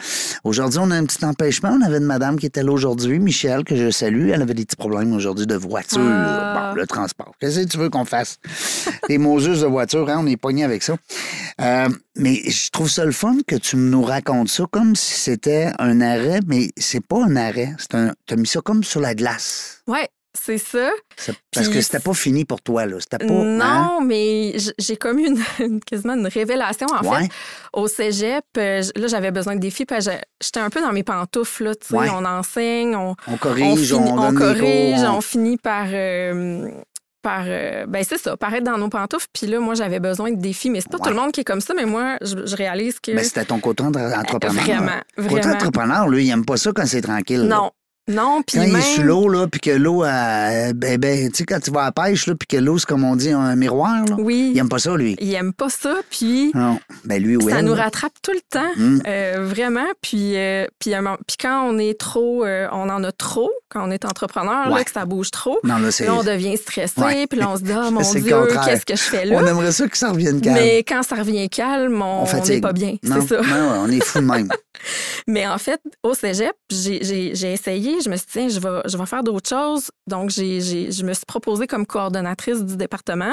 aujourd'hui, 0.44 0.78
on 0.80 0.92
a 0.92 0.94
un 0.96 1.04
petit 1.06 1.24
empêchement. 1.24 1.76
On 1.76 1.84
avait 1.84 1.96
une 1.98 2.04
madame 2.04 2.38
qui 2.38 2.46
était 2.46 2.62
là 2.62 2.70
aujourd'hui, 2.70 3.18
Michel, 3.18 3.64
que 3.64 3.74
je 3.74 3.90
salue. 3.90 4.28
Elle 4.32 4.42
avait 4.42 4.54
des 4.54 4.64
petits 4.64 4.76
problèmes 4.76 5.12
aujourd'hui 5.12 5.46
de 5.48 5.56
voiture. 5.56 5.98
Ah. 6.00 6.70
Bon, 6.72 6.80
le 6.80 6.86
transport. 6.86 7.32
Qu'est-ce 7.40 7.58
que 7.60 7.64
tu 7.68 7.78
veux 7.78 7.90
qu'on 7.90 8.04
fasse? 8.04 8.38
Les 9.08 9.18
Moses 9.18 9.62
de 9.62 9.66
voiture, 9.66 10.08
hein, 10.08 10.18
on 10.20 10.26
est 10.28 10.36
pogné 10.36 10.62
avec 10.62 10.84
ça. 10.84 10.94
Euh, 11.60 11.88
mais 12.16 12.36
je 12.48 12.70
trouve 12.70 12.88
ça 12.88 13.04
le 13.04 13.10
fun 13.12 13.34
que 13.44 13.56
tu 13.56 13.76
nous 13.76 14.02
racontes 14.02 14.48
ça 14.50 14.64
comme 14.70 14.83
si 14.94 15.14
c'était 15.14 15.70
un 15.78 16.00
arrêt, 16.00 16.40
mais 16.46 16.68
c'est 16.76 17.04
pas 17.06 17.22
un 17.24 17.36
arrêt. 17.36 17.74
C'est 17.78 17.94
un, 17.94 18.12
tu 18.26 18.34
as 18.34 18.36
mis 18.36 18.46
ça 18.46 18.60
comme 18.60 18.84
sur 18.84 19.00
la 19.00 19.14
glace. 19.14 19.82
Ouais, 19.86 20.08
c'est 20.36 20.58
ça. 20.58 20.90
Parce 21.52 21.68
Puis 21.68 21.76
que 21.76 21.80
c'était 21.80 22.00
pas 22.00 22.12
fini 22.12 22.44
pour 22.44 22.60
toi, 22.60 22.86
là. 22.86 22.96
C'était 22.98 23.24
pas. 23.24 23.32
non, 23.32 23.62
hein? 23.62 23.98
mais 24.04 24.56
j'ai 24.78 24.96
comme 24.96 25.18
eu 25.20 25.28
une, 25.28 25.38
une- 25.60 25.80
quasiment 25.80 26.14
une 26.14 26.26
révélation. 26.26 26.86
En 26.88 27.06
Ouais. 27.08 27.22
fait, 27.22 27.28
au 27.72 27.86
cégep, 27.88 28.44
euh, 28.58 28.82
là, 28.96 29.06
j'avais 29.06 29.30
besoin 29.30 29.54
de 29.54 29.60
défis. 29.60 29.86
J'étais 30.40 30.60
un 30.60 30.70
peu 30.70 30.80
dans 30.80 30.92
mes 30.92 31.04
pantoufles. 31.04 31.64
Là, 31.64 31.74
tu 31.76 31.86
sais, 31.88 31.94
Ouais. 31.96 32.08
On 32.12 32.24
enseigne, 32.24 32.96
on, 32.96 33.14
On 33.28 33.36
corrige, 33.36 33.92
on, 33.92 34.02
finit- 34.04 34.10
on 34.12 34.34
corrige, 34.34 35.00
on 35.04 35.20
finit 35.20 35.56
par. 35.56 35.86
euh, 35.92 36.68
par 37.24 37.42
euh, 37.46 37.86
ben 37.88 38.04
c'est 38.08 38.18
ça, 38.18 38.36
par 38.36 38.54
être 38.54 38.62
dans 38.62 38.78
nos 38.78 38.88
pantoufles. 38.88 39.26
Puis 39.32 39.48
là, 39.48 39.58
moi, 39.58 39.74
j'avais 39.74 39.98
besoin 39.98 40.30
de 40.30 40.40
défis. 40.40 40.70
Mais 40.70 40.80
c'est 40.80 40.90
pas 40.90 40.98
Ouais. 40.98 41.04
tout 41.04 41.10
le 41.10 41.16
monde 41.20 41.32
qui 41.32 41.40
est 41.40 41.44
comme 41.44 41.60
ça. 41.60 41.74
Mais 41.74 41.86
moi, 41.86 42.16
je, 42.22 42.46
je 42.46 42.54
réalise 42.54 43.00
que. 43.00 43.10
Ben, 43.12 43.24
c'était 43.24 43.44
ton 43.46 43.58
côté 43.58 43.82
entre- 43.82 43.98
entrepreneur. 44.16 44.62
vraiment, 44.64 44.92
Côté 45.16 45.28
vraiment. 45.40 45.54
entrepreneur, 45.54 46.08
lui, 46.08 46.26
il 46.26 46.30
aime 46.30 46.44
pas 46.44 46.56
ça 46.56 46.70
quand 46.72 46.86
c'est 46.86 47.00
tranquille. 47.02 47.42
non. 47.42 47.70
Non, 48.06 48.42
puis 48.46 48.58
Quand 48.58 48.64
il 48.64 48.76
est 48.76 48.80
sous 48.82 49.02
l'eau, 49.02 49.28
là, 49.30 49.46
puis 49.46 49.60
que 49.60 49.70
l'eau, 49.70 50.04
euh, 50.04 50.72
ben, 50.74 50.98
ben, 50.98 51.30
tu 51.30 51.38
sais, 51.38 51.44
quand 51.44 51.58
tu 51.60 51.70
vas 51.70 51.82
à 51.82 51.84
la 51.86 51.92
pêche, 51.92 52.26
là, 52.26 52.34
puis 52.34 52.46
que 52.46 52.56
l'eau, 52.58 52.76
c'est 52.76 52.84
comme 52.86 53.02
on 53.02 53.16
dit, 53.16 53.30
un 53.30 53.56
miroir, 53.56 54.04
là. 54.08 54.16
Oui. 54.18 54.50
Il 54.54 54.58
aime 54.58 54.68
pas 54.68 54.78
ça, 54.78 54.94
lui. 54.94 55.16
Il 55.20 55.32
aime 55.34 55.54
pas 55.54 55.70
ça, 55.70 55.96
puis 56.10 56.50
Non. 56.54 56.78
Ben, 57.04 57.22
lui, 57.22 57.36
oui. 57.36 57.50
ça 57.50 57.62
nous 57.62 57.72
rattrape 57.74 58.12
tout 58.22 58.32
le 58.32 58.40
temps, 58.50 58.60
Mm. 58.76 58.98
euh, 59.06 59.46
vraiment. 59.48 59.86
Puis, 60.02 60.36
euh, 60.36 60.66
puis, 60.78 60.92
quand 61.40 61.66
on 61.66 61.78
est 61.78 61.98
trop, 61.98 62.44
on 62.44 62.88
en 62.90 63.02
a 63.04 63.12
trop, 63.12 63.50
quand 63.70 63.88
on 63.88 63.90
est 63.90 64.04
entrepreneur, 64.04 64.68
là, 64.68 64.84
que 64.84 64.90
ça 64.90 65.06
bouge 65.06 65.30
trop, 65.30 65.58
Non, 65.64 65.78
là, 65.78 65.90
c'est. 65.90 66.04
là, 66.04 66.14
on 66.14 66.22
devient 66.22 66.56
stressé, 66.58 67.00
Ouais. 67.00 67.26
puis 67.26 67.38
là, 67.38 67.48
on 67.50 67.56
se 67.56 67.62
dit, 67.62 67.72
ah, 67.72 67.90
mon 67.90 68.00
Dieu, 68.02 68.22
qu'est-ce 68.66 68.84
que 68.84 68.96
je 68.96 69.02
fais 69.02 69.24
là? 69.24 69.36
On 69.42 69.46
aimerait 69.46 69.72
ça 69.72 69.88
que 69.88 69.96
ça 69.96 70.10
revienne 70.10 70.40
calme. 70.42 70.56
Mais 70.56 70.78
quand 70.86 71.02
ça 71.02 71.16
revient 71.16 71.48
calme, 71.48 72.02
on 72.02 72.24
n'est 72.48 72.60
pas 72.60 72.72
bien, 72.74 72.96
c'est 73.02 73.28
ça. 73.28 73.40
non, 73.40 73.82
on 73.84 73.90
est 73.90 74.04
fou 74.04 74.20
de 74.20 74.24
même. 74.26 74.48
Mais 75.26 75.46
en 75.46 75.56
fait, 75.56 75.80
au 76.02 76.12
cégep, 76.12 76.52
j'ai- 76.70 77.34
j'ai 77.34 77.56
je 78.02 78.08
me 78.10 78.16
suis 78.16 78.26
dit, 78.26 78.32
tiens, 78.32 78.48
je 78.48 78.60
vais, 78.60 78.80
je 78.86 78.96
vais 78.96 79.06
faire 79.06 79.22
d'autres 79.22 79.48
choses. 79.48 79.90
Donc, 80.06 80.30
j'ai- 80.30 80.60
j'ai- 80.60 80.92
je 80.92 81.04
me 81.04 81.12
suis 81.12 81.24
proposée 81.26 81.66
comme 81.66 81.86
coordonnatrice 81.86 82.62
du 82.64 82.76
département. 82.76 83.32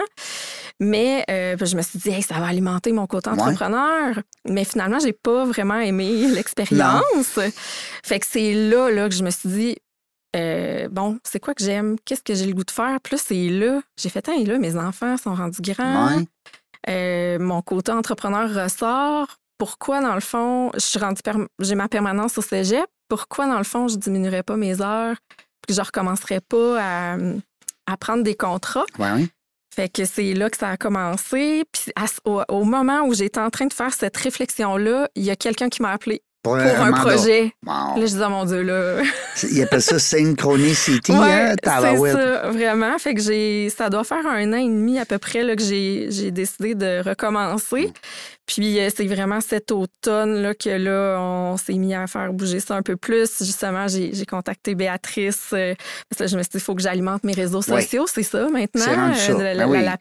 Mais 0.80 1.24
euh, 1.30 1.56
je 1.60 1.76
me 1.76 1.82
suis 1.82 2.00
dit, 2.00 2.10
Hey, 2.10 2.22
ça 2.24 2.36
va 2.40 2.48
alimenter 2.48 2.92
mon 2.92 3.08
côté 3.08 3.30
Ouais. 3.30 3.40
entrepreneur. 3.40 4.16
Mais 4.48 4.64
finalement, 4.64 5.00
j'ai 5.00 5.14
pas 5.14 5.46
vraiment 5.46 5.80
aimé 5.80 6.28
l'expérience. 6.34 7.40
Fait 8.04 8.20
que 8.20 8.26
c'est 8.28 8.54
là, 8.54 8.90
là 8.90 9.08
que 9.10 9.16
je 9.16 9.24
me 9.24 9.30
suis 9.30 9.50
dit, 9.50 9.76
euh, 10.36 10.88
bon, 10.90 11.20
c'est 11.24 11.40
quoi 11.40 11.54
que 11.54 11.64
j'aime? 11.64 11.98
Qu'est-ce 12.06 12.24
que 12.24 12.34
j'ai 12.34 12.46
le 12.46 12.54
goût 12.54 12.64
de 12.64 12.72
faire? 12.72 12.98
Là, 13.12 13.18
c'est 13.18 13.50
là. 13.50 13.82
J'ai 14.00 14.10
fait, 14.10 14.22
Tiens, 14.22 14.44
là, 14.46 14.58
mes 14.58 14.76
enfants 14.78 15.18
sont 15.18 15.36
rendus 15.36 15.62
grands. 15.62 16.08
Ouais. 16.18 16.26
Euh, 16.90 17.38
mon 17.40 17.62
côté 17.62 17.92
entrepreneur 17.92 18.50
ressort. 18.64 19.28
Pourquoi, 19.60 20.02
dans 20.02 20.16
le 20.16 20.22
fond, 20.22 20.72
je 20.74 20.80
suis 20.80 20.98
rendue 20.98 21.22
per- 21.22 21.34
j'ai 21.60 21.76
ma 21.76 21.88
permanence 21.88 22.38
au 22.40 22.42
cégep? 22.42 22.86
Pourquoi, 23.12 23.46
dans 23.46 23.58
le 23.58 23.66
fond, 23.66 23.90
je 23.90 23.98
diminuerais 23.98 24.42
pas 24.42 24.56
mes 24.56 24.80
heures 24.80 25.18
puis 25.68 25.76
je 25.76 25.82
recommencerais 25.82 26.40
pas 26.40 26.78
à, 26.80 27.18
à 27.86 27.98
prendre 27.98 28.24
des 28.24 28.36
contrats? 28.36 28.86
Ouais. 28.98 29.28
Fait 29.76 29.90
que 29.90 30.06
c'est 30.06 30.34
là 30.34 30.50
que 30.50 30.56
ça 30.56 30.70
a 30.70 30.78
commencé. 30.78 31.66
Puis 31.74 31.92
à 31.98 32.06
au, 32.24 32.42
au 32.48 32.64
moment 32.64 33.02
où 33.02 33.14
j'étais 33.14 33.42
en 33.42 33.50
train 33.50 33.66
de 33.66 33.74
faire 33.74 33.94
cette 33.94 34.16
réflexion-là, 34.16 35.10
il 35.16 35.24
y 35.24 35.30
a 35.30 35.36
quelqu'un 35.36 35.68
qui 35.68 35.82
m'a 35.82 35.92
appelé 35.92 36.22
Pour, 36.44 36.58
pour 36.58 36.64
un 36.82 36.92
projet. 36.94 37.54
Bon. 37.62 37.72
Là, 37.72 37.94
je 37.98 38.02
disais, 38.06 38.24
oh 38.26 38.30
mon 38.30 38.46
Dieu, 38.46 38.64
là. 38.64 39.04
Il 39.52 39.62
appelle 39.62 39.82
ça 39.82 40.00
synchronicity, 40.00 41.12
Ouais, 41.12 41.18
hein, 41.18 41.56
c'est 41.64 42.12
ça, 42.12 42.50
vraiment. 42.50 42.98
Fait 42.98 43.14
que 43.14 43.22
j'ai, 43.22 43.70
ça 43.70 43.90
doit 43.90 44.04
faire 44.04 44.26
un 44.26 44.52
an 44.52 44.58
et 44.58 44.66
demi 44.68 44.98
à 45.00 45.06
peu 45.06 45.20
près 45.20 45.44
là, 45.44 45.56
que 45.56 45.62
j'ai, 45.62 46.32
décidé 46.32 46.74
de 46.74 47.08
recommencer. 47.08 47.92
Puis 48.48 48.80
euh, 48.80 48.90
c'est 48.96 49.06
vraiment 49.06 49.40
cet 49.40 49.72
automne 49.72 50.42
là, 50.42 50.54
que 50.56 50.70
là, 50.70 51.18
on 51.20 51.58
s'est 51.58 51.74
mis 51.76 51.94
à 51.94 52.08
faire 52.08 52.34
bouger 52.34 52.60
ça 52.60 52.76
un 52.76 52.82
peu 52.82 52.98
plus. 52.98 53.30
Justement, 53.40 53.88
j'ai, 53.88 54.12
contacté 54.26 54.74
Béatrice. 54.74 55.50
euh, 55.54 55.76
parce 56.10 56.22
que 56.24 56.28
je 56.28 56.38
me 56.38 56.42
suis 56.44 56.50
dit, 56.50 56.58
il 56.58 56.62
faut 56.62 56.76
que 56.76 56.82
j'alimente 56.82 57.24
mes 57.24 57.34
réseaux 57.34 57.62
Ouais. 57.70 57.82
sociaux, 57.82 58.06
c'est 58.12 58.24
ça 58.24 58.50
maintenant? 58.50 59.14
C'est. 59.14 59.32
Euh, 59.32 59.56
Ben 59.58 59.70
oui. 59.70 59.84
la- 59.84 59.98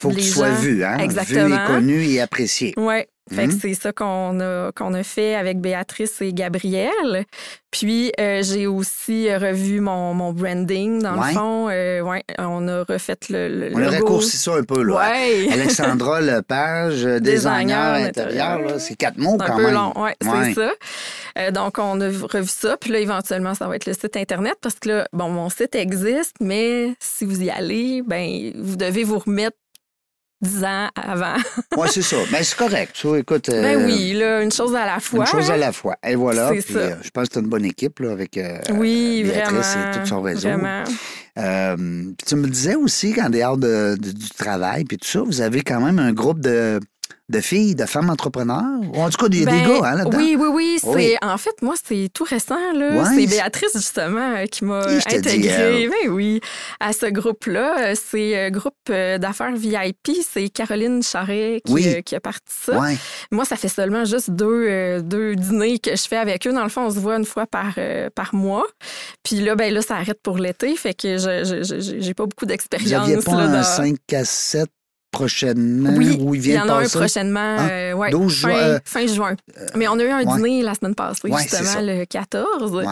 Faut 0.00 0.08
que 0.10 0.14
tu 0.16 0.22
sois 0.22 0.50
vu, 0.50 0.82
hein? 0.82 0.96
Vu 0.96 1.04
Exactement. 1.04 1.56
et 1.56 1.66
connu 1.66 2.04
et 2.04 2.20
apprécié. 2.20 2.74
Ouais. 2.76 3.06
Fait 3.32 3.46
que 3.46 3.52
Mhm. 3.52 3.58
c'est 3.60 3.74
ça 3.74 3.92
qu'on 3.92 4.38
a, 4.40 4.70
qu'on 4.72 4.92
a 4.92 5.02
fait 5.02 5.34
avec 5.34 5.58
Béatrice 5.60 6.20
et 6.20 6.32
Gabrielle. 6.34 7.24
Puis, 7.70 8.12
euh, 8.20 8.42
j'ai 8.42 8.66
aussi 8.66 9.34
revu 9.34 9.80
mon, 9.80 10.12
mon 10.14 10.32
branding, 10.32 11.02
dans 11.02 11.18
Ouais. 11.18 11.28
le 11.28 11.34
fond. 11.34 11.68
Euh, 11.70 12.00
ouais, 12.02 12.22
on 12.38 12.68
a 12.68 12.84
refait 12.84 13.16
le, 13.30 13.48
le 13.70 13.74
On 13.74 13.82
a 13.82 13.90
raccourci 13.90 14.36
ça 14.36 14.54
un 14.56 14.62
peu, 14.62 14.82
là. 14.82 14.96
Ouais. 14.96 15.48
Alexandra 15.52 16.20
Lepage, 16.20 17.04
euh, 17.06 17.18
designer 17.18 17.94
intérieur, 17.94 18.60
là, 18.60 18.78
c'est 18.78 18.94
quatre 18.94 19.16
mots 19.18 19.38
quand 19.38 19.54
un 19.54 19.56
peu 19.56 19.64
même. 19.64 19.74
long, 19.74 19.92
ouais, 20.00 20.14
Ouais. 20.22 20.44
c'est 20.44 20.54
ça. 20.54 20.72
Euh, 21.38 21.50
donc, 21.50 21.78
on 21.78 22.00
a 22.00 22.06
revu 22.08 22.46
ça. 22.48 22.76
Puis 22.76 22.92
là, 22.92 22.98
éventuellement, 23.00 23.54
ça 23.54 23.66
va 23.66 23.74
être 23.76 23.86
le 23.86 23.94
site 23.94 24.16
Internet 24.16 24.54
parce 24.60 24.76
que 24.78 24.88
là, 24.90 25.08
bon, 25.12 25.30
mon 25.30 25.48
site 25.48 25.74
existe, 25.74 26.36
mais 26.40 26.94
si 27.00 27.24
vous 27.24 27.42
y 27.42 27.50
allez, 27.50 28.02
ben, 28.06 28.52
vous 28.56 28.76
devez 28.76 29.02
vous 29.02 29.18
remettre 29.18 29.56
dix 30.44 30.64
ans 30.64 30.88
avant. 30.94 31.34
Oui, 31.76 31.88
c'est 31.90 32.02
ça. 32.02 32.16
Mais 32.30 32.44
c'est 32.44 32.56
correct. 32.56 33.04
Écoute. 33.16 33.48
euh, 33.48 33.62
ben 33.62 33.84
oui, 33.84 34.12
là, 34.12 34.42
une 34.42 34.52
chose 34.52 34.74
à 34.76 34.86
la 34.86 35.00
fois. 35.00 35.20
Une 35.24 35.30
chose 35.40 35.50
à 35.50 35.56
la 35.56 35.72
fois. 35.72 35.96
Et 36.06 36.14
voilà. 36.14 36.50
Puis, 36.50 36.62
ça. 36.62 36.78
euh, 36.78 36.94
je 37.02 37.10
pense 37.10 37.28
que 37.28 37.34
c'est 37.34 37.40
une 37.40 37.48
bonne 37.48 37.64
équipe 37.64 37.98
là, 37.98 38.12
avec 38.12 38.36
euh, 38.38 38.58
Oui, 38.74 39.22
Béatrice 39.24 39.74
vraiment. 39.74 39.92
et 39.92 39.98
tout 40.00 40.06
son 40.06 40.22
réseau. 40.22 40.48
Vraiment. 40.48 40.84
Euh, 41.36 41.76
puis 41.76 42.26
tu 42.28 42.36
me 42.36 42.46
disais 42.48 42.76
aussi 42.76 43.12
qu'en 43.12 43.28
dehors 43.28 43.56
de- 43.56 43.96
de- 43.98 44.12
du 44.12 44.28
travail 44.30 44.84
puis 44.84 44.98
tout 44.98 45.08
ça, 45.08 45.20
vous 45.20 45.40
avez 45.40 45.62
quand 45.62 45.80
même 45.80 45.98
un 45.98 46.12
groupe 46.12 46.38
de, 46.40 46.78
de 47.30 47.40
filles, 47.40 47.74
de 47.74 47.86
femmes 47.86 48.10
entrepreneurs? 48.10 48.62
Ou 48.94 49.00
en 49.00 49.08
tout 49.10 49.16
cas, 49.16 49.28
des 49.28 49.44
Ben, 49.44 49.66
gars 49.66 49.80
hein, 49.88 49.96
là-dedans? 49.96 50.18
Oui, 50.18 50.36
oui, 50.38 50.48
oui. 50.52 50.78
C'est, 50.80 50.88
Oui. 50.88 51.14
En 51.22 51.38
fait, 51.38 51.54
moi, 51.62 51.74
c'est 51.82 52.08
tout 52.12 52.24
récent. 52.24 52.56
Là. 52.74 52.90
Ouais, 53.02 53.04
c'est 53.16 53.26
Béatrice, 53.26 53.72
justement, 53.74 54.34
euh, 54.36 54.44
qui 54.46 54.64
m'a 54.64 54.86
intégrée 54.86 55.88
ben 55.88 56.10
oui, 56.10 56.40
à 56.80 56.92
ce 56.92 57.06
groupe-là. 57.06 57.90
Euh, 57.90 57.94
C'est 57.96 58.46
un 58.46 58.50
groupe 58.50 58.74
euh, 58.90 59.18
d'affaires 59.18 59.54
VIP. 59.56 60.10
C'est 60.30 60.48
Caroline 60.50 61.02
Charret 61.02 61.62
qui, 61.64 61.72
Oui. 61.72 61.86
euh, 61.88 62.00
qui 62.02 62.14
a 62.14 62.20
parti 62.20 62.42
ça. 62.48 62.78
Ouais. 62.78 62.96
Moi, 63.30 63.44
ça 63.44 63.56
fait 63.56 63.68
seulement 63.68 64.04
juste 64.04 64.30
deux, 64.30 64.66
euh, 64.68 65.00
deux 65.00 65.34
dîners 65.34 65.78
que 65.78 65.96
je 65.96 66.02
fais 66.02 66.16
avec 66.18 66.46
eux. 66.46 66.52
Dans 66.52 66.62
le 66.62 66.68
fond, 66.68 66.82
on 66.86 66.90
se 66.90 66.98
voit 66.98 67.16
une 67.16 67.24
fois 67.24 67.46
par, 67.46 67.72
euh, 67.78 68.10
par 68.14 68.34
mois. 68.34 68.66
Puis 69.22 69.36
là, 69.40 69.54
ben 69.54 69.72
là, 69.72 69.80
ça 69.82 69.96
arrête 69.96 70.20
pour 70.22 70.38
l'été. 70.38 70.74
Fait 70.76 70.94
que 70.94 71.16
je, 71.18 71.98
j'ai 72.00 72.14
pas 72.14 72.24
beaucoup 72.24 72.44
Vous 72.44 72.46
d'expérience. 72.46 73.08
n'aviez 73.08 73.22
pas 73.22 73.32
là, 73.32 73.42
un 73.44 73.52
dans- 73.52 73.62
5 73.62 73.96
à 74.12 74.24
7 74.24 74.68
prochainement 75.14 75.90
Oui, 75.96 76.18
où 76.20 76.34
il 76.34 76.38
il 76.38 76.42
vient 76.42 76.66
y 76.66 76.70
en 76.70 76.74
a 76.74 76.82
un 76.82 76.88
prochainement, 76.88 77.40
Hein? 77.40 77.68
euh, 77.70 77.92
ouais, 77.94 78.10
12 78.10 78.40
fin, 78.40 78.48
juin, 78.50 78.58
euh, 78.58 78.78
fin 78.84 79.06
juin. 79.06 79.36
Mais 79.74 79.88
on 79.88 79.98
a 79.98 80.02
eu 80.04 80.08
un 80.10 80.24
ouais. 80.24 80.36
dîner 80.36 80.62
la 80.62 80.74
semaine 80.74 80.94
passée, 80.94 81.28
Ouais, 81.28 81.42
justement, 81.42 81.80
le 81.80 82.04
14. 82.04 82.72
Ouais. 82.74 82.84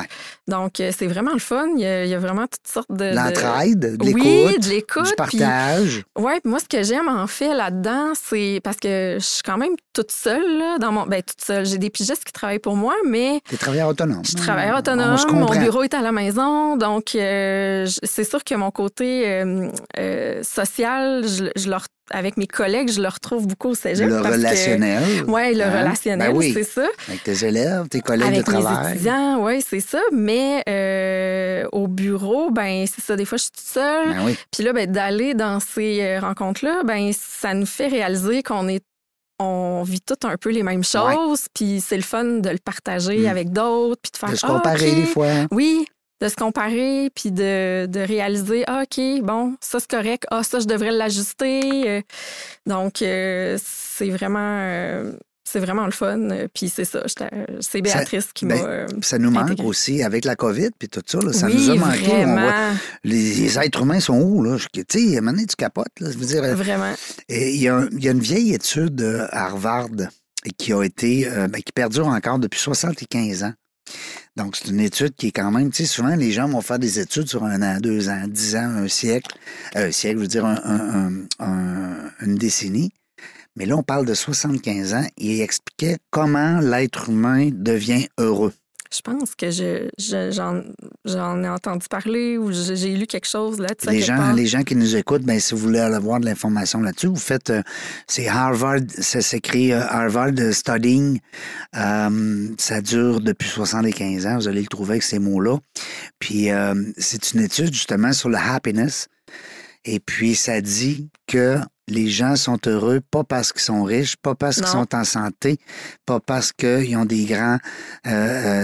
Donc, 0.48 0.80
euh, 0.80 0.90
c'est 0.96 1.06
vraiment 1.06 1.32
le 1.32 1.38
fun. 1.38 1.66
Il 1.76 1.82
y 1.82 1.86
a, 1.86 2.04
il 2.04 2.10
y 2.10 2.14
a 2.14 2.18
vraiment 2.18 2.42
toutes 2.46 2.66
sortes 2.72 2.90
de... 2.90 3.10
de- 3.10 3.14
L'entraide, 3.14 3.96
de 3.98 4.04
l'écoute, 4.04 4.22
Oui, 4.24 4.58
de 4.58 4.68
l'écoute. 4.68 5.06
du 5.06 5.14
partage. 5.16 6.02
Puis 6.14 6.40
moi, 6.44 6.58
ce 6.58 6.64
que 6.68 6.82
j'aime 6.82 7.08
en 7.08 7.26
fait 7.26 7.54
là-dedans, 7.54 8.12
c'est 8.14 8.60
parce 8.64 8.76
que 8.78 9.16
je 9.20 9.24
suis 9.24 9.42
quand 9.42 9.58
même 9.58 9.74
toute 9.92 10.10
seule, 10.10 10.58
là, 10.58 10.78
dans 10.78 10.92
mon. 10.92 11.06
Ben, 11.06 11.22
toute 11.22 11.40
seule. 11.44 11.66
J'ai 11.66 11.78
des 11.78 11.90
pigistes 11.90 12.24
qui 12.24 12.32
travaillent 12.32 12.58
pour 12.58 12.76
moi, 12.76 12.94
mais 13.06 13.40
T'es 13.48 13.56
travailleur 13.56 13.88
autonome. 13.88 14.20
je 14.24 14.28
suis 14.30 14.36
travailleur 14.36 14.76
On 14.76 14.78
autonome. 14.80 15.16
Mon 15.32 15.50
bureau 15.58 15.82
est 15.82 15.94
à 15.94 16.00
la 16.02 16.12
maison. 16.12 16.76
Donc, 16.76 17.14
euh, 17.14 17.86
c'est 18.02 18.24
sûr 18.24 18.42
que 18.44 18.54
mon 18.54 18.70
côté 18.70 19.42
social, 20.42 21.22
je, 21.26 21.44
je 21.56 21.68
le 21.68 21.76
re- 21.76 21.86
avec 22.10 22.36
mes 22.36 22.46
collègues, 22.46 22.90
je 22.90 23.00
le 23.00 23.08
retrouve 23.08 23.46
beaucoup 23.46 23.68
au 23.68 23.74
cégep. 23.74 24.08
Le 24.08 24.16
parce 24.22 24.28
que- 24.34 24.40
relationnel. 24.40 25.02
Oui, 25.28 25.54
le 25.54 25.62
Hein? 25.62 25.78
relationnel, 25.80 26.30
Ben 26.32 26.36
oui. 26.36 26.52
c'est 26.52 26.64
ça. 26.64 26.86
Avec 27.08 27.22
tes 27.22 27.44
élèves, 27.46 27.88
tes 27.88 28.00
collègues 28.00 28.26
Avec 28.28 28.46
de 28.46 28.52
mes 28.52 28.60
travail. 28.60 28.92
étudiants, 28.94 29.44
oui, 29.44 29.62
c'est 29.66 29.80
ça. 29.80 30.00
Mais 30.12 30.62
euh, 30.68 31.64
au 31.72 31.86
bureau, 31.88 32.50
ben 32.50 32.84
c'est 32.92 33.02
ça. 33.02 33.16
Des 33.16 33.24
fois, 33.24 33.38
je 33.38 33.44
suis 33.44 33.52
toute 33.52 33.64
seule. 33.66 34.08
Ben 34.10 34.24
oui. 34.24 34.36
Puis 34.50 34.64
là, 34.64 34.72
ben, 34.72 34.90
d'aller 34.90 35.34
dans 35.34 35.60
ces 35.60 36.00
euh, 36.02 36.20
rencontres-là, 36.20 36.82
ben 36.84 37.12
ça 37.16 37.54
nous 37.54 37.66
fait 37.66 37.88
réaliser 37.88 38.42
qu'on 38.42 38.68
est 38.68 38.82
on 39.44 39.82
vit 39.82 40.00
toutes 40.00 40.24
un 40.24 40.36
peu 40.36 40.50
les 40.50 40.62
mêmes 40.62 40.84
choses, 40.84 41.46
puis 41.52 41.82
c'est 41.84 41.96
le 41.96 42.02
fun 42.02 42.22
de 42.24 42.48
le 42.48 42.58
partager 42.64 43.20
Mm. 43.20 43.26
avec 43.26 43.50
d'autres, 43.50 44.00
puis 44.00 44.12
de 44.12 44.16
faire 44.16 44.30
De 44.30 44.36
se 44.36 44.46
Ah, 44.46 44.50
comparer 44.50 44.94
des 44.94 45.06
fois. 45.06 45.26
hein? 45.26 45.46
Oui, 45.50 45.84
de 46.22 46.28
se 46.28 46.36
comparer, 46.36 47.10
puis 47.14 47.30
de, 47.32 47.86
de 47.86 48.00
réaliser 48.00 48.64
Ah, 48.68 48.84
OK, 48.84 49.00
bon, 49.22 49.56
ça 49.60 49.80
c'est 49.80 49.90
correct, 49.90 50.24
ah, 50.30 50.42
ça 50.42 50.60
je 50.60 50.66
devrais 50.66 50.92
l'ajuster. 50.92 51.62
Euh, 51.90 52.00
Donc, 52.66 53.02
euh, 53.02 53.58
c'est 53.62 54.08
vraiment. 54.10 54.38
euh, 54.60 55.12
c'est 55.44 55.58
vraiment 55.58 55.84
le 55.84 55.90
fun. 55.92 56.28
Puis 56.54 56.68
c'est 56.70 56.84
ça. 56.86 57.02
C'est 57.60 57.82
Béatrice 57.82 58.32
qui 58.32 58.46
ben, 58.46 58.62
m'a. 58.62 58.86
Ça 59.02 59.18
nous 59.18 59.30
manque 59.30 59.50
Intégré. 59.50 59.66
aussi 59.66 60.02
avec 60.02 60.24
la 60.24 60.34
COVID 60.36 60.70
puis 60.78 60.88
tout 60.88 61.02
ça. 61.04 61.18
là, 61.18 61.32
ça 61.32 61.48
oui, 61.48 61.56
nous 61.56 61.70
a 61.70 61.74
manqué. 61.74 61.98
On 62.06 62.14
vraiment. 62.14 62.40
voit- 62.40 62.52
les, 63.04 63.34
les 63.34 63.58
êtres 63.58 63.82
humains 63.82 64.00
sont 64.00 64.18
où? 64.18 64.42
Là? 64.44 64.56
Tu 64.72 64.82
sais, 64.88 65.16
à 65.16 65.18
un 65.18 65.20
moment 65.20 65.32
donné, 65.32 65.46
tu 65.46 65.56
capotes. 65.56 65.88
Là. 66.00 66.10
Je 66.12 66.16
veux 66.16 66.24
dire, 66.26 66.42
Vraiment. 66.56 66.94
et 67.28 67.50
il 67.54 67.60
y, 67.60 67.68
a 67.68 67.86
y 67.90 68.08
une 68.08 68.20
vieille 68.20 68.54
étude 68.54 69.02
à 69.30 69.46
Harvard 69.46 69.88
qui 70.56 70.72
a 70.72 70.82
été, 70.84 71.28
euh, 71.28 71.48
ben, 71.48 71.60
qui 71.60 71.72
perdure 71.72 72.06
encore 72.06 72.38
depuis 72.38 72.60
75 72.60 73.42
ans. 73.42 73.52
Donc, 74.36 74.56
c'est 74.56 74.68
une 74.68 74.80
étude 74.80 75.14
qui 75.14 75.28
est 75.28 75.32
quand 75.32 75.50
même, 75.50 75.70
tu 75.70 75.84
sais, 75.84 75.84
souvent, 75.84 76.14
les 76.14 76.32
gens 76.32 76.48
vont 76.48 76.60
faire 76.62 76.78
des 76.78 76.98
études 76.98 77.28
sur 77.28 77.44
un 77.44 77.60
an, 77.62 77.78
deux 77.80 78.08
ans, 78.08 78.24
dix 78.26 78.56
ans, 78.56 78.70
un 78.76 78.88
siècle. 78.88 79.36
Euh, 79.76 79.88
un 79.88 79.92
siècle, 79.92 80.16
je 80.18 80.22
veux 80.22 80.28
dire, 80.28 80.46
un- 80.46 80.60
un- 80.64 81.24
un- 81.40 81.46
un- 81.46 82.10
une 82.22 82.36
décennie. 82.36 82.92
Mais 83.56 83.66
là, 83.66 83.76
on 83.76 83.82
parle 83.82 84.06
de 84.06 84.14
75 84.14 84.94
ans 84.94 85.06
et 85.18 85.36
il 85.36 85.40
expliquait 85.42 85.98
comment 86.10 86.60
l'être 86.60 87.10
humain 87.10 87.50
devient 87.52 88.06
heureux. 88.18 88.54
Je 88.94 89.00
pense 89.00 89.34
que 89.34 89.50
je, 89.50 89.88
je- 89.98 90.30
j'en, 91.06 91.42
ai 91.42 91.48
entendu 91.48 91.86
parler 91.88 92.36
ou 92.36 92.52
j'ai 92.52 92.94
lu 92.94 93.06
quelque 93.06 93.26
chose 93.28 93.58
là-dessus. 93.58 93.88
à 93.88 93.92
Les 93.92 94.02
gens, 94.02 94.16
part. 94.16 94.34
les 94.34 94.46
gens 94.46 94.62
qui 94.62 94.76
nous 94.76 94.96
écoutent, 94.96 95.22
ben, 95.22 95.40
si 95.40 95.54
vous 95.54 95.60
voulez 95.60 95.78
avoir 95.78 96.20
de 96.20 96.26
l'information 96.26 96.80
là-dessus, 96.80 97.06
vous 97.06 97.16
faites, 97.16 97.48
euh, 97.50 97.62
c'est 98.06 98.28
Harvard, 98.28 98.80
ça 98.98 99.22
s'écrit 99.22 99.72
euh, 99.72 99.80
Harvard 99.80 100.32
Studying. 100.52 101.20
Euh, 101.76 102.48
ça 102.58 102.80
dure 102.82 103.20
depuis 103.20 103.48
75 103.48 104.26
ans, 104.26 104.36
vous 104.36 104.48
allez 104.48 104.60
le 104.60 104.66
trouver 104.66 104.90
avec 104.92 105.02
ces 105.02 105.18
mots-là. 105.18 105.58
Puis 106.18 106.48
c'est 106.98 107.32
une 107.32 107.40
étude 107.40 107.72
justement 107.72 108.12
sur 108.12 108.28
le 108.28 108.36
happiness. 108.36 109.08
Et 109.84 109.98
puis 110.00 110.34
ça 110.34 110.60
dit 110.60 111.08
que 111.26 111.58
les 111.88 112.08
gens 112.08 112.36
sont 112.36 112.58
heureux, 112.66 113.00
pas 113.10 113.24
parce 113.24 113.52
qu'ils 113.52 113.62
sont 113.62 113.82
riches, 113.82 114.16
pas 114.16 114.34
parce 114.34 114.56
qu'ils 114.56 114.66
sont 114.66 114.94
en 114.94 115.04
santé, 115.04 115.58
pas 116.06 116.20
parce 116.20 116.52
qu'ils 116.52 116.96
ont 116.96 117.04
des 117.04 117.24
grands 117.24 117.58
euh, 118.06 118.10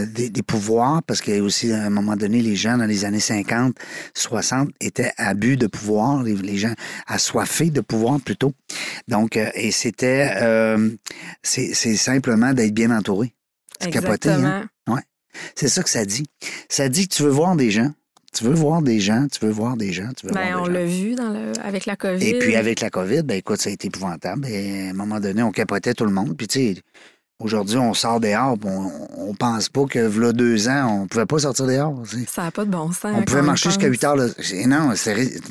euh, 0.02 0.06
des, 0.06 0.30
des 0.30 0.42
pouvoirs, 0.42 1.02
parce 1.02 1.20
qu'il 1.20 1.34
y 1.34 1.38
a 1.38 1.42
aussi, 1.42 1.72
à 1.72 1.84
un 1.84 1.90
moment 1.90 2.16
donné, 2.16 2.40
les 2.40 2.56
gens 2.56 2.78
dans 2.78 2.86
les 2.86 3.04
années 3.04 3.20
50, 3.20 3.74
60 4.14 4.70
étaient 4.80 5.12
à 5.16 5.34
but 5.34 5.56
de 5.56 5.66
pouvoir, 5.66 6.22
les, 6.22 6.34
les 6.34 6.56
gens 6.56 6.74
assoiffés 7.06 7.70
de 7.70 7.80
pouvoir 7.80 8.20
plutôt. 8.20 8.52
Donc, 9.08 9.36
euh, 9.36 9.50
et 9.54 9.72
c'était, 9.72 10.30
euh, 10.40 10.90
c'est 11.42 11.74
simplement 11.74 12.52
d'être 12.52 12.74
bien 12.74 12.96
entouré. 12.96 13.34
C'est 13.80 13.90
capoté, 13.90 14.30
hein? 14.30 14.68
C'est 15.54 15.68
ça 15.68 15.82
que 15.82 15.90
ça 15.90 16.04
dit. 16.04 16.26
Ça 16.68 16.88
dit 16.88 17.08
que 17.08 17.14
tu 17.14 17.22
veux 17.22 17.30
voir 17.30 17.56
des 17.56 17.70
gens. 17.70 17.92
Tu 18.38 18.44
veux 18.44 18.54
voir 18.54 18.82
des 18.82 19.00
gens, 19.00 19.26
tu 19.30 19.44
veux 19.44 19.50
voir 19.50 19.76
des 19.76 19.92
gens, 19.92 20.10
tu 20.16 20.26
veux 20.26 20.32
Ben, 20.32 20.52
voir 20.52 20.62
on 20.62 20.66
des 20.68 20.72
gens. 20.74 20.78
l'a 20.78 20.84
vu 20.84 21.14
dans 21.16 21.30
le, 21.30 21.52
avec 21.64 21.86
la 21.86 21.96
COVID. 21.96 22.24
Et 22.24 22.38
puis 22.38 22.54
avec 22.54 22.80
la 22.80 22.88
COVID, 22.90 23.22
ben 23.22 23.36
écoute, 23.36 23.60
ça 23.60 23.68
a 23.68 23.72
été 23.72 23.88
épouvantable. 23.88 24.46
Et 24.46 24.86
à 24.86 24.90
un 24.90 24.92
moment 24.92 25.18
donné, 25.18 25.42
on 25.42 25.50
capotait 25.50 25.92
tout 25.94 26.04
le 26.04 26.12
monde. 26.12 26.36
Puis 26.36 26.46
tu 26.46 26.74
sais, 26.74 26.82
aujourd'hui, 27.40 27.76
on 27.78 27.94
sort 27.94 28.20
dehors, 28.20 28.56
on, 28.64 28.90
on 29.16 29.34
pense 29.34 29.68
pas 29.68 29.84
que 29.86 29.98
là 29.98 30.32
deux 30.32 30.68
ans, 30.68 31.00
on 31.02 31.06
pouvait 31.08 31.26
pas 31.26 31.38
sortir 31.40 31.66
dehors. 31.66 32.00
tu 32.08 32.18
sais. 32.20 32.24
Ça 32.28 32.42
n'a 32.44 32.50
pas 32.52 32.64
de 32.64 32.70
bon 32.70 32.92
sens. 32.92 33.12
On 33.14 33.22
pouvait 33.22 33.42
marcher 33.42 33.70
jusqu'à 33.70 33.86
pense. 33.88 33.92
8 33.96 34.04
heures. 34.04 34.16
là. 34.16 34.26
Non, 34.66 34.92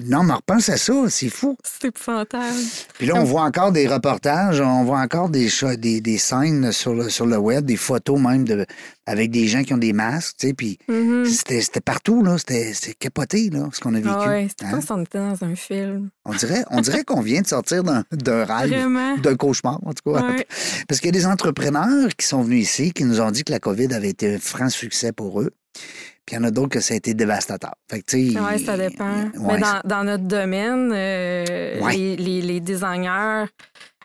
non, 0.06 0.24
mais 0.24 0.34
repense 0.34 0.70
à 0.70 0.78
ça, 0.78 0.94
c'est 1.10 1.30
fou. 1.30 1.58
C'est 1.64 1.90
épouvantable. 1.90 2.56
Puis 2.98 3.08
là, 3.08 3.16
on 3.16 3.24
voit 3.26 3.44
encore 3.44 3.72
des 3.74 3.88
reportages, 3.88 4.62
on 4.62 4.84
voit 4.86 5.00
encore 5.02 5.28
des, 5.30 5.50
des, 5.78 6.00
des 6.00 6.18
scènes 6.18 6.72
sur 6.72 6.94
le, 6.94 7.10
sur 7.10 7.26
le 7.26 7.38
web, 7.38 7.66
des 7.66 7.76
photos 7.78 8.20
même 8.20 8.46
de, 8.46 8.66
avec 9.08 9.32
des 9.32 9.48
gens 9.48 9.64
qui 9.64 9.74
ont 9.74 9.78
des 9.80 9.94
masques, 9.94 10.36
tu 10.40 10.48
sais, 10.50 10.54
puis 10.54 10.78
Mhm. 10.88 11.26
c'était 11.26 11.62
c'était 11.62 11.82
partout, 11.82 12.24
là. 12.24 12.38
C'était 12.38 12.74
capoté, 13.00 13.50
là, 13.50 13.68
ce 13.72 13.80
qu'on 13.80 13.94
a 13.96 13.98
vécu. 14.00 14.10
Ah 14.12 14.28
ouais, 14.30 14.48
c'était 14.50 14.66
hein? 14.66 14.72
comme 14.72 14.82
si 14.82 14.92
on 14.92 15.02
était 15.02 15.18
dans 15.18 15.44
un 15.44 15.56
film. 15.56 16.10
On 16.26 16.34
dirait, 16.34 16.64
on 16.70 16.82
dirait 16.82 17.04
qu'on 17.04 17.22
vient 17.22 17.42
de 17.42 17.48
sortir 17.48 17.84
d'un 17.84 18.04
rêve, 18.46 19.22
d'un 19.22 19.36
cauchemar, 19.36 19.80
en 19.86 19.94
tout 19.94 20.14
cas. 20.14 20.22
Ouais. 20.22 20.46
Parce 20.88 21.00
qu'il 21.00 21.08
y 21.08 21.18
a 21.18 21.20
des 21.20 21.26
entrepreneurs 21.26 22.10
qui 22.18 22.28
sont 22.28 22.44
venus 22.44 22.64
ici, 22.70 22.92
qui 22.92 23.06
nous 23.06 23.20
ont 23.22 23.32
dit 23.32 23.44
que 23.44 23.52
la 23.52 23.60
COVID 23.60 23.94
avait 23.94 24.10
été 24.10 24.36
un 24.36 24.40
franc 24.40 24.70
succès 24.70 25.12
pour 25.12 25.42
eux. 25.42 25.52
Puis 26.26 26.36
il 26.36 26.40
y 26.40 26.40
en 26.40 26.44
a 26.44 26.52
d'autres 26.52 26.68
que 26.70 26.80
ça 26.82 26.94
a 26.94 26.98
été 26.98 27.14
dévastateur. 27.14 27.76
Fait 27.90 28.02
que, 28.02 28.06
tu 28.08 28.34
sais, 28.34 28.40
Oui, 28.40 28.66
ça 28.66 28.76
dépend. 28.78 29.06
ouais, 29.38 29.54
Mais 29.54 29.60
dans, 29.60 29.80
dans 29.86 30.04
notre 30.04 30.26
domaine, 30.26 30.92
euh, 30.94 31.80
Ouais. 31.82 31.96
les, 31.96 32.18
les- 32.18 32.42
les 32.42 32.60
designers, 32.60 33.46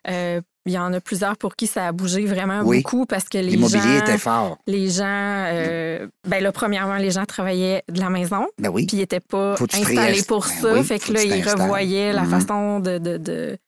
euh, 0.08 0.40
il 0.66 0.72
y 0.72 0.78
en 0.78 0.92
a 0.92 1.00
plusieurs 1.00 1.36
pour 1.36 1.56
qui 1.56 1.66
ça 1.66 1.88
a 1.88 1.92
bougé 1.92 2.24
vraiment 2.24 2.62
Oui. 2.64 2.82
beaucoup 2.82 3.04
parce 3.06 3.24
que 3.28 3.38
les 3.38 3.50
l'immobilier 3.50 3.80
gens, 3.80 3.98
était 3.98 4.18
fort. 4.18 4.58
les 4.66 4.88
gens, 4.88 5.04
euh, 5.06 6.06
ben 6.28 6.42
là, 6.42 6.52
premièrement, 6.52 6.96
les 6.96 7.10
gens 7.10 7.24
travaillaient 7.24 7.82
de 7.90 8.00
la 8.00 8.10
maison, 8.10 8.46
Ben 8.58 8.68
oui. 8.70 8.86
puis 8.86 8.96
ils 8.96 9.00
n'étaient 9.00 9.20
pas 9.20 9.54
installés 9.60 10.22
pour 10.22 10.46
ben 10.46 10.60
ça. 10.62 10.72
oui, 10.74 10.84
fait 10.84 10.98
que 10.98 11.12
là, 11.12 11.22
ils 11.24 11.42
revoyaient 11.48 12.12
la 12.12 12.22
Mhm. 12.22 12.30
façon 12.30 12.80
de, 12.80 12.98
de, 12.98 13.16
de, 13.16 13.58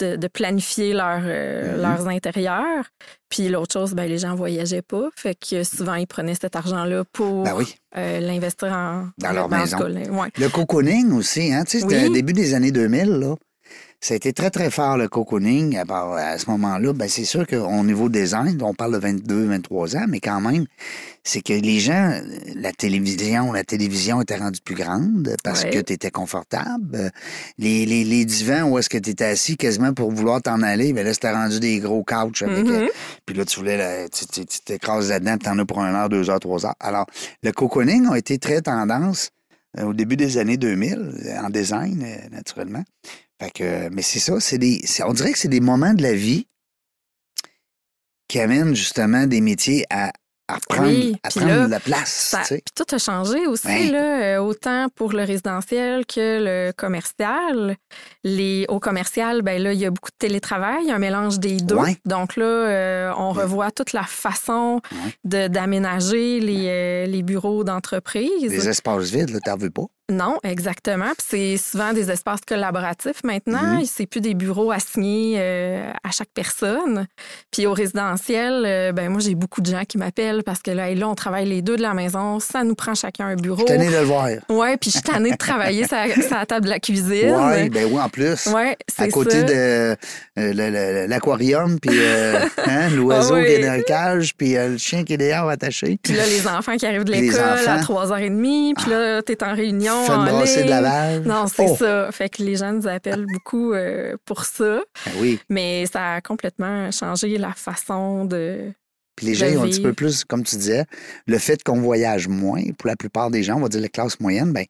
de- 0.00 0.16
de 0.16 0.28
planifier 0.28 0.92
leur, 0.94 1.20
euh, 1.24 1.74
Mhm. 1.76 1.82
leurs 1.82 2.08
intérieurs. 2.08 2.84
Puis 3.28 3.48
l'autre 3.48 3.72
chose, 3.74 3.92
ben, 3.94 4.08
les 4.08 4.18
gens 4.18 4.34
voyageaient 4.34 4.80
pas. 4.82 5.08
Fait 5.16 5.34
que 5.34 5.64
souvent, 5.64 5.94
ils 5.94 6.06
prenaient 6.06 6.34
cet 6.40 6.54
argent-là 6.56 7.02
pour 7.12 7.42
Ben 7.42 7.54
oui. 7.56 7.74
euh, 7.96 8.20
l'investir 8.20 8.68
en, 8.72 9.08
Dans 9.18 9.32
leur 9.32 9.48
maison. 9.48 9.76
cas, 9.78 9.88
là, 9.88 10.00
ouais. 10.08 10.28
Le 10.38 10.48
cocooning 10.48 11.12
aussi, 11.12 11.52
hein? 11.52 11.64
Tu 11.64 11.80
sais, 11.80 11.80
c'était 11.80 12.06
au 12.06 12.12
début 12.12 12.32
des 12.32 12.54
années 12.54 12.70
2000, 12.72 13.10
là. 13.10 13.34
Ça 14.00 14.12
a 14.14 14.16
été 14.18 14.32
très, 14.32 14.50
très 14.50 14.70
fort, 14.70 14.96
le 14.98 15.08
cocooning. 15.08 15.76
À, 15.78 15.84
part- 15.84 16.12
à 16.12 16.38
ce 16.38 16.48
moment-là, 16.50 16.92
ben, 16.92 17.08
c'est 17.08 17.24
sûr 17.24 17.46
qu'au 17.46 17.82
niveau 17.82 18.08
design, 18.08 18.60
on 18.62 18.74
parle 18.74 18.92
de 18.92 18.98
22, 18.98 19.46
23 19.46 19.96
ans, 19.96 20.04
mais 20.08 20.20
quand 20.20 20.40
même, 20.40 20.66
c'est 21.24 21.40
que 21.40 21.54
les 21.54 21.80
gens, 21.80 22.20
la 22.54 22.72
télévision, 22.72 23.52
la 23.52 23.64
télévision 23.64 24.20
était 24.22 24.36
rendue 24.36 24.60
plus 24.64 24.74
grande 24.76 25.34
parce 25.42 25.64
Ouais. 25.64 25.70
que 25.70 25.78
tu 25.80 25.94
étais 25.94 26.10
confortable. 26.10 27.10
Les, 27.58 27.84
les, 27.86 28.04
les 28.04 28.24
divans 28.24 28.68
où 28.68 28.78
est-ce 28.78 28.88
que 28.90 28.98
tu 28.98 29.10
étais 29.10 29.24
assis 29.24 29.56
quasiment 29.56 29.92
pour 29.94 30.12
vouloir 30.12 30.40
t'en 30.42 30.62
aller, 30.62 30.92
ben 30.92 31.04
là, 31.04 31.12
c'était 31.14 31.32
rendu 31.32 31.58
des 31.58 31.80
gros 31.80 32.04
couches 32.04 32.42
avec. 32.42 32.66
Euh, 32.68 32.88
Puis 33.24 33.34
là, 33.34 33.44
tu 33.44 33.58
voulais, 33.58 33.76
la- 33.78 34.08
tu 34.08 34.26
tu- 34.26 34.44
tu 34.46 34.60
t'écrases 34.60 35.08
là-dedans, 35.08 35.36
puis 35.38 35.48
t'en 35.48 35.58
as 35.58 35.64
pour 35.64 35.80
un 35.80 35.94
heure, 35.94 36.08
deux 36.08 36.28
heures, 36.30 36.38
trois 36.40 36.64
heures. 36.66 36.76
Alors, 36.80 37.06
le 37.42 37.50
cocooning 37.50 38.06
a 38.08 38.16
été 38.18 38.38
très 38.38 38.60
tendance 38.60 39.30
euh, 39.78 39.84
au 39.84 39.94
début 39.94 40.16
des 40.16 40.38
années 40.38 40.56
2000, 40.58 41.12
euh, 41.26 41.38
en 41.44 41.50
design, 41.50 42.02
euh, 42.06 42.28
naturellement. 42.30 42.84
Fait 43.40 43.50
que, 43.50 43.88
mais 43.90 44.02
c'est 44.02 44.18
ça, 44.20 44.40
c'est 44.40 44.58
des, 44.58 44.80
on 45.04 45.12
dirait 45.12 45.32
que 45.32 45.38
c'est 45.38 45.48
des 45.48 45.60
moments 45.60 45.92
de 45.94 46.02
la 46.02 46.14
vie 46.14 46.46
qui 48.28 48.40
amènent 48.40 48.74
justement 48.74 49.26
des 49.26 49.40
métiers 49.40 49.84
à, 49.90 50.10
à 50.48 50.58
prendre, 50.68 50.88
Oui, 50.88 51.16
à 51.22 51.28
prendre 51.28 51.46
là, 51.46 51.68
la 51.68 51.80
place. 51.80 52.10
Ça- 52.30 52.38
tu 52.40 52.44
sais. 52.46 52.62
puis 52.64 52.72
tout 52.84 52.94
a 52.94 52.98
changé 52.98 53.46
aussi, 53.46 53.66
Ouais. 53.66 53.90
là, 53.90 54.22
euh, 54.22 54.38
autant 54.38 54.88
pour 54.94 55.12
le 55.12 55.22
résidentiel 55.24 56.06
que 56.06 56.38
le 56.68 56.72
commercial. 56.72 57.76
Les, 58.24 58.64
au 58.68 58.80
commercial, 58.80 59.42
ben 59.42 59.62
là, 59.62 59.72
il 59.72 59.78
y 59.80 59.84
a 59.86 59.90
beaucoup 59.90 60.10
de 60.10 60.16
télétravail, 60.18 60.90
un 60.90 60.98
mélange 60.98 61.38
des 61.38 61.56
deux. 61.58 61.76
Ouais. 61.76 61.96
Donc 62.04 62.36
là, 62.36 62.44
euh, 62.46 63.12
on 63.16 63.32
revoit 63.32 63.70
toute 63.70 63.92
la 63.92 64.02
façon 64.04 64.80
d'aménager 65.24 66.40
les, 66.40 66.66
euh, 66.68 67.06
les 67.06 67.22
bureaux 67.22 67.64
d'entreprise. 67.64 68.48
Des 68.50 68.68
espaces 68.68 69.10
vides, 69.10 69.30
là, 69.30 69.40
t'en 69.40 69.56
veux 69.56 69.70
pas. 69.70 69.84
Non, 70.10 70.38
exactement. 70.44 71.12
Puis 71.18 71.26
c'est 71.28 71.56
souvent 71.56 71.92
des 71.92 72.12
espaces 72.12 72.40
collaboratifs 72.46 73.24
maintenant. 73.24 73.78
Mhm. 73.78 73.84
C'est 73.86 74.06
plus 74.06 74.20
des 74.20 74.34
bureaux 74.34 74.70
assignés 74.70 75.34
euh, 75.38 75.90
à 76.04 76.12
chaque 76.12 76.28
personne. 76.32 77.06
Puis 77.50 77.66
au 77.66 77.72
résidentiel, 77.72 78.62
euh, 78.64 78.92
ben 78.92 79.08
moi 79.10 79.20
j'ai 79.20 79.34
beaucoup 79.34 79.60
de 79.60 79.66
gens 79.68 79.82
qui 79.84 79.98
m'appellent 79.98 80.44
parce 80.44 80.62
que 80.62 80.70
là, 80.70 80.90
hey, 80.90 80.94
là 80.94 81.08
on 81.08 81.16
travaille 81.16 81.46
les 81.48 81.60
deux 81.60 81.76
de 81.76 81.82
la 81.82 81.92
maison, 81.92 82.38
ça 82.38 82.62
nous 82.62 82.76
prend 82.76 82.94
chacun 82.94 83.26
un 83.26 83.34
bureau. 83.34 83.64
Je 83.66 83.72
tenais 83.72 83.88
de 83.90 83.96
le 83.96 84.04
voir. 84.04 84.28
Ouais, 84.48 84.76
puis 84.76 84.90
je 84.90 84.98
suis 84.98 85.02
tannée 85.02 85.32
de 85.32 85.36
travailler 85.36 85.88
sur 85.88 85.96
la 86.30 86.46
table 86.46 86.66
de 86.66 86.70
la 86.70 86.78
cuisine. 86.78 87.34
Oui, 87.36 87.68
ben 87.68 87.88
oui, 87.90 88.00
en 88.00 88.08
plus. 88.08 88.46
Ouais, 88.46 88.76
c'est 88.88 89.02
à 89.02 89.08
côté 89.08 89.40
ça. 89.40 89.42
de 89.42 89.96
euh, 90.38 91.06
l'aquarium, 91.08 91.80
puis 91.80 91.90
euh, 91.92 92.40
hein, 92.66 92.90
l'oiseau 92.90 93.34
Ah 93.34 93.40
oui. 93.40 93.46
qui 93.46 93.52
est 93.52 93.66
dans 93.66 93.74
le 93.76 93.82
cage, 93.82 94.34
puis 94.36 94.54
le 94.54 94.78
chien 94.78 95.02
qui 95.02 95.14
est 95.14 95.18
dehors 95.18 95.48
attaché. 95.48 95.98
Puis 96.00 96.12
là, 96.12 96.24
les 96.26 96.46
enfants 96.46 96.76
qui 96.76 96.86
arrivent 96.86 97.04
de 97.04 97.12
l'école 97.12 97.40
à 97.40 97.74
enfants. 97.74 97.94
3h30, 98.04 98.74
puis 98.80 98.90
là, 98.90 99.22
t'es 99.22 99.42
en 99.42 99.52
réunion. 99.54 99.95
Fais 100.04 100.12
en 100.12 100.24
de 100.24 100.60
ligne. 100.60 100.68
lavage. 100.68 101.20
Non, 101.24 101.46
c'est 101.46 101.66
Oh. 101.70 101.76
ça. 101.78 102.12
Fait 102.12 102.28
que 102.28 102.42
les 102.42 102.56
gens 102.56 102.72
nous 102.72 102.86
appellent 102.86 103.26
beaucoup 103.32 103.72
euh, 103.72 104.16
pour 104.24 104.44
ça. 104.44 104.80
Ben 105.06 105.12
oui. 105.18 105.38
Mais 105.48 105.86
ça 105.86 106.14
a 106.14 106.20
complètement 106.20 106.90
changé 106.90 107.38
la 107.38 107.52
façon 107.52 108.24
de. 108.24 108.72
Puis 109.16 109.26
les 109.26 109.34
gens 109.34 109.46
de 109.46 109.50
ils 109.52 109.58
ont 109.58 109.62
un 109.62 109.68
petit 109.68 109.80
peu 109.82 109.94
plus, 109.94 110.24
comme 110.24 110.42
tu 110.44 110.56
disais, 110.56 110.84
le 111.26 111.38
fait 111.38 111.62
qu'on 111.62 111.80
voyage 111.80 112.28
moins, 112.28 112.62
pour 112.78 112.88
la 112.88 112.96
plupart 112.96 113.30
des 113.30 113.42
gens, 113.42 113.56
on 113.56 113.60
va 113.60 113.68
dire 113.68 113.80
la 113.80 113.88
classe 113.88 114.20
moyenne, 114.20 114.52
ben 114.52 114.66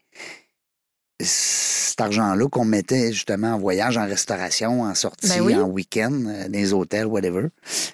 cet 1.21 2.01
argent-là 2.03 2.47
qu'on 2.51 2.67
mettait 2.67 3.11
justement 3.13 3.55
en 3.55 3.59
voyage, 3.59 3.97
en 3.97 4.05
restauration, 4.07 4.83
en 4.83 4.95
sortie, 4.95 5.29
Ben 5.29 5.41
oui. 5.41 5.55
en 5.57 5.63
week-end, 5.67 6.13
euh, 6.27 6.45
dans 6.49 6.53
les 6.53 6.73
hôtels, 6.75 7.07
whatever, 7.07 7.47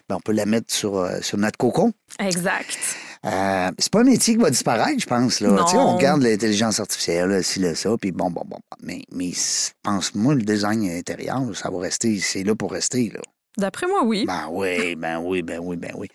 ben 0.08 0.16
on 0.16 0.20
peut 0.20 0.32
la 0.32 0.44
mettre 0.44 0.74
sur, 0.74 0.96
euh, 0.96 1.20
sur 1.20 1.38
notre 1.38 1.56
cocon. 1.56 1.92
Exact. 2.18 2.76
Euh, 3.24 3.70
c'est 3.78 3.92
pas 3.92 4.00
un 4.00 4.04
métier 4.04 4.34
qui 4.34 4.40
va 4.40 4.50
disparaître, 4.50 5.00
je 5.00 5.06
pense. 5.06 5.40
Là. 5.40 5.50
Non. 5.50 5.64
On 5.74 5.96
regarde 5.96 6.22
l'intelligence 6.22 6.80
artificielle, 6.80 7.28
là, 7.28 7.42
ci, 7.42 7.60
là, 7.60 7.74
ça, 7.74 7.90
puis 8.00 8.10
bon, 8.10 8.30
bon, 8.30 8.42
bon. 8.44 8.58
bon. 8.70 8.76
Mais, 8.82 9.02
mais 9.12 9.30
je 9.30 9.70
pense, 9.82 10.14
moi, 10.14 10.34
le 10.34 10.42
design 10.42 10.90
intérieur, 10.90 11.40
ça 11.54 11.70
va 11.70 11.78
rester, 11.78 12.18
c'est 12.18 12.42
là 12.42 12.54
pour 12.54 12.72
rester. 12.72 13.10
Là. 13.14 13.20
D'après 13.58 13.86
moi, 13.86 14.02
oui. 14.04 14.24
Ben 14.26 14.48
oui, 14.50 14.96
ben 14.96 15.20
oui, 15.22 15.42
ben 15.42 15.60
oui, 15.62 15.76
ben 15.76 15.92
oui. 15.96 16.08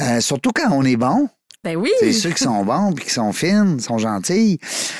Euh, 0.00 0.20
surtout 0.20 0.50
quand 0.54 0.70
on 0.72 0.82
est 0.84 0.96
bon. 0.96 1.28
Ben 1.64 1.76
oui. 1.76 1.90
C'est 1.98 2.12
ceux 2.12 2.30
qui 2.30 2.44
sont 2.44 2.62
bons 2.62 2.92
puis 2.92 3.06
qui 3.06 3.10
sont 3.10 3.32
fines, 3.32 3.80
sont 3.80 3.96
gentilles. 3.96 4.58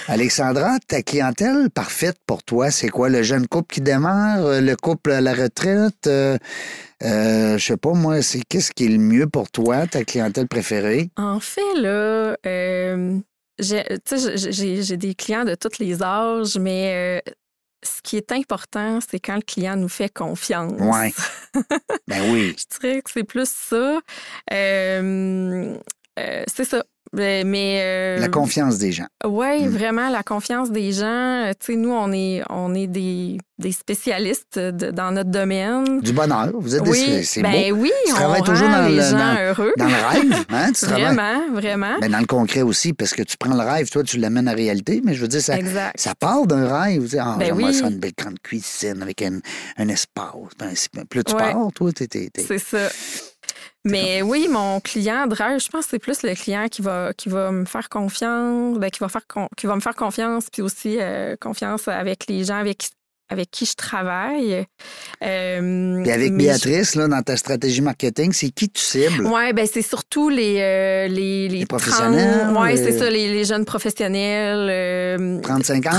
Alexandra, 0.09 0.79
ta 0.89 1.03
clientèle 1.03 1.69
parfaite 1.69 2.17
pour 2.27 2.43
toi, 2.43 2.71
c'est 2.71 2.89
quoi? 2.89 3.11
Le 3.11 3.23
jeune 3.23 3.47
couple 3.47 3.75
qui 3.75 3.81
démarre, 3.83 4.45
euh, 4.45 4.61
le 4.62 4.75
couple 4.75 5.12
à 5.12 5.21
la 5.21 5.35
retraite? 5.35 6.07
Euh, 6.07 6.39
euh, 7.03 7.59
je 7.59 7.65
sais 7.65 7.77
pas, 7.77 7.93
moi, 7.93 8.23
c'est 8.23 8.41
qu'est-ce 8.49 8.73
qui 8.73 8.87
est 8.87 8.89
le 8.89 8.99
mieux 8.99 9.27
pour 9.27 9.51
toi, 9.51 9.87
ta 9.87 10.05
clientèle 10.05 10.49
préférée? 10.49 11.11
En 11.19 11.39
fait, 11.39 11.75
là, 11.77 12.35
euh, 12.47 13.19
j'ai 13.59 14.97
des 14.97 15.15
clients 15.15 15.45
de 15.45 15.55
tous 15.55 15.79
les 15.79 16.03
âges, 16.03 16.57
mais 16.59 17.21
euh, 17.27 17.33
ce 17.85 18.01
qui 18.03 18.17
est 18.17 18.33
important, 18.33 19.01
c'est 19.07 19.21
quand 19.21 19.37
le 19.37 19.43
client 19.43 19.77
nous 19.77 19.89
fait 19.89 20.12
confiance. 20.12 20.81
Ouais. 20.81 21.12
Ben 22.09 22.33
oui. 22.33 22.57
Je 22.59 22.79
dirais 22.81 23.03
que 23.03 23.11
c'est 23.11 23.25
plus 23.25 23.49
ça. 23.49 24.01
Euh, 24.53 25.77
c'est 26.17 26.65
ça. 26.65 26.83
Mais, 27.12 27.45
mais, 27.45 27.79
euh, 27.81 28.19
La 28.19 28.29
confiance 28.29 28.79
des 28.79 28.91
gens. 28.91 29.07
Oui, 29.25 29.67
Mm. 29.67 29.69
vraiment, 29.69 30.09
la 30.09 30.25
confiance 30.25 30.73
des 30.73 30.91
gens. 30.91 31.45
Euh, 31.47 31.53
Tu 31.61 31.75
sais, 31.75 31.77
nous, 31.79 31.93
on 31.93 32.11
est, 32.12 32.43
on 32.51 32.75
est 32.75 32.89
des, 32.89 33.39
des 33.57 33.71
spécialistes 33.71 34.59
de- 34.59 34.91
dans 34.91 35.12
notre 35.12 35.31
domaine. 35.31 36.01
Du 36.01 36.12
bonheur. 36.12 36.51
Vous 36.55 36.75
êtes 36.75 36.83
des 36.83 37.23
c'est 37.23 37.43
ben 37.43 37.71
beau. 37.73 37.83
oui, 37.83 37.93
Tu 38.07 38.12
on 38.12 38.17
travailles 38.17 38.41
rend 38.41 38.47
toujours 38.47 38.69
dans 38.69 38.89
les 38.89 38.97
le- 38.97 39.03
gens 39.03 39.19
dans- 39.19 39.41
heureux. 39.41 39.73
Dans 39.77 39.85
le 39.87 39.93
rêve, 40.31 40.45
hein? 40.51 40.73
Tu 40.73 40.87
travailles. 40.87 41.03
Vraiment, 41.15 41.53
vraiment. 41.53 41.99
Ben, 42.01 42.11
dans 42.11 42.19
le 42.19 42.27
concret 42.27 42.62
aussi, 42.62 42.93
parce 42.95 43.15
que 43.15 43.23
tu 43.23 43.37
prends 43.37 43.55
le 43.55 43.62
rêve, 43.62 43.89
toi, 43.91 44.03
tu 44.03 44.19
l'amènes 44.19 44.49
à 44.49 44.53
réalité, 44.55 45.01
mais 45.05 45.15
je 45.15 45.21
veux 45.21 45.29
dire, 45.29 45.41
ça, 45.43 45.57
exact. 45.57 45.95
ça 46.01 46.15
part 46.17 46.47
d'un 46.49 46.67
rêve. 46.67 47.03
Tu 47.05 47.09
sais, 47.11 47.19
ah, 47.21 47.37
Ben 47.39 47.53
oui. 47.55 47.73
ça, 47.75 47.87
une 47.91 47.99
belle 47.99 48.12
grande 48.19 48.41
cuisine 48.43 49.01
avec 49.03 49.23
un, 49.23 49.39
un 49.77 49.89
espace. 49.89 50.33
Ben, 50.59 50.71
là, 50.71 51.23
tu 51.23 51.33
Ouais. 51.35 51.53
pars, 51.53 51.69
toi, 51.77 51.93
t'es- 51.93 52.31
C'est 52.37 52.59
ça. 52.59 52.89
Mais 53.87 54.22
oui, 54.22 54.49
mon 54.51 54.80
client 54.80 55.26
de 55.26 55.35
rêve, 55.35 55.61
je 55.61 55.68
pense 55.68 55.85
que 55.85 55.91
c'est 55.91 55.99
plus 55.99 56.22
le 56.22 56.35
client 56.35 56.68
qui 56.68 56.80
va, 56.80 57.12
qui 57.12 57.28
va 57.28 57.53
me 57.53 57.66
faire 57.66 57.89
confiance, 57.91 58.78
ben, 58.78 58.91
qui, 58.91 59.01
va 59.01 59.09
faire 59.09 59.26
con- 59.26 59.49
qui 59.57 59.66
va 59.66 59.74
me 59.76 59.80
faire 59.80 59.95
confiance, 59.95 60.47
puis 60.51 60.62
aussi 60.62 60.97
euh, 61.01 61.37
confiance 61.39 61.87
avec 61.87 62.26
les 62.28 62.45
gens 62.45 62.57
avec, 62.57 62.89
avec 63.28 63.51
qui 63.51 63.66
je 63.66 63.74
travaille. 63.74 64.64
Euh, 65.22 66.03
Puis 66.03 66.12
avec 66.12 66.35
Béatrice, 66.35 66.95
là, 66.95 67.09
dans 67.09 67.22
ta 67.22 67.37
stratégie 67.37 67.82
marketing, 67.82 68.32
c'est 68.32 68.51
qui 68.51 68.70
tu 68.70 68.80
cibles? 68.80 69.26
Oui, 69.26 69.53
ben 69.53 69.66
c'est 69.70 69.82
surtout 69.82 70.30
les, 70.30 70.57
euh, 70.61 71.09
les, 71.09 71.49
Les 71.49 71.66
professionnels, 71.66 72.49
Oui, 72.57 72.70
les- 72.70 72.76
c'est 72.78 72.99
ça, 72.99 73.11
les, 73.11 73.28
les 73.32 73.45
jeunes 73.45 73.64
professionnels. 73.66 74.68
euh, 74.70 75.41
35 75.43 75.87
ans? 75.87 75.91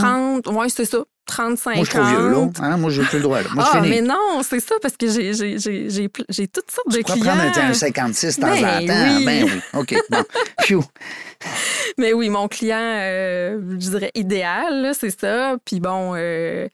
30, 0.43 0.47
oui, 0.47 0.69
c'est 0.69 0.85
ça. 0.85 1.03
35 1.25 1.75
Moi, 1.75 1.85
je 1.85 1.89
suis 1.91 1.99
vieux, 1.99 2.29
là. 2.29 2.47
Hein? 2.61 2.77
Moi, 2.77 2.89
j'ai 2.91 3.03
plus 3.03 3.17
le 3.17 3.23
droit. 3.23 3.41
Là. 3.41 3.47
Moi, 3.53 3.65
ah, 3.73 3.81
mais 3.81 4.01
non, 4.01 4.41
c'est 4.43 4.59
ça, 4.59 4.75
parce 4.81 4.95
que 4.97 5.07
j'ai, 5.09 5.33
j'ai, 5.33 5.57
j'ai, 5.59 5.89
j'ai, 5.89 6.09
pl- 6.09 6.25
j'ai 6.29 6.47
toutes 6.47 6.69
sortes 6.71 6.89
de 6.91 6.97
Tu 6.97 7.03
clients. 7.03 7.25
prendre 7.25 7.41
un, 7.41 7.69
un 7.69 7.73
56 7.73 8.35
de 8.37 8.41
temps 8.41 8.47
Ben 8.49 8.65
en 8.65 8.85
temps. 8.87 9.17
oui. 9.17 9.25
Ben 9.25 9.43
oui. 9.45 9.51
OK. 9.73 9.95
Bon. 10.09 10.23
Phew. 10.61 10.83
Mais 11.97 12.13
oui, 12.13 12.29
mon 12.29 12.47
client, 12.47 12.77
euh, 12.79 13.59
je 13.79 13.89
dirais 13.89 14.11
idéal, 14.15 14.81
là, 14.81 14.93
c'est 14.93 15.17
ça. 15.17 15.55
Puis 15.63 15.79
bon. 15.79 16.13
Euh, 16.15 16.67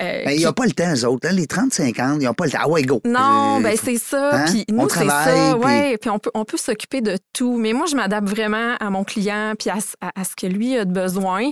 euh, 0.00 0.24
Ben, 0.24 0.30
il 0.32 0.38
n'y 0.38 0.46
a 0.46 0.52
pas 0.52 0.64
le 0.64 0.72
temps, 0.72 0.92
eux 0.94 1.04
autres. 1.06 1.28
hein. 1.28 1.32
Les 1.32 1.46
30-50, 1.46 2.18
ils 2.20 2.24
n'ont 2.24 2.34
pas 2.34 2.46
le 2.46 2.50
temps. 2.50 2.58
Ah 2.62 2.68
ouais, 2.68 2.82
go. 2.82 3.00
Non, 3.04 3.60
ben 3.60 3.76
c'est 3.82 3.98
ça. 3.98 4.30
hein? 4.34 4.44
Puis 4.46 4.64
On 4.72 4.82
nous, 4.84 4.88
c'est 4.88 5.06
ça. 5.06 5.54
puis- 5.54 5.64
Ouais, 5.64 5.96
puis 5.98 6.10
on 6.10 6.18
peut, 6.18 6.30
on 6.34 6.44
peut 6.44 6.56
s'occuper 6.56 7.00
de 7.00 7.16
tout. 7.32 7.56
Mais 7.58 7.72
moi, 7.72 7.86
je 7.90 7.96
m'adapte 7.96 8.28
vraiment 8.28 8.74
à 8.80 8.90
mon 8.90 9.04
client 9.04 9.52
puis 9.58 9.70
à, 9.70 9.80
ce- 9.80 9.94
à- 10.00 10.20
à 10.20 10.24
ce 10.24 10.34
que 10.36 10.46
lui 10.46 10.76
a 10.76 10.84
de 10.84 10.92
besoin. 10.92 11.50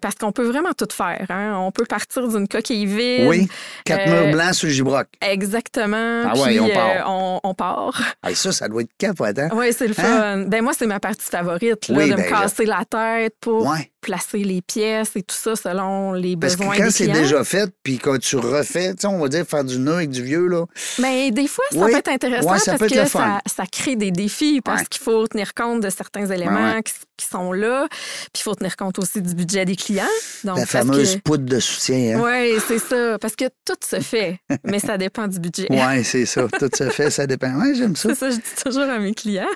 parce 0.00 0.14
qu'on 0.14 0.32
peut 0.32 0.46
vraiment 0.46 0.72
tout 0.76 0.88
faire. 0.92 1.26
hein. 1.28 1.54
On 1.58 1.70
peut 1.78 1.86
partir 1.86 2.26
d'une 2.28 2.48
coquille 2.48 2.86
vide. 2.86 3.26
Oui. 3.28 3.48
Quatre 3.84 4.08
Euh, 4.08 4.24
murs 4.24 4.32
blancs 4.32 4.54
sur 4.54 4.66
le 4.66 4.72
gibroc. 4.74 5.06
Exactement. 5.20 6.24
Ah 6.26 6.32
ouais, 6.36 6.48
puis, 6.48 6.60
on 6.60 6.68
part. 6.68 6.88
euh, 6.90 7.00
on, 7.06 7.40
on 7.44 7.54
part. 7.54 8.02
Ah, 8.22 8.34
ça, 8.34 8.50
ça 8.52 8.68
doit 8.68 8.82
être 8.82 8.90
capotant. 8.98 9.48
Oui, 9.54 9.72
c'est 9.72 9.86
le 9.86 9.94
fun. 9.94 10.02
Hein? 10.04 10.44
Ben 10.48 10.62
moi, 10.62 10.72
c'est 10.76 10.86
ma 10.86 10.98
partie 11.00 11.24
favorite, 11.30 11.88
là, 11.88 11.96
Oui, 11.96 12.10
de 12.10 12.16
ben, 12.16 12.24
me 12.24 12.28
casser 12.28 12.64
la 12.66 12.84
tête 12.84 13.34
pour 13.40 13.64
Ouais. 13.66 13.90
Placer 14.00 14.38
les 14.44 14.62
pièces 14.62 15.10
et 15.16 15.22
tout 15.22 15.34
ça 15.36 15.56
selon 15.56 16.12
les 16.12 16.36
Parce 16.36 16.54
que 16.54 16.60
besoins 16.60 16.76
quand 16.76 16.84
des 16.84 16.90
c'est 16.90 17.08
déjà 17.08 17.42
fait, 17.44 17.70
puis 17.82 17.98
quand 17.98 18.18
tu 18.18 18.36
refais, 18.36 18.90
tu 18.94 19.00
sais, 19.02 19.06
on 19.06 19.18
va 19.18 19.28
dire 19.28 19.44
faire 19.46 19.64
du 19.64 19.78
nœud 19.78 19.94
avec 19.96 20.10
du 20.10 20.22
vieux, 20.22 20.46
là. 20.46 20.64
Mais 20.98 21.30
des 21.30 21.48
fois, 21.48 21.64
ça 21.72 21.78
Oui. 21.78 21.92
peut 21.92 21.98
être 21.98 22.08
intéressant 22.08 22.50
Ouais, 22.52 22.58
ça 22.58 22.72
parce 22.72 22.78
peut 22.78 22.96
être 22.98 23.04
que 23.04 23.10
ça, 23.10 23.40
ça 23.46 23.64
crée 23.66 23.96
des 23.96 24.10
défis 24.10 24.60
parce 24.60 24.80
Ouais. 24.82 24.86
qu'il 24.90 25.02
faut 25.02 25.26
tenir 25.26 25.54
compte 25.54 25.80
de 25.82 25.90
certains 25.90 26.26
éléments 26.26 26.74
ouais. 26.74 26.82
Qui, 26.82 26.92
qui 27.16 27.26
sont 27.26 27.52
là. 27.52 27.86
Puis 27.90 28.40
il 28.40 28.42
faut 28.42 28.54
tenir 28.54 28.76
compte 28.76 28.98
aussi 29.00 29.20
du 29.20 29.34
budget 29.34 29.64
des 29.64 29.74
clients. 29.76 30.04
Donc, 30.44 30.58
La 30.58 30.66
fameuse 30.66 31.16
que- 31.16 31.20
poudre 31.20 31.44
de 31.46 31.58
soutien. 31.58 32.18
Hein? 32.18 32.22
Oui, 32.22 32.58
c'est 32.68 32.78
ça. 32.78 33.18
Parce 33.18 33.34
que 33.34 33.46
tout 33.64 33.74
se 33.84 34.00
fait, 34.00 34.38
mais 34.64 34.78
ça 34.78 34.96
dépend 34.96 35.26
du 35.26 35.40
budget. 35.40 35.66
Oui, 35.70 36.04
c'est 36.04 36.26
ça. 36.26 36.46
Tout 36.58 36.70
se 36.74 36.88
fait, 36.90 37.10
ça 37.10 37.26
dépend. 37.26 37.52
Oui, 37.60 37.74
j'aime 37.76 37.96
ça. 37.96 38.10
C'est 38.10 38.14
ça, 38.14 38.30
je 38.30 38.36
dis 38.36 38.62
toujours 38.64 38.84
à 38.88 38.98
mes 38.98 39.14
clients. 39.14 39.48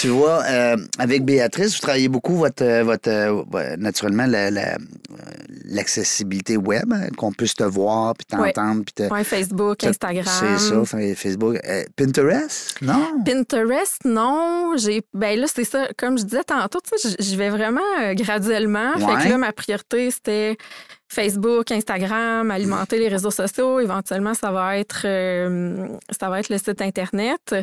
Tu 0.00 0.08
vois, 0.08 0.42
euh, 0.46 0.76
avec 0.98 1.24
Béatrice, 1.24 1.74
vous 1.74 1.80
travaillez 1.80 2.08
beaucoup 2.08 2.36
votre, 2.36 2.82
votre 2.82 3.44
ouais, 3.50 3.76
naturellement 3.76 4.26
la- 4.26 4.50
la- 4.50 4.74
euh, 4.74 4.76
l'accessibilité 5.64 6.56
web, 6.56 6.92
hein, 6.92 7.08
qu'on 7.16 7.32
puisse 7.32 7.54
te 7.54 7.64
voir, 7.64 8.14
puis 8.14 8.26
Ouais. 8.38 8.52
t'entendre, 8.52 8.84
puis 8.84 8.92
te. 8.94 9.12
Ouais, 9.12 9.24
Facebook, 9.24 9.84
Instagram. 9.84 10.24
C'est 10.26 10.58
ça, 10.58 10.84
fa- 10.84 11.14
Facebook. 11.14 11.58
Euh, 11.64 11.84
Pinterest? 11.96 12.80
Non? 12.82 13.22
Pinterest, 13.24 14.04
non. 14.04 14.74
J'ai, 14.76 15.02
ben 15.14 15.38
là, 15.38 15.46
c'est 15.52 15.64
ça. 15.64 15.88
Comme 15.96 16.18
je 16.18 16.24
disais 16.24 16.44
tantôt, 16.44 16.80
tu 16.80 16.96
sais, 16.98 17.14
j'y 17.18 17.36
vais 17.36 17.50
vraiment 17.50 17.80
euh, 18.02 18.14
graduellement. 18.14 18.94
Fait 18.98 19.04
Ouais. 19.04 19.24
que 19.24 19.28
là, 19.28 19.38
ma 19.38 19.52
priorité, 19.52 20.10
c'était 20.10 20.56
Facebook, 21.10 21.72
Instagram, 21.72 22.50
alimenter 22.50 22.98
les 22.98 23.08
réseaux 23.08 23.32
sociaux. 23.32 23.80
Éventuellement, 23.80 24.34
ça 24.34 24.52
va 24.52 24.78
être, 24.78 25.02
euh, 25.04 25.88
ça 26.18 26.28
va 26.30 26.38
être 26.38 26.50
le 26.50 26.58
site 26.58 26.80
Internet. 26.80 27.54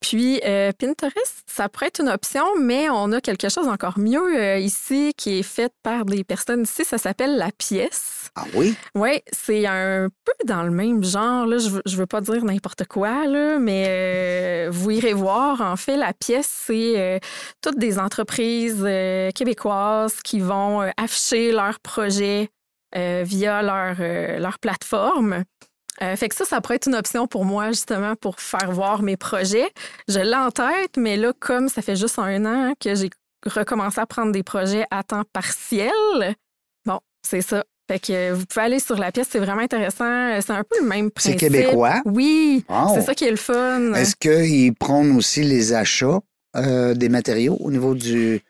Puis, 0.00 0.40
euh, 0.46 0.72
Pinterest, 0.72 1.42
ça 1.46 1.68
pourrait 1.68 1.88
être 1.88 2.00
une 2.00 2.08
option, 2.08 2.44
mais 2.60 2.88
on 2.88 3.12
a 3.12 3.20
quelque 3.20 3.50
chose 3.50 3.68
encore 3.68 3.98
mieux 3.98 4.38
euh, 4.38 4.58
ici 4.58 5.12
qui 5.16 5.38
est 5.38 5.42
fait 5.42 5.72
par 5.82 6.06
des 6.06 6.24
personnes 6.24 6.62
ici. 6.62 6.84
Ça 6.84 6.96
s'appelle 6.96 7.36
La 7.36 7.50
Pièce. 7.52 8.30
Ah 8.34 8.44
oui? 8.54 8.74
Oui, 8.94 9.20
c'est 9.32 9.66
un 9.66 10.08
peu 10.24 10.32
dans 10.46 10.62
le 10.62 10.70
même 10.70 11.04
genre. 11.04 11.46
Là. 11.46 11.58
Je, 11.58 11.68
je 11.84 11.96
veux 11.96 12.06
pas 12.06 12.20
dire 12.20 12.44
n'importe 12.44 12.84
quoi, 12.86 13.26
là, 13.26 13.58
mais 13.58 13.86
euh, 13.88 14.68
vous 14.70 14.90
irez 14.90 15.12
voir. 15.12 15.60
En 15.60 15.76
fait, 15.76 15.96
la 15.96 16.12
pièce, 16.12 16.48
c'est 16.66 16.94
euh, 16.96 17.18
toutes 17.62 17.78
des 17.78 17.98
entreprises 17.98 18.82
euh, 18.82 19.30
québécoises 19.32 20.20
qui 20.22 20.40
vont 20.40 20.80
afficher 20.96 21.52
leurs 21.52 21.80
projets 21.80 22.48
via 22.94 23.62
leur, 23.62 23.96
euh, 24.00 24.38
leur 24.38 24.58
plateforme. 24.58 25.44
Euh, 26.02 26.14
fait 26.14 26.28
que 26.28 26.34
ça, 26.34 26.44
ça 26.44 26.60
pourrait 26.60 26.76
être 26.76 26.88
une 26.88 26.94
option 26.94 27.26
pour 27.26 27.44
moi, 27.46 27.68
justement, 27.68 28.16
pour 28.16 28.38
faire 28.40 28.70
voir 28.70 29.02
mes 29.02 29.16
projets. 29.16 29.68
Je 30.08 30.20
l'ai 30.20 30.34
en 30.36 30.50
tête, 30.50 30.96
mais 30.98 31.16
là, 31.16 31.32
comme 31.40 31.68
ça 31.68 31.80
fait 31.80 31.96
juste 31.96 32.18
un 32.18 32.44
an 32.44 32.74
que 32.78 32.94
j'ai 32.94 33.08
recommencé 33.46 34.00
à 34.00 34.06
prendre 34.06 34.30
des 34.32 34.42
projets 34.42 34.84
à 34.90 35.02
temps 35.02 35.22
partiel, 35.32 35.90
bon, 36.84 36.98
c'est 37.26 37.40
ça. 37.42 37.64
Fait 37.88 38.00
que 38.00 38.12
euh, 38.12 38.34
vous 38.34 38.44
pouvez 38.46 38.64
aller 38.66 38.80
sur 38.80 38.96
la 38.96 39.12
pièce, 39.12 39.28
c'est 39.30 39.38
vraiment 39.38 39.62
intéressant. 39.62 40.04
Euh, 40.04 40.40
C'est 40.44 40.52
un 40.52 40.64
peu 40.64 40.80
le 40.82 40.86
même 40.88 41.06
C'est 41.16 41.30
principe. 41.36 41.38
québécois? 41.38 42.02
Oui, 42.04 42.64
c'est 42.94 43.02
ça 43.02 43.14
qui 43.14 43.24
est 43.24 43.30
le 43.30 43.36
fun. 43.36 43.94
Est-ce 43.94 44.16
qu'ils 44.16 44.74
prônent 44.74 45.16
aussi 45.16 45.42
les 45.44 45.72
achats 45.72 46.18
euh, 46.56 46.94
des 46.94 47.08
matériaux 47.08 47.56
au 47.60 47.70
niveau 47.70 47.94
du. 47.94 48.42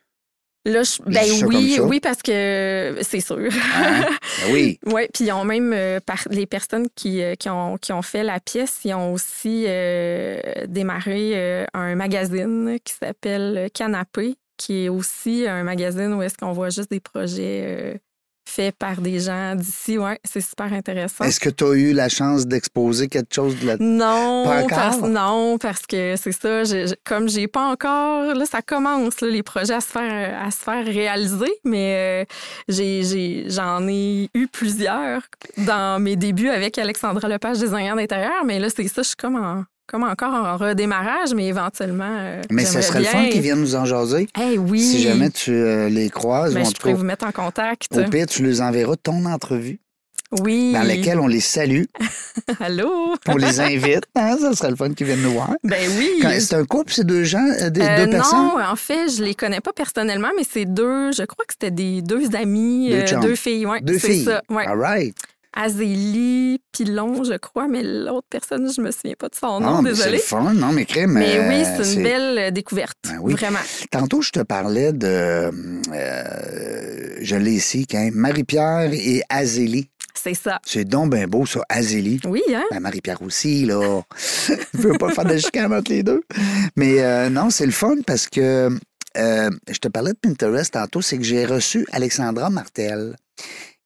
Là, 0.67 0.83
je- 0.83 1.01
ben 1.05 1.23
oui, 1.47 1.79
oui, 1.87 1.99
parce 2.01 2.21
que 2.21 2.97
c'est 3.01 3.21
sûr. 3.21 3.37
Hein? 3.37 4.01
Ben 4.01 4.51
oui. 4.53 4.79
Oui, 4.85 5.07
puis 5.13 5.25
ils 5.25 5.31
ont 5.31 5.45
même, 5.45 5.71
euh, 5.73 5.99
par- 6.05 6.27
les 6.29 6.45
personnes 6.45 6.87
qui, 6.95 7.21
euh, 7.23 7.35
qui, 7.35 7.49
ont, 7.49 7.77
qui 7.77 7.93
ont 7.93 8.01
fait 8.01 8.23
la 8.23 8.39
pièce, 8.39 8.79
ils 8.83 8.93
ont 8.93 9.13
aussi 9.13 9.65
euh, 9.67 10.41
démarré 10.67 11.65
un 11.73 11.95
magazine 11.95 12.77
qui 12.83 12.93
s'appelle 12.93 13.69
Canapé, 13.73 14.35
qui 14.57 14.85
est 14.85 14.89
aussi 14.89 15.45
un 15.47 15.63
magazine 15.63 16.13
où 16.13 16.21
est-ce 16.21 16.35
qu'on 16.37 16.51
voit 16.51 16.69
juste 16.69 16.91
des 16.91 16.99
projets 16.99 18.01
faits 18.47 18.75
par 18.77 19.01
des 19.01 19.19
gens 19.19 19.55
d'ici. 19.55 19.97
Oui, 19.97 20.11
c'est 20.23 20.41
super 20.41 20.71
intéressant. 20.73 21.23
Est-ce 21.25 21.39
que 21.39 21.49
tu 21.49 21.63
as 21.65 21.73
eu 21.73 21.93
la 21.93 22.09
chance 22.09 22.47
d'exposer 22.47 23.07
quelque 23.07 23.33
chose 23.33 23.59
de 23.59 23.67
la. 23.67 23.77
Non, 23.77 24.43
Pas 24.45 24.63
encore? 24.63 24.67
parce, 24.77 25.01
non, 25.01 25.57
parce 25.57 25.85
que 25.85 26.15
c'est 26.15 26.31
ça. 26.31 26.63
je- 26.63 26.87
je- 26.87 26.95
comme 27.05 27.27
j'ai 27.29 27.47
pas 27.47 27.67
encore, 27.67 28.33
là, 28.33 28.45
ça 28.45 28.61
commence 28.61 29.21
là, 29.21 29.27
les 29.29 29.43
projets 29.43 29.73
à 29.73 29.81
se 29.81 29.87
faire 29.89 30.41
à 30.45 30.49
se 30.51 30.57
faire 30.63 30.85
réaliser, 30.85 31.51
mais 31.63 32.23
euh, 32.23 32.25
j'ai, 32.67 33.03
j'ai- 33.03 33.45
j'en 33.49 33.87
ai 33.87 34.29
eu 34.33 34.47
plusieurs 34.47 35.21
dans 35.57 36.01
mes 36.01 36.15
débuts 36.15 36.49
avec 36.49 36.77
Alexandra 36.77 37.27
Lepage, 37.27 37.57
designer 37.59 37.95
d'intérieur. 37.95 38.45
Mais 38.45 38.59
là, 38.59 38.67
c'est 38.73 38.87
ça, 38.87 39.01
je 39.01 39.07
suis 39.09 39.15
comme 39.15 39.35
en- 39.35 39.63
comme 39.87 40.03
encore 40.03 40.33
en 40.33 40.57
redémarrage, 40.57 41.33
mais 41.33 41.47
éventuellement. 41.47 42.17
euh, 42.19 42.41
Mais 42.51 42.65
j'aimerais 42.65 42.81
serait 42.81 42.99
le 42.99 43.05
fun 43.05 43.21
bien. 43.21 43.29
qu'ils 43.29 43.41
viennent 43.41 43.61
nous 43.61 43.75
en 43.75 43.85
jaser. 43.85 44.27
Eh 44.39 44.57
oui. 44.57 44.81
Si 44.81 45.01
jamais 45.01 45.29
tu 45.29 45.51
euh, 45.53 45.89
les 45.89 46.09
croises, 46.09 46.53
Ben, 46.53 46.63
ou 46.63 46.65
en 46.65 46.69
je 46.69 46.75
pourrais 46.75 46.93
vous 46.93 47.03
mettre 47.05 47.25
en 47.25 47.31
contact. 47.31 47.87
au 47.95 48.03
pire, 48.09 48.25
tu 48.27 48.43
les 48.43 48.61
enverras 48.61 48.95
ton 49.01 49.25
entrevue 49.25 49.79
Oui. 50.41 50.73
dans 50.73 50.83
laquelle 50.83 51.19
on 51.19 51.27
les 51.27 51.39
salue, 51.39 51.83
Allô? 52.59 53.15
on 53.27 53.37
les 53.37 53.59
invite. 53.61 54.03
Hein, 54.15 54.37
ça 54.41 54.53
serait 54.53 54.69
le 54.71 54.75
fun 54.75 54.93
qu'ils 54.93 55.07
viennent 55.07 55.21
nous 55.21 55.31
voir. 55.31 55.51
Ben 55.63 55.89
oui. 55.97 56.21
C'est 56.41 56.55
un 56.55 56.65
couple, 56.65 56.91
c'est 56.93 57.05
deux 57.05 57.23
gens, 57.23 57.47
euh, 57.61 57.69
des- 57.69 57.79
deux 57.79 58.09
personnes? 58.09 58.39
Non, 58.39 58.55
en 58.61 58.75
fait, 58.75 59.09
je 59.09 59.23
les 59.23 59.35
connais 59.35 59.61
pas 59.61 59.71
personnellement, 59.73 60.29
mais 60.37 60.43
c'est 60.49 60.65
deux, 60.65 61.11
je 61.13 61.23
crois 61.23 61.45
que 61.45 61.53
c'était 61.53 61.71
des 61.71 62.01
deux 62.01 62.35
amis, 62.35 62.93
Deux 63.21 63.35
filles, 63.35 63.65
ouais, 63.65 63.79
Deux 63.81 63.97
c'est 63.99 64.09
filles. 64.11 64.25
ça, 64.25 64.41
ouais. 64.49 64.65
All 64.67 64.79
right. 64.79 65.15
Azélie 65.53 66.61
Pilon, 66.71 67.23
je 67.23 67.33
crois, 67.37 67.67
mais 67.67 67.81
l'autre 67.83 68.27
personne, 68.29 68.71
je 68.71 68.81
me 68.81 68.91
souviens 68.91 69.15
pas 69.17 69.29
de 69.29 69.35
son 69.35 69.57
Ah, 69.57 69.59
nom, 69.59 69.81
mais 69.81 69.95
c'est 69.95 70.11
le 70.11 70.17
désolée. 70.17 70.19
fun, 70.19 70.53
non, 70.53 70.71
mais 70.71 70.85
crème. 70.85 71.13
Mais 71.13 71.39
oui, 71.47 71.63
euh, 71.65 71.83
c'est 71.83 71.93
une 71.95 72.03
belle 72.03 72.37
euh, 72.37 72.51
découverte, 72.51 72.97
Ben 73.05 73.17
oui. 73.21 73.33
vraiment. 73.33 73.59
Tantôt, 73.91 74.21
je 74.21 74.31
te 74.31 74.39
parlais 74.41 74.93
de. 74.93 75.07
euh, 75.07 75.51
je 77.21 77.35
l'ai 77.35 77.53
ici, 77.53 77.87
quand 77.87 78.09
Marie-Pierre 78.13 78.91
et 78.93 79.21
Azélie. 79.29 79.89
C'est 80.13 80.33
ça. 80.33 80.59
C'est 80.65 80.85
donc 80.85 81.13
bien 81.13 81.27
beau, 81.27 81.45
ça, 81.45 81.61
Azélie. 81.69 82.19
Oui, 82.25 82.41
hein? 82.53 82.63
Ben, 82.71 82.79
Marie-Pierre 82.79 83.21
aussi, 83.21 83.65
là. 83.65 84.01
Je 84.73 84.87
veux 84.87 84.97
pas 84.97 85.11
faire 85.13 85.25
de 85.25 85.37
chicane 85.37 85.73
entre 85.73 85.91
les 85.91 86.03
deux. 86.03 86.21
Mais 86.75 87.01
euh, 87.03 87.29
non, 87.29 87.49
c'est 87.49 87.65
le 87.65 87.71
fun 87.71 87.95
parce 88.05 88.27
que 88.27 88.69
je 89.15 89.77
te 89.79 89.87
parlais 89.87 90.11
de 90.11 90.17
Pinterest 90.17 90.73
tantôt, 90.73 91.01
c'est 91.01 91.17
que 91.17 91.23
j'ai 91.23 91.45
reçu 91.45 91.87
Alexandra 91.91 92.49
Martel, 92.51 93.15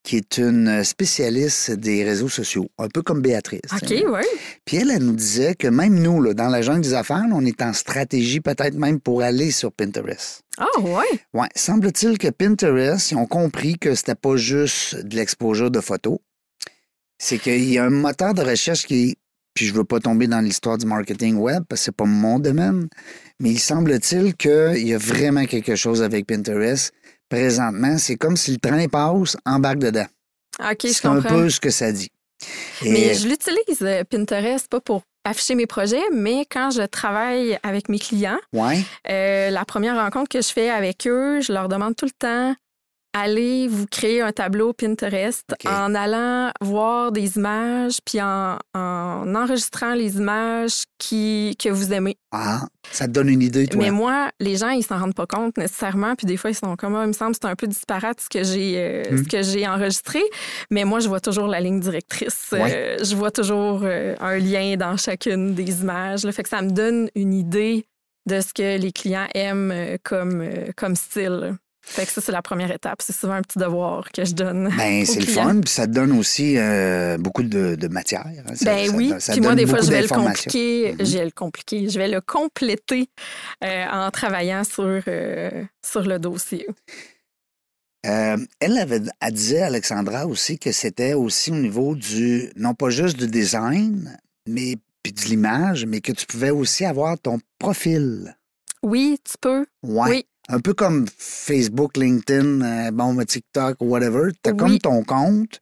qui 0.03 0.17
est 0.17 0.37
une 0.37 0.83
spécialiste 0.83 1.71
des 1.71 2.03
réseaux 2.03 2.29
sociaux, 2.29 2.69
un 2.79 2.87
peu 2.87 3.01
comme 3.01 3.21
Béatrice. 3.21 3.61
OK, 3.71 3.91
hein. 3.91 4.01
oui. 4.07 4.39
Puis 4.65 4.77
elle, 4.77 4.89
elle 4.89 5.03
nous 5.03 5.15
disait 5.15 5.55
que 5.55 5.67
même 5.67 5.99
nous, 5.99 6.21
là, 6.21 6.33
dans 6.33 6.47
la 6.47 6.61
jungle 6.61 6.81
des 6.81 6.93
affaires, 6.93 7.27
là, 7.27 7.33
on 7.33 7.45
est 7.45 7.61
en 7.61 7.73
stratégie 7.73 8.39
peut-être 8.39 8.75
même 8.75 8.99
pour 8.99 9.21
aller 9.21 9.51
sur 9.51 9.71
Pinterest. 9.71 10.41
Ah, 10.57 10.79
ouais. 10.79 11.19
Ouais, 11.33 11.49
semble-t-il 11.55 12.17
que 12.17 12.29
Pinterest, 12.29 13.11
ils 13.11 13.15
ont 13.15 13.27
compris 13.27 13.77
que 13.77 13.95
c'était 13.95 14.15
pas 14.15 14.35
juste 14.35 14.95
de 15.05 15.15
l'exposure 15.15 15.69
de 15.69 15.79
photos. 15.79 16.17
C'est 17.19 17.37
qu'il 17.37 17.69
y 17.69 17.77
a 17.77 17.85
un 17.85 17.91
moteur 17.91 18.33
de 18.33 18.41
recherche 18.41 18.87
qui, 18.87 19.15
puis 19.53 19.67
je 19.67 19.73
veux 19.73 19.83
pas 19.83 19.99
tomber 19.99 20.27
dans 20.27 20.41
l'histoire 20.41 20.77
du 20.77 20.87
marketing 20.87 21.35
web 21.35 21.63
parce 21.69 21.81
que 21.81 21.85
c'est 21.85 21.95
pas 21.95 22.05
mon 22.05 22.39
domaine, 22.39 22.87
mais 23.39 23.51
il 23.51 23.59
semble-t-il 23.59 24.35
qu'il 24.35 24.87
y 24.87 24.93
a 24.93 24.97
vraiment 24.97 25.45
quelque 25.45 25.75
chose 25.75 26.01
avec 26.01 26.25
Pinterest. 26.25 26.91
Présentement, 27.31 27.97
c'est 27.97 28.15
comme 28.17 28.37
si 28.37 28.51
le 28.51 28.57
train 28.59 28.87
passe, 28.87 29.37
embarque 29.45 29.79
dedans. 29.79 30.05
OK, 30.59 30.77
je 30.83 30.87
c'est 30.89 31.07
un 31.07 31.15
comprends. 31.21 31.29
peu 31.35 31.49
ce 31.49 31.59
que 31.59 31.69
ça 31.69 31.91
dit. 31.91 32.09
Et- 32.83 32.91
Mais 32.91 33.13
je 33.13 33.27
l'utilise, 33.27 33.81
euh, 33.81 34.03
Pinterest, 34.03 34.67
pas 34.69 34.81
pour 34.81 35.01
afficher 35.23 35.55
mes 35.55 35.67
projets, 35.67 36.01
mais 36.13 36.45
quand 36.49 36.71
je 36.71 36.81
travaille 36.81 37.57
avec 37.63 37.87
mes 37.89 37.99
clients, 37.99 38.39
Ouais, 38.53 38.81
euh, 39.09 39.49
la 39.51 39.63
première 39.65 39.95
rencontre 39.95 40.29
que 40.29 40.41
je 40.41 40.47
fais 40.51 40.69
avec 40.69 41.05
eux, 41.07 41.41
je 41.41 41.53
leur 41.53 41.69
demande 41.69 41.95
tout 41.95 42.05
le 42.05 42.11
temps 42.11 42.55
allez 43.13 43.67
vous 43.67 43.85
créer 43.87 44.21
un 44.21 44.31
tableau 44.31 44.73
Pinterest 44.73 45.53
en 45.67 45.93
allant 45.95 46.51
voir 46.61 47.11
des 47.11 47.37
images, 47.37 47.97
puis 48.05 48.21
en, 48.21 48.57
en 48.73 49.35
enregistrant 49.35 49.93
les 49.93 50.17
images 50.17 50.83
qui, 50.97 51.55
que 51.61 51.69
vous 51.69 51.91
aimez. 51.93 52.17
Ah, 52.31 52.61
ça 52.91 53.07
te 53.07 53.11
donne 53.11 53.29
une 53.29 53.41
idée, 53.41 53.67
toi. 53.67 53.81
Mais 53.81 53.91
moi, 53.91 54.29
les 54.39 54.55
gens, 54.55 54.69
ils 54.69 54.83
s'en 54.83 54.99
rendent 54.99 55.15
pas 55.15 55.27
compte 55.27 55.57
nécessairement, 55.57 56.15
puis 56.15 56.25
des 56.25 56.37
fois, 56.37 56.49
ils 56.51 56.55
sont 56.55 56.75
comme, 56.75 56.95
Ah, 56.95 57.03
il 57.03 57.07
me 57.09 57.13
semble 57.13 57.31
que 57.33 57.39
c'est 57.41 57.49
un 57.49 57.55
peu 57.55 57.67
disparate 57.67 58.21
ce 58.21 58.29
que 58.29 58.43
j'ai 58.43 58.75
euh, 58.77 59.03
Hmm. 59.11 59.17
ce 59.17 59.23
que 59.23 59.41
j'ai 59.41 59.67
enregistré, 59.67 60.21
mais 60.69 60.85
moi, 60.85 60.99
je 60.99 61.07
vois 61.07 61.19
toujours 61.19 61.47
la 61.47 61.59
ligne 61.59 61.79
directrice. 61.79 62.49
Euh, 62.53 62.97
je 63.03 63.15
vois 63.15 63.31
toujours 63.31 63.81
euh, 63.83 64.15
un 64.19 64.37
lien 64.37 64.77
dans 64.77 64.95
chacune 64.97 65.53
des 65.53 65.81
images. 65.81 66.23
Là, 66.23 66.31
fait 66.31 66.43
que 66.43 66.49
ça 66.49 66.61
me 66.61 66.69
donne 66.71 67.09
une 67.15 67.33
idée 67.33 67.85
de 68.29 68.39
ce 68.39 68.53
que 68.53 68.77
les 68.77 68.91
clients 68.91 69.27
aiment 69.33 69.97
comme, 70.03 70.47
comme 70.77 70.95
style. 70.95 71.55
Fait 71.83 72.05
que 72.05 72.11
ça, 72.11 72.21
c'est 72.21 72.31
la 72.31 72.41
première 72.41 72.71
étape. 72.71 73.01
C'est 73.01 73.11
souvent 73.15 73.33
un 73.33 73.41
petit 73.41 73.57
devoir 73.59 74.11
que 74.11 74.23
je 74.23 74.33
donne. 74.33 74.71
Ben, 74.77 75.05
c'est 75.05 75.19
le 75.19 75.25
fun, 75.25 75.59
puis 75.61 75.69
ça 75.73 75.87
te 75.87 75.91
donne 75.91 76.11
aussi 76.13 76.57
euh, 76.57 77.17
beaucoup 77.17 77.43
de, 77.43 77.75
de 77.75 77.87
matière. 77.87 78.25
hein. 78.25 78.55
Ça- 78.55 78.65
Ben 78.65 78.87
ça- 78.89 78.95
oui, 78.95 79.13
ça 79.19 79.31
puis 79.33 79.41
moi, 79.41 79.55
des 79.55 79.65
fois, 79.65 79.81
je 79.81 79.89
vais 79.91 80.01
le 80.01 80.07
compliquer. 80.51 80.93
Mhm. 80.93 81.05
Je 81.05 81.17
vais 81.17 81.25
le 81.25 81.31
compliquer. 81.31 81.89
Je 81.89 81.97
vais 81.99 82.07
le 82.07 82.21
compléter 82.21 83.09
euh, 83.63 83.85
en 83.91 84.11
travaillant 84.11 84.63
sur, 84.63 85.01
euh, 85.07 85.63
sur 85.85 86.01
le 86.03 86.19
dossier. 86.19 86.67
Elle 88.03 88.77
avait, 88.79 89.01
elle 89.19 89.33
disait, 89.33 89.61
Alexandra, 89.61 90.25
aussi 90.25 90.57
que 90.57 90.71
c'était 90.71 91.13
aussi 91.13 91.51
au 91.51 91.55
niveau 91.55 91.95
du, 91.95 92.51
non 92.55 92.73
pas 92.73 92.89
juste 92.89 93.17
du 93.17 93.27
design, 93.27 94.17
mais 94.47 94.77
puis 95.03 95.13
de 95.13 95.21
l'image, 95.21 95.85
mais 95.85 96.01
que 96.01 96.11
tu 96.11 96.25
pouvais 96.25 96.49
aussi 96.51 96.85
avoir 96.85 97.17
ton 97.19 97.39
profil. 97.59 98.35
Oui, 98.83 99.19
tu 99.23 99.33
peux. 99.39 99.65
Ouais. 99.83 100.09
Oui. 100.09 100.25
Un 100.49 100.59
peu 100.59 100.73
comme 100.73 101.05
Facebook, 101.17 101.97
LinkedIn, 101.97 102.61
euh, 102.61 102.91
bon, 102.91 103.15
TikTok, 103.23 103.77
whatever. 103.79 104.31
Tu 104.43 104.49
as 104.49 104.53
comme 104.53 104.79
ton 104.79 105.03
compte 105.03 105.61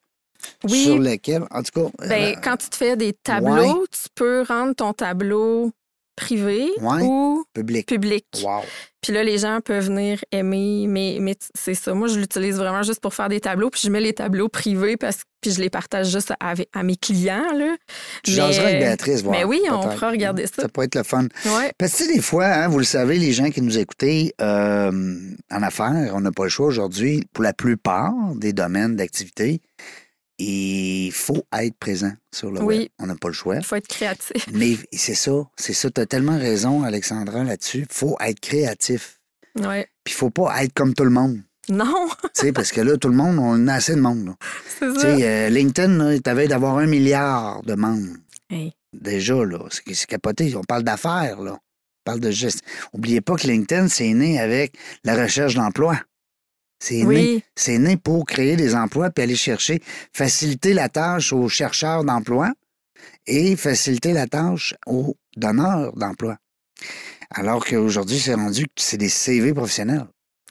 Oui. 0.64 0.84
sur 0.84 0.98
lequel, 1.00 1.44
en 1.52 1.62
tout 1.64 1.72
cas. 1.90 2.08
Ben, 2.08 2.34
euh, 2.36 2.40
quand 2.42 2.58
tu 2.58 2.70
te 2.70 2.76
fais 2.76 2.96
des 2.96 3.14
tableaux, 3.14 3.86
tu 3.92 4.08
peux 4.16 4.44
rendre 4.48 4.74
ton 4.74 4.94
tableau 4.94 5.72
privé 6.20 6.70
Ouais. 6.82 7.02
ou 7.02 7.44
public. 7.54 7.88
public. 7.88 8.26
Wow. 8.44 8.62
Puis 9.02 9.14
là, 9.14 9.24
les 9.24 9.38
gens 9.38 9.60
peuvent 9.64 9.86
venir 9.86 10.20
aimer, 10.34 10.86
mais, 10.88 11.18
mais 11.22 11.36
c'est 11.58 11.74
ça. 11.74 11.94
Moi, 11.94 12.10
je 12.10 12.20
l'utilise 12.20 12.58
vraiment 12.58 12.84
juste 12.84 13.00
pour 13.00 13.14
faire 13.14 13.30
des 13.30 13.40
tableaux, 13.40 13.70
puis 13.70 13.80
je 13.84 13.90
mets 13.90 14.02
les 14.02 14.12
tableaux 14.14 14.50
privés 14.50 14.98
parce 14.98 15.20
puis 15.42 15.52
je 15.52 15.62
les 15.62 15.70
partage 15.70 16.10
juste 16.12 16.34
à 16.42 16.84
mes 16.84 16.98
clients. 16.98 17.54
Là. 17.56 17.78
Tu 18.26 18.34
Mais- 18.36 18.60
avec 18.60 18.80
Béatrice, 18.80 19.24
voir. 19.24 19.38
mais 19.38 19.46
oui, 19.46 19.62
on 19.72 19.80
pourra 19.80 20.10
regarder 20.12 20.48
ça. 20.48 20.64
Ça 20.64 20.68
pourrait 20.68 20.88
être 20.88 20.96
le 20.96 21.04
fun. 21.04 21.28
Ouais. 21.46 21.72
Parce 21.78 21.94
que, 21.98 22.14
des 22.14 22.22
fois, 22.22 22.46
hein, 22.46 22.68
vous 22.68 22.80
le 22.80 22.84
savez, 22.84 23.18
les 23.18 23.32
gens 23.32 23.50
qui 23.50 23.62
nous 23.62 23.78
écoutez, 23.78 24.34
euh, 24.42 24.92
en 25.50 25.64
affaires, 25.64 26.12
on 26.14 26.20
n'a 26.20 26.32
pas 26.34 26.44
le 26.44 26.50
choix 26.50 26.68
aujourd'hui, 26.68 27.24
pour 27.32 27.46
la 27.46 27.54
plupart 27.54 28.12
des 28.36 28.52
domaines 28.52 28.98
d'activité, 28.98 29.62
il 30.40 31.12
faut 31.12 31.44
être 31.54 31.76
présent 31.78 32.12
sur 32.34 32.52
le 32.52 32.62
Oui. 32.64 32.78
web. 32.80 32.88
On 33.00 33.06
n'a 33.08 33.16
pas 33.16 33.28
le 33.28 33.34
choix. 33.34 33.58
Il 33.58 33.64
faut 33.64 33.76
être 33.76 33.88
créatif. 33.88 34.48
Mais 34.54 34.78
c'est 34.94 35.16
ça, 35.16 35.32
c'est 35.58 35.74
ça. 35.74 35.90
Tu 35.92 36.02
as 36.02 36.06
tellement 36.06 36.38
raison, 36.38 36.84
Alexandra, 36.84 37.44
là-dessus. 37.44 37.86
Il 37.90 37.94
faut 37.94 38.18
être 38.22 38.40
créatif. 38.40 39.20
Ouais. 39.60 39.88
Puis 40.04 40.14
il 40.14 40.18
faut 40.18 40.30
pas 40.30 40.64
être 40.64 40.74
comme 40.74 40.94
tout 40.94 41.04
le 41.04 41.10
monde. 41.10 41.40
Non, 41.70 42.08
Tu 42.34 42.42
sais, 42.48 42.52
parce 42.52 42.72
que 42.72 42.82
là, 42.82 42.98
tout 42.98 43.10
le 43.10 43.16
monde, 43.16 43.38
on 43.38 43.68
a 43.68 43.76
assez 43.76 43.94
de 43.96 44.00
monde. 44.02 44.34
c'est 44.80 44.88
Tu 44.94 45.00
ça. 45.00 45.18
sais, 45.18 45.28
euh, 45.28 45.50
LinkedIn, 45.50 46.14
il 46.14 46.22
t'avait 46.22 46.48
d'avoir 46.48 46.78
un 46.80 46.88
milliard 46.88 47.62
de 47.64 47.76
membres. 47.76 48.16
Hey. 48.50 48.74
Déjà, 48.94 49.36
là, 49.46 49.60
c'est 49.70 49.84
c'est 49.94 50.08
capoté. 50.08 50.56
On 50.56 50.64
parle 50.64 50.84
d'affaires, 50.84 51.40
là. 51.42 51.54
On 51.54 52.04
parle 52.06 52.22
de 52.22 52.32
gestion. 52.32 52.66
Oubliez 52.94 53.22
pas 53.22 53.36
que 53.36 53.46
LinkedIn, 53.46 53.88
c'est 53.88 54.12
né 54.14 54.40
avec 54.40 54.74
la 55.04 55.16
recherche 55.22 55.54
d'emploi. 55.54 56.00
C'est 56.82 57.04
né, 57.04 57.44
Oui, 57.68 57.78
né 57.80 57.98
pour 57.98 58.26
créer 58.26 58.56
des 58.56 58.74
emplois 58.76 59.10
puis 59.10 59.24
aller 59.24 59.36
chercher, 59.36 59.82
faciliter 60.14 60.74
la 60.74 60.88
tâche 60.90 61.34
aux 61.34 61.50
chercheurs 61.50 62.04
d'emploi 62.06 62.52
et 63.28 63.56
faciliter 63.56 64.14
la 64.14 64.28
tâche 64.28 64.74
aux 64.88 65.16
donneurs 65.36 65.94
d'emploi. 65.96 66.38
Alors 67.32 67.66
qu'aujourd'hui, 67.66 68.18
c'est 68.20 68.34
rendu 68.34 68.66
que 68.66 68.72
c'est 68.78 68.98
des 68.98 69.10
CV 69.10 69.54
professionnels. 69.54 70.08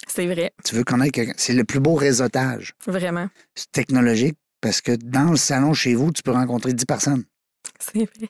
c'est 0.07 0.27
vrai, 0.27 0.53
Tu 0.65 0.75
veux 0.75 0.85
connaître 0.85 1.13
quelqu'un. 1.13 1.33
C'est 1.37 1.55
le 1.55 1.65
plus 1.65 1.81
beau 1.81 1.95
réseautage. 1.95 2.75
vraiment. 2.87 3.29
C'est 3.55 3.73
technologique 3.73 4.37
parce 4.61 4.81
que 4.81 4.93
dans 4.93 5.31
le 5.31 5.37
salon 5.37 5.73
chez 5.73 5.95
vous, 5.95 6.13
tu 6.13 6.23
peux 6.23 6.33
rencontrer 6.33 6.73
10 6.75 6.85
personnes. 6.85 7.25
C'est 7.81 7.99
vrai. 8.05 8.29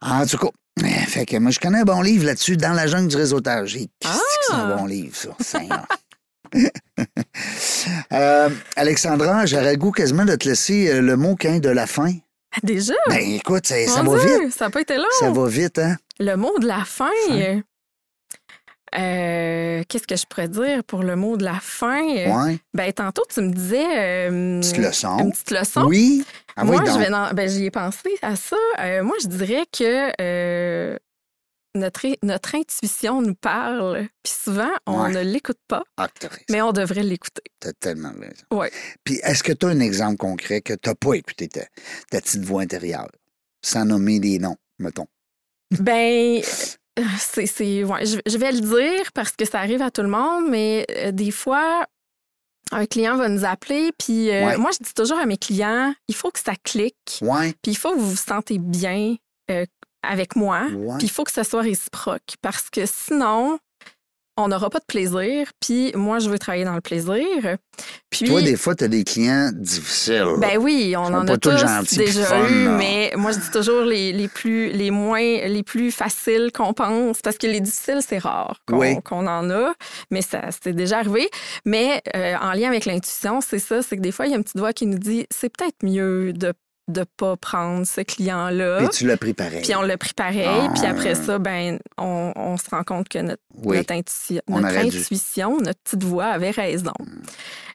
En 0.00 0.24
tout 0.26 0.38
cas, 0.38 0.48
eh, 0.82 0.88
fait 0.88 1.26
que 1.26 1.36
moi, 1.38 1.50
je 1.50 1.58
connais 1.60 1.80
un 1.80 1.84
bon 1.84 2.00
livre 2.02 2.24
là-dessus, 2.26 2.56
Dans 2.56 2.72
la 2.72 2.86
jungle 2.86 3.08
du 3.08 3.16
réseautage. 3.16 3.74
Que 3.74 3.80
c'est 4.00 4.52
un 4.54 4.70
Ah! 4.70 4.76
bon 4.76 4.86
livre, 4.86 5.16
ça. 5.16 5.36
Euh, 8.12 8.48
Alexandra, 8.76 9.46
j'aurais 9.46 9.72
le 9.72 9.78
goût 9.78 9.90
quasiment 9.90 10.24
de 10.24 10.36
te 10.36 10.48
laisser 10.48 10.88
euh, 10.90 11.00
le 11.00 11.16
mot 11.16 11.34
qu'un 11.34 11.58
de 11.58 11.68
la 11.68 11.86
fin. 11.86 12.12
Ah, 12.54 12.58
Déjà? 12.62 12.94
Ben 13.08 13.18
écoute, 13.18 13.66
ça, 13.66 14.02
va 14.02 14.18
Dieu, 14.20 14.44
vite. 14.44 14.54
Ça 14.54 14.66
n'a 14.66 14.70
pas 14.70 14.80
été 14.82 14.96
long. 14.96 15.04
Ça 15.18 15.30
va 15.30 15.48
vite, 15.48 15.78
hein? 15.78 15.96
Le 16.20 16.36
mot 16.36 16.56
de 16.58 16.66
la 16.66 16.84
fin. 16.84 17.08
Fin. 17.28 17.34
euh, 17.40 17.60
euh, 18.98 19.82
Qu'est-ce 19.88 20.06
que 20.06 20.16
je 20.16 20.26
pourrais 20.26 20.48
dire 20.48 20.84
pour 20.84 21.02
le 21.02 21.16
mot 21.16 21.36
de 21.36 21.44
la 21.44 21.58
fin? 21.60 22.02
Ouais. 22.04 22.58
Ben, 22.74 22.92
tantôt, 22.92 23.22
tu 23.32 23.40
me 23.40 23.50
disais. 23.50 24.28
euh, 24.28 24.60
Petite 24.60 24.78
leçon. 24.78 25.18
Une 25.18 25.32
petite 25.32 25.50
leçon. 25.50 25.84
Oui. 25.86 26.24
Ah, 26.56 26.64
moi, 26.64 26.76
oui, 26.84 26.90
je 26.92 26.98
vais 26.98 27.08
dans- 27.10 27.32
ben, 27.32 27.48
j'y 27.48 27.64
ai 27.64 27.70
pensé 27.70 28.10
à 28.20 28.36
ça. 28.36 28.56
Euh, 28.80 29.02
moi, 29.02 29.16
je 29.22 29.28
dirais 29.28 29.64
que 29.76 30.10
notre, 31.74 32.06
notre 32.22 32.54
intuition 32.54 33.22
nous 33.22 33.34
parle. 33.34 34.08
Puis 34.22 34.32
souvent, 34.44 34.70
on 34.86 35.02
Ouais. 35.04 35.12
ne 35.12 35.20
l'écoute 35.22 35.58
pas, 35.68 35.82
Ah, 35.96 36.08
mais 36.50 36.60
on 36.62 36.72
devrait 36.72 37.02
l'écouter. 37.02 37.42
T'as 37.60 37.72
tellement 37.72 38.12
raison. 38.12 38.44
Ouais. 38.52 38.70
Puis 39.04 39.20
est-ce 39.22 39.42
que 39.42 39.52
tu 39.52 39.66
as 39.66 39.70
un 39.70 39.80
exemple 39.80 40.16
concret 40.18 40.60
que 40.60 40.74
tu 40.74 40.88
n'as 40.88 40.94
pas 40.94 41.14
écouté 41.14 41.48
ta, 41.48 41.62
ta 42.10 42.20
petite 42.20 42.42
voix 42.44 42.62
intérieure? 42.62 43.08
Sans 43.64 43.84
nommer 43.84 44.20
des 44.20 44.38
noms, 44.38 44.56
mettons? 44.78 45.06
Ben, 45.80 46.42
euh, 46.98 47.02
c'est, 47.18 47.84
ouais, 47.84 48.04
je, 48.04 48.18
je 48.26 48.36
vais 48.36 48.52
le 48.52 48.60
dire 48.60 49.10
parce 49.14 49.32
que 49.32 49.46
ça 49.46 49.60
arrive 49.60 49.80
à 49.80 49.90
tout 49.90 50.02
le 50.02 50.08
monde, 50.08 50.48
mais 50.50 50.84
euh, 50.90 51.10
des 51.12 51.30
fois, 51.30 51.86
un 52.72 52.84
client 52.86 53.16
va 53.16 53.28
nous 53.30 53.44
appeler, 53.46 53.90
puis 53.98 54.30
euh, 54.30 54.46
Ouais. 54.48 54.56
moi, 54.58 54.70
je 54.78 54.84
dis 54.84 54.92
toujours 54.92 55.18
à 55.18 55.24
mes 55.24 55.38
clients, 55.38 55.94
il 56.08 56.14
faut 56.14 56.30
que 56.30 56.40
ça 56.40 56.52
clique, 56.62 56.96
puis 57.06 57.72
il 57.72 57.76
faut 57.76 57.94
que 57.94 57.98
vous 57.98 58.10
vous 58.10 58.16
sentez 58.16 58.58
bien 58.58 59.16
euh, 59.50 59.64
avec 60.02 60.36
moi, 60.36 60.62
puis 60.98 61.06
il 61.06 61.10
faut 61.10 61.24
que 61.24 61.32
ce 61.32 61.42
soit 61.42 61.62
réciproque 61.62 62.34
parce 62.42 62.68
que 62.70 62.82
sinon, 62.86 63.58
on 64.38 64.48
n'aura 64.48 64.70
pas 64.70 64.78
de 64.78 64.86
plaisir, 64.86 65.48
puis 65.60 65.92
moi, 65.94 66.18
je 66.18 66.30
veux 66.30 66.38
travailler 66.38 66.64
dans 66.64 66.74
le 66.74 66.80
plaisir. 66.80 67.58
Puis, 68.08 68.26
Toi, 68.26 68.40
des 68.40 68.56
fois, 68.56 68.74
tu 68.74 68.84
as 68.84 68.88
des 68.88 69.04
clients 69.04 69.50
difficiles. 69.52 70.36
ben 70.38 70.56
oui, 70.58 70.94
on 70.96 71.02
en 71.04 71.28
a 71.28 71.36
tous 71.36 71.54
gentils 71.58 71.98
déjà 71.98 72.24
fun, 72.24 72.48
eu, 72.48 72.64
là. 72.64 72.70
mais 72.78 73.12
moi 73.16 73.32
je 73.32 73.38
dis 73.40 73.50
toujours 73.50 73.82
les, 73.82 74.12
les 74.14 74.28
plus 74.28 74.70
les 74.70 74.90
moins 74.90 75.20
les 75.20 75.62
plus 75.62 75.90
faciles 75.90 76.50
qu'on 76.52 76.72
pense 76.72 77.20
parce 77.20 77.36
que 77.36 77.46
les 77.46 77.60
difficiles 77.60 78.00
c'est 78.06 78.18
rare 78.18 78.56
qu'on 78.66 78.78
Oui. 78.78 79.02
qu'on 79.02 79.26
en 79.26 79.50
a, 79.50 79.74
mais 80.10 80.22
ça 80.22 80.40
c'est 80.62 80.72
déjà 80.72 80.98
arrivé. 81.00 81.28
Mais 81.66 82.00
euh, 82.16 82.34
en 82.40 82.52
lien 82.52 82.68
avec 82.68 82.86
l'intuition, 82.86 83.40
c'est 83.42 83.58
ça, 83.58 83.82
c'est 83.82 83.96
que 83.98 84.02
des 84.02 84.12
fois 84.12 84.26
il 84.26 84.30
y 84.30 84.34
a 84.34 84.38
une 84.38 84.44
petite 84.44 84.58
voix 84.58 84.72
qui 84.72 84.86
nous 84.86 84.98
dit 84.98 85.26
c'est 85.30 85.50
peut-être 85.54 85.76
mieux 85.82 86.32
de 86.32 86.54
de 86.92 87.04
pas 87.16 87.36
prendre 87.36 87.86
ce 87.86 88.00
client 88.02 88.50
là. 88.50 88.78
Puis 88.78 88.88
tu 88.90 89.06
l'as 89.06 89.16
pris 89.16 89.34
pareil. 89.34 89.62
Puis 89.62 89.74
on 89.74 89.82
l'a 89.82 89.96
pris 89.96 90.12
pareil, 90.14 90.46
Ah. 90.46 90.68
puis 90.74 90.86
après 90.86 91.14
ça, 91.14 91.38
ben, 91.38 91.78
on, 91.98 92.32
on 92.36 92.56
se 92.56 92.70
rend 92.70 92.84
compte 92.84 93.08
que 93.08 93.18
notre, 93.18 93.42
Oui. 93.64 93.78
notre, 93.78 93.92
intuition, 93.92 94.40
On 94.48 94.60
notre 94.60 94.76
intuition, 94.78 95.58
petite 95.58 96.04
voix 96.04 96.26
avait 96.26 96.50
raison. 96.50 96.92
Hmm. 97.00 97.20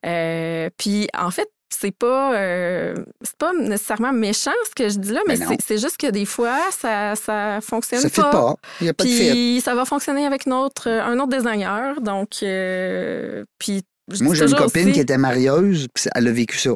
Euh, 0.05 0.69
puis 0.77 1.07
en 1.17 1.31
fait, 1.31 1.49
c'est 1.69 1.91
pas, 1.91 2.33
euh, 2.35 2.95
c'est 3.21 3.35
pas 3.37 3.51
nécessairement 3.53 4.13
méchant 4.13 4.51
ce 4.69 4.73
que 4.73 4.87
je 4.89 4.97
dis 4.99 5.11
là, 5.11 5.19
mais 5.27 5.37
Ben 5.37 5.49
non. 5.49 5.57
c'est- 5.65 5.77
juste 5.77 5.97
que 5.97 6.07
des 6.09 6.25
fois, 6.25 6.57
ça, 6.71 7.15
ça 7.15 7.59
fonctionne 7.61 7.99
Ça 7.99 8.07
ne 8.07 8.11
fait 8.13 8.21
pas. 8.21 8.31
pas. 8.31 8.55
Il 8.79 8.83
n'y 8.85 8.89
a 8.89 8.93
pas 8.93 9.03
de. 9.03 9.09
Puis 9.09 9.61
ça 9.63 9.75
va 9.75 9.83
fonctionner 9.85 10.25
avec 10.25 10.45
notre, 10.47 10.87
un 10.89 11.19
autre 11.19 11.37
designer. 11.37 11.99
Donc, 12.01 12.29
euh, 12.43 13.43
puis 13.59 13.83
Moi, 14.21 14.33
j'ai 14.35 14.45
une 14.45 14.55
copine 14.55 14.83
aussi- 14.85 14.91
qui 14.93 14.99
était 15.01 15.17
marieuse, 15.17 15.87
puis 15.93 16.05
elle 16.15 16.27
a 16.29 16.31
vécu 16.31 16.57
ça. 16.57 16.71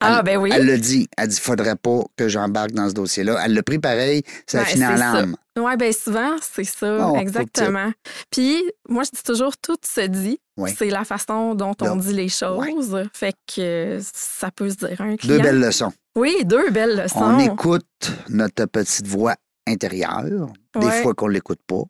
Ah, 0.00 0.18
elle- 0.18 0.24
ben 0.24 0.36
oui. 0.38 0.50
Elle 0.52 0.66
l'a 0.66 0.76
dit. 0.76 1.08
Elle 1.16 1.28
dit 1.28 1.40
faudrait 1.40 1.76
pas 1.76 2.00
que 2.16 2.28
j'embarque 2.28 2.70
dans 2.72 2.88
ce 2.88 2.94
dossier-là. 2.94 3.40
Elle 3.44 3.54
l'a 3.54 3.62
pris 3.62 3.78
pareil, 3.78 4.22
ça 4.46 4.58
Ben, 4.58 4.64
fini 4.66 4.86
en 4.86 4.94
larmes. 4.94 5.36
Oui, 5.58 5.76
bien 5.76 5.90
souvent, 5.92 6.36
c'est 6.40 6.62
ça, 6.64 7.12
exactement. 7.18 7.90
Puis, 8.30 8.62
moi, 8.88 9.02
je 9.02 9.10
dis 9.16 9.22
toujours, 9.24 9.56
tout 9.56 9.76
se 9.84 10.02
dit. 10.02 10.38
Oui. 10.56 10.70
C'est 10.76 10.90
la 10.90 11.04
façon 11.04 11.54
dont 11.54 11.74
on 11.80 11.96
dit 11.96 12.12
les 12.12 12.28
choses. 12.28 12.96
Fait 13.12 13.34
que 13.52 13.98
ça 14.14 14.50
peut 14.52 14.70
se 14.70 14.76
dire 14.76 15.00
un 15.00 15.14
Deux 15.24 15.38
belles 15.40 15.60
leçons. 15.60 15.92
Oui, 16.16 16.36
deux 16.44 16.70
belles 16.70 16.96
leçons. 16.96 17.18
On 17.20 17.38
écoute 17.38 17.86
notre 18.28 18.66
petite 18.66 19.06
voix 19.06 19.34
intérieure, 19.66 20.48
des 20.78 20.90
fois 21.02 21.14
qu'on 21.14 21.28
l'écoute 21.28 21.60
pas. 21.66 21.82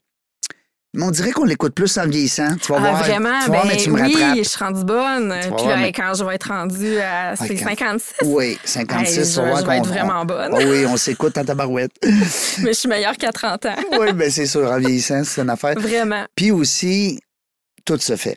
Mais 0.98 1.04
on 1.04 1.10
dirait 1.12 1.30
qu'on 1.30 1.44
l'écoute 1.44 1.74
plus 1.74 1.96
en 1.96 2.08
vieillissant. 2.08 2.56
Tu 2.56 2.72
vas 2.72 2.78
Ah, 2.78 2.80
voir. 2.90 2.98
vraiment, 3.04 3.38
tu 3.44 3.46
vas 3.50 3.52
voir, 3.52 3.62
ben 3.62 3.68
mais 3.68 3.76
tu 3.76 3.90
me 3.90 3.94
oui, 4.02 4.14
rattrapes. 4.14 4.36
je 4.38 4.42
suis 4.42 4.58
rendue 4.58 4.84
bonne. 4.84 5.34
Puis 5.40 5.48
voir, 5.50 5.68
là, 5.68 5.76
mais- 5.76 5.92
quand 5.92 6.12
je 6.14 6.24
vais 6.24 6.34
être 6.34 6.48
rendue 6.48 6.98
à 6.98 7.36
ces 7.36 7.54
quand- 7.54 7.64
56, 7.68 8.14
Oui, 8.24 8.58
56, 8.64 9.18
hey, 9.18 9.24
tu 9.24 9.30
je, 9.30 9.36
vas 9.40 9.46
voir 9.48 9.60
je 9.60 9.66
vais 9.66 9.76
être 9.78 9.86
vraiment 9.86 10.24
bonne. 10.24 10.52
on- 10.54 10.56
oui, 10.58 10.84
on 10.86 10.96
s'écoute 10.96 11.38
en 11.38 11.44
tabarouette. 11.44 11.92
Mais 12.02 12.72
je 12.72 12.72
suis 12.72 12.88
meilleure 12.88 13.16
qu'à 13.16 13.30
30 13.30 13.64
ans. 13.66 13.76
oui, 14.00 14.12
bien 14.12 14.28
c'est 14.28 14.46
sûr, 14.46 14.68
en 14.68 14.78
vieillissant, 14.80 15.22
c'est 15.22 15.40
une 15.40 15.50
affaire. 15.50 15.78
Vraiment. 15.78 16.26
Puis 16.34 16.50
aussi, 16.50 17.20
tout 17.84 17.98
se 17.98 18.16
fait. 18.16 18.36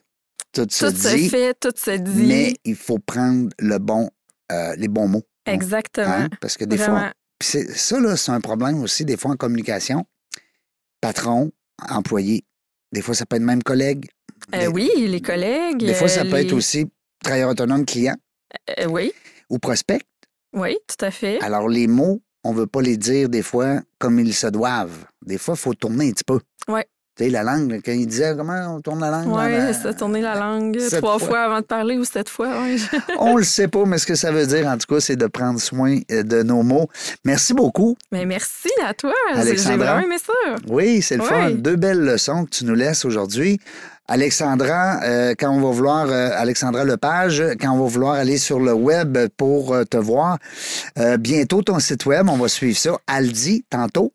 tout 0.54 0.68
se 0.70 0.86
Tout 0.86 0.96
se 0.96 1.16
dit, 1.16 1.30
fait, 1.30 1.56
tout 1.60 1.74
se 1.76 1.92
dit. 1.98 2.24
mais 2.28 2.54
il 2.64 2.76
faut 2.76 3.00
prendre 3.00 3.50
le 3.58 3.80
bon, 3.80 4.08
euh, 4.52 4.76
les 4.78 4.88
bons 4.88 5.08
mots. 5.08 5.24
Exactement. 5.48 6.08
Hein? 6.08 6.30
Parce 6.40 6.58
que 6.58 6.66
des 6.66 6.76
Vraiment. 6.78 7.00
fois, 7.00 7.12
puis 7.40 7.50
ça, 7.74 8.00
là, 8.00 8.16
c'est 8.18 8.32
un 8.32 8.40
problème 8.42 8.84
aussi, 8.84 9.04
des 9.04 9.18
fois, 9.18 9.32
en 9.32 9.36
communication. 9.36 10.06
Patron, 11.02 11.52
employé. 11.90 12.44
Des 12.92 13.02
fois, 13.02 13.14
ça 13.14 13.26
peut 13.26 13.38
être 13.38 13.42
même 13.42 13.64
collègue. 13.64 14.08
Euh, 14.54 14.60
des, 14.60 14.68
oui, 14.68 14.90
les 14.98 15.22
collègues. 15.22 15.78
des 15.78 15.94
fois, 15.94 16.08
ça 16.08 16.22
euh, 16.22 16.30
peut 16.30 16.38
être 16.38 16.54
aussi 16.54 16.88
travailleur 17.24 17.52
autonome, 17.52 17.86
client 17.86 18.16
euh, 18.80 18.86
oui, 18.88 19.14
ou 19.50 19.60
prospect. 19.60 20.02
oui, 20.54 20.78
tout 20.88 21.06
à 21.06 21.12
fait. 21.12 21.42
Alors, 21.42 21.70
les 21.70 21.88
mots, 21.88 22.22
on 22.44 22.54
ne 22.54 22.58
veut 22.58 22.68
pas 22.68 22.82
les 22.82 22.98
dire 22.98 23.30
des 23.30 23.44
fois 23.44 23.82
comme 24.00 24.20
ils 24.20 24.34
se 24.34 24.48
doivent. 24.48 25.06
Des 25.26 25.38
fois, 25.38 25.54
il 25.56 25.62
faut 25.62 25.74
tourner 25.74 26.10
un 26.10 26.12
petit 26.12 26.24
peu. 26.24 26.40
Ouais. 26.68 26.86
Tu 27.22 27.28
sais, 27.28 27.32
la 27.32 27.44
langue, 27.44 27.82
quand 27.86 27.92
il 27.92 28.08
disait 28.08 28.34
comment 28.36 28.76
on 28.76 28.82
tourne 28.82 29.00
la 29.02 29.12
langue. 29.12 29.28
Oui, 29.28 29.52
la- 29.52 29.74
ça 29.74 29.94
tourner 29.94 30.22
la 30.22 30.36
langue 30.36 30.78
trois 30.98 31.20
fois. 31.20 31.28
fois. 31.28 31.40
avant 31.44 31.60
de 31.60 31.66
parler 31.66 31.98
ou 31.98 32.04
sept 32.04 32.30
fois. 32.30 32.50
ouais. 32.64 32.78
On 33.20 33.36
le 33.38 33.44
sait 33.44 33.68
pas, 33.68 33.86
mais 33.86 33.98
ce 34.00 34.08
que 34.08 34.16
ça 34.16 34.32
veut 34.32 34.46
dire, 34.48 34.66
en 34.68 34.78
tout 34.78 34.94
cas, 34.94 35.00
c'est 35.00 35.16
de 35.16 35.28
prendre 35.28 35.60
soin 35.60 36.00
euh, 36.12 36.24
de 36.24 36.42
nos 36.44 36.64
mots. 36.64 36.88
Merci 37.24 37.54
beaucoup. 37.54 37.96
Mais 38.12 38.26
merci 38.26 38.70
à 38.84 38.94
toi. 38.94 39.14
J'ai- 39.44 39.54
vraiment 39.56 40.00
aimé 40.00 40.18
ça. 40.18 40.34
Oui, 40.68 41.02
c'est 41.02 41.18
le 41.18 41.24
fun. 41.24 41.48
Oui. 41.48 41.54
Deux 41.56 41.76
belles 41.76 42.00
leçons 42.02 42.46
que 42.46 42.50
tu 42.50 42.66
nous 42.66 42.74
laisses 42.76 43.06
aujourd'hui. 43.06 43.60
Alexandra, 44.08 45.02
euh, 45.04 45.36
quand 45.40 45.52
on 45.52 45.62
va 45.62 45.70
vouloir, 45.72 46.08
euh, 46.10 46.32
Alexandra 46.34 46.84
Lepage, 46.84 47.42
quand 47.62 47.72
on 47.72 47.80
va 47.84 47.88
vouloir 47.88 48.14
aller 48.16 48.38
sur 48.38 48.60
le 48.60 48.74
web 48.74 49.18
pour 49.38 49.74
euh, 49.74 49.84
te 49.86 49.98
voir, 49.98 50.38
bientôt 51.20 51.62
ton 51.62 51.80
site 51.80 52.06
web, 52.06 52.28
on 52.30 52.38
va 52.38 52.48
suivre 52.50 52.78
ça. 52.78 52.98
Aldi, 53.08 53.64
tantôt, 53.70 54.12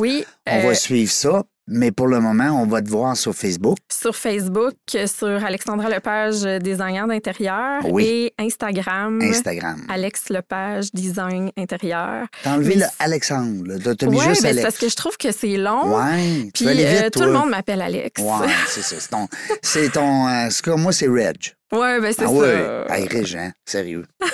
Oui. 0.00 0.24
on 0.46 0.66
va 0.66 0.74
suivre 0.74 1.10
ça. 1.12 1.44
Mais 1.66 1.90
pour 1.92 2.08
le 2.08 2.20
moment, 2.20 2.60
on 2.62 2.66
va 2.66 2.82
te 2.82 2.90
voir 2.90 3.16
sur 3.16 3.34
Facebook. 3.34 3.78
sur 3.90 4.14
Facebook, 4.14 4.74
sur 5.06 5.42
Alexandra 5.44 5.88
Lepage, 5.88 6.44
euh, 6.44 6.58
designer 6.58 7.06
d'intérieur, 7.06 7.80
Oui. 7.90 8.04
et 8.04 8.34
Instagram, 8.38 9.18
Instagram. 9.22 9.80
Alex 9.88 10.28
Lepage, 10.28 10.92
design 10.92 11.50
intérieur. 11.56 12.26
T'as 12.42 12.52
enlevé 12.54 12.74
mais 12.76 12.82
le 12.82 12.86
Alexandre. 12.98 13.94
T'as 13.96 14.06
mis 14.06 14.18
Ouais, 14.18 14.28
juste 14.28 14.44
Alex. 14.44 14.62
parce 14.62 14.76
que 14.78 14.88
je 14.90 14.96
trouve 14.96 15.16
que 15.16 15.32
c'est 15.32 15.56
long. 15.56 15.96
Ouais, 15.96 16.50
Puis 16.52 16.66
vite, 16.66 16.80
euh, 16.86 17.10
tout 17.10 17.22
le 17.22 17.32
monde 17.32 17.48
m'appelle 17.48 17.80
Alex. 17.80 18.20
Ouais, 18.20 18.46
c'est 18.68 18.82
ça. 18.82 18.96
C'est 19.00 19.08
ton. 19.10 19.28
C'est 19.62 19.88
ton. 19.92 20.28
euh, 20.28 20.76
moi, 20.76 20.92
c'est 20.92 21.08
Reg. 21.08 21.54
Ouais, 21.72 21.98
ben 22.00 22.12
c'est 22.16 22.24
Ah 22.24 22.28
ça. 22.28 22.32
ouais. 22.32 22.84
Hey, 22.90 23.08
Régent, 23.08 23.50
sérieux. 23.64 24.04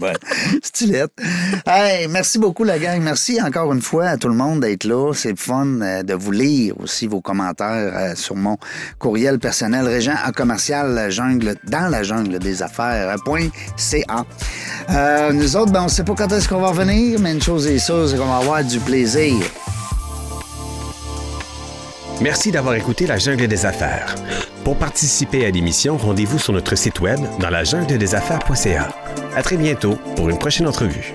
bon. 0.00 0.12
Stylette. 0.62 1.12
Hey, 1.66 2.08
merci 2.08 2.38
beaucoup, 2.38 2.64
la 2.64 2.78
gang. 2.78 3.00
Merci 3.02 3.40
encore 3.42 3.72
une 3.72 3.82
fois 3.82 4.06
à 4.06 4.16
tout 4.16 4.28
le 4.28 4.34
monde 4.34 4.60
d'être 4.60 4.84
là. 4.84 5.12
C'est 5.14 5.38
fun 5.38 5.80
euh, 5.80 6.02
de 6.02 6.14
vous 6.14 6.32
lire 6.32 6.74
aussi 6.80 7.06
vos 7.06 7.20
commentaires 7.20 7.92
euh, 7.94 8.14
sur 8.14 8.36
mon 8.36 8.56
courriel 8.98 9.38
personnel 9.38 9.86
régent 9.86 10.16
en 10.26 10.32
commercial 10.32 11.10
jungle 11.10 11.56
dans 11.64 11.88
la 11.88 12.02
jungle 12.02 12.38
des 12.38 12.62
affaires 12.62 13.16
euh. 13.28 13.32
Euh, 14.90 15.32
nous 15.32 15.56
autres, 15.56 15.72
ben, 15.72 15.82
on 15.82 15.84
ne 15.84 15.88
sait 15.88 16.04
pas 16.04 16.14
quand 16.14 16.32
est-ce 16.32 16.48
qu'on 16.48 16.60
va 16.60 16.68
revenir, 16.68 17.18
mais 17.20 17.32
une 17.32 17.42
chose 17.42 17.66
est 17.66 17.78
sûre, 17.78 18.08
c'est 18.08 18.16
qu'on 18.16 18.26
va 18.26 18.38
avoir 18.38 18.64
du 18.64 18.78
plaisir. 18.80 19.34
Merci 22.20 22.50
d'avoir 22.50 22.74
écouté 22.74 23.06
La 23.06 23.18
Jungle 23.18 23.46
des 23.46 23.64
Affaires. 23.64 24.14
Pour 24.68 24.76
participer 24.76 25.46
à 25.46 25.50
l'émission, 25.50 25.96
rendez-vous 25.96 26.38
sur 26.38 26.52
notre 26.52 26.76
site 26.76 27.00
web 27.00 27.18
dans 27.40 27.48
la 27.48 27.64
jungle 27.64 27.96
des 27.96 28.14
affaires.ca. 28.14 28.90
À 29.34 29.42
très 29.42 29.56
bientôt 29.56 29.96
pour 30.14 30.28
une 30.28 30.38
prochaine 30.38 30.66
entrevue. 30.66 31.14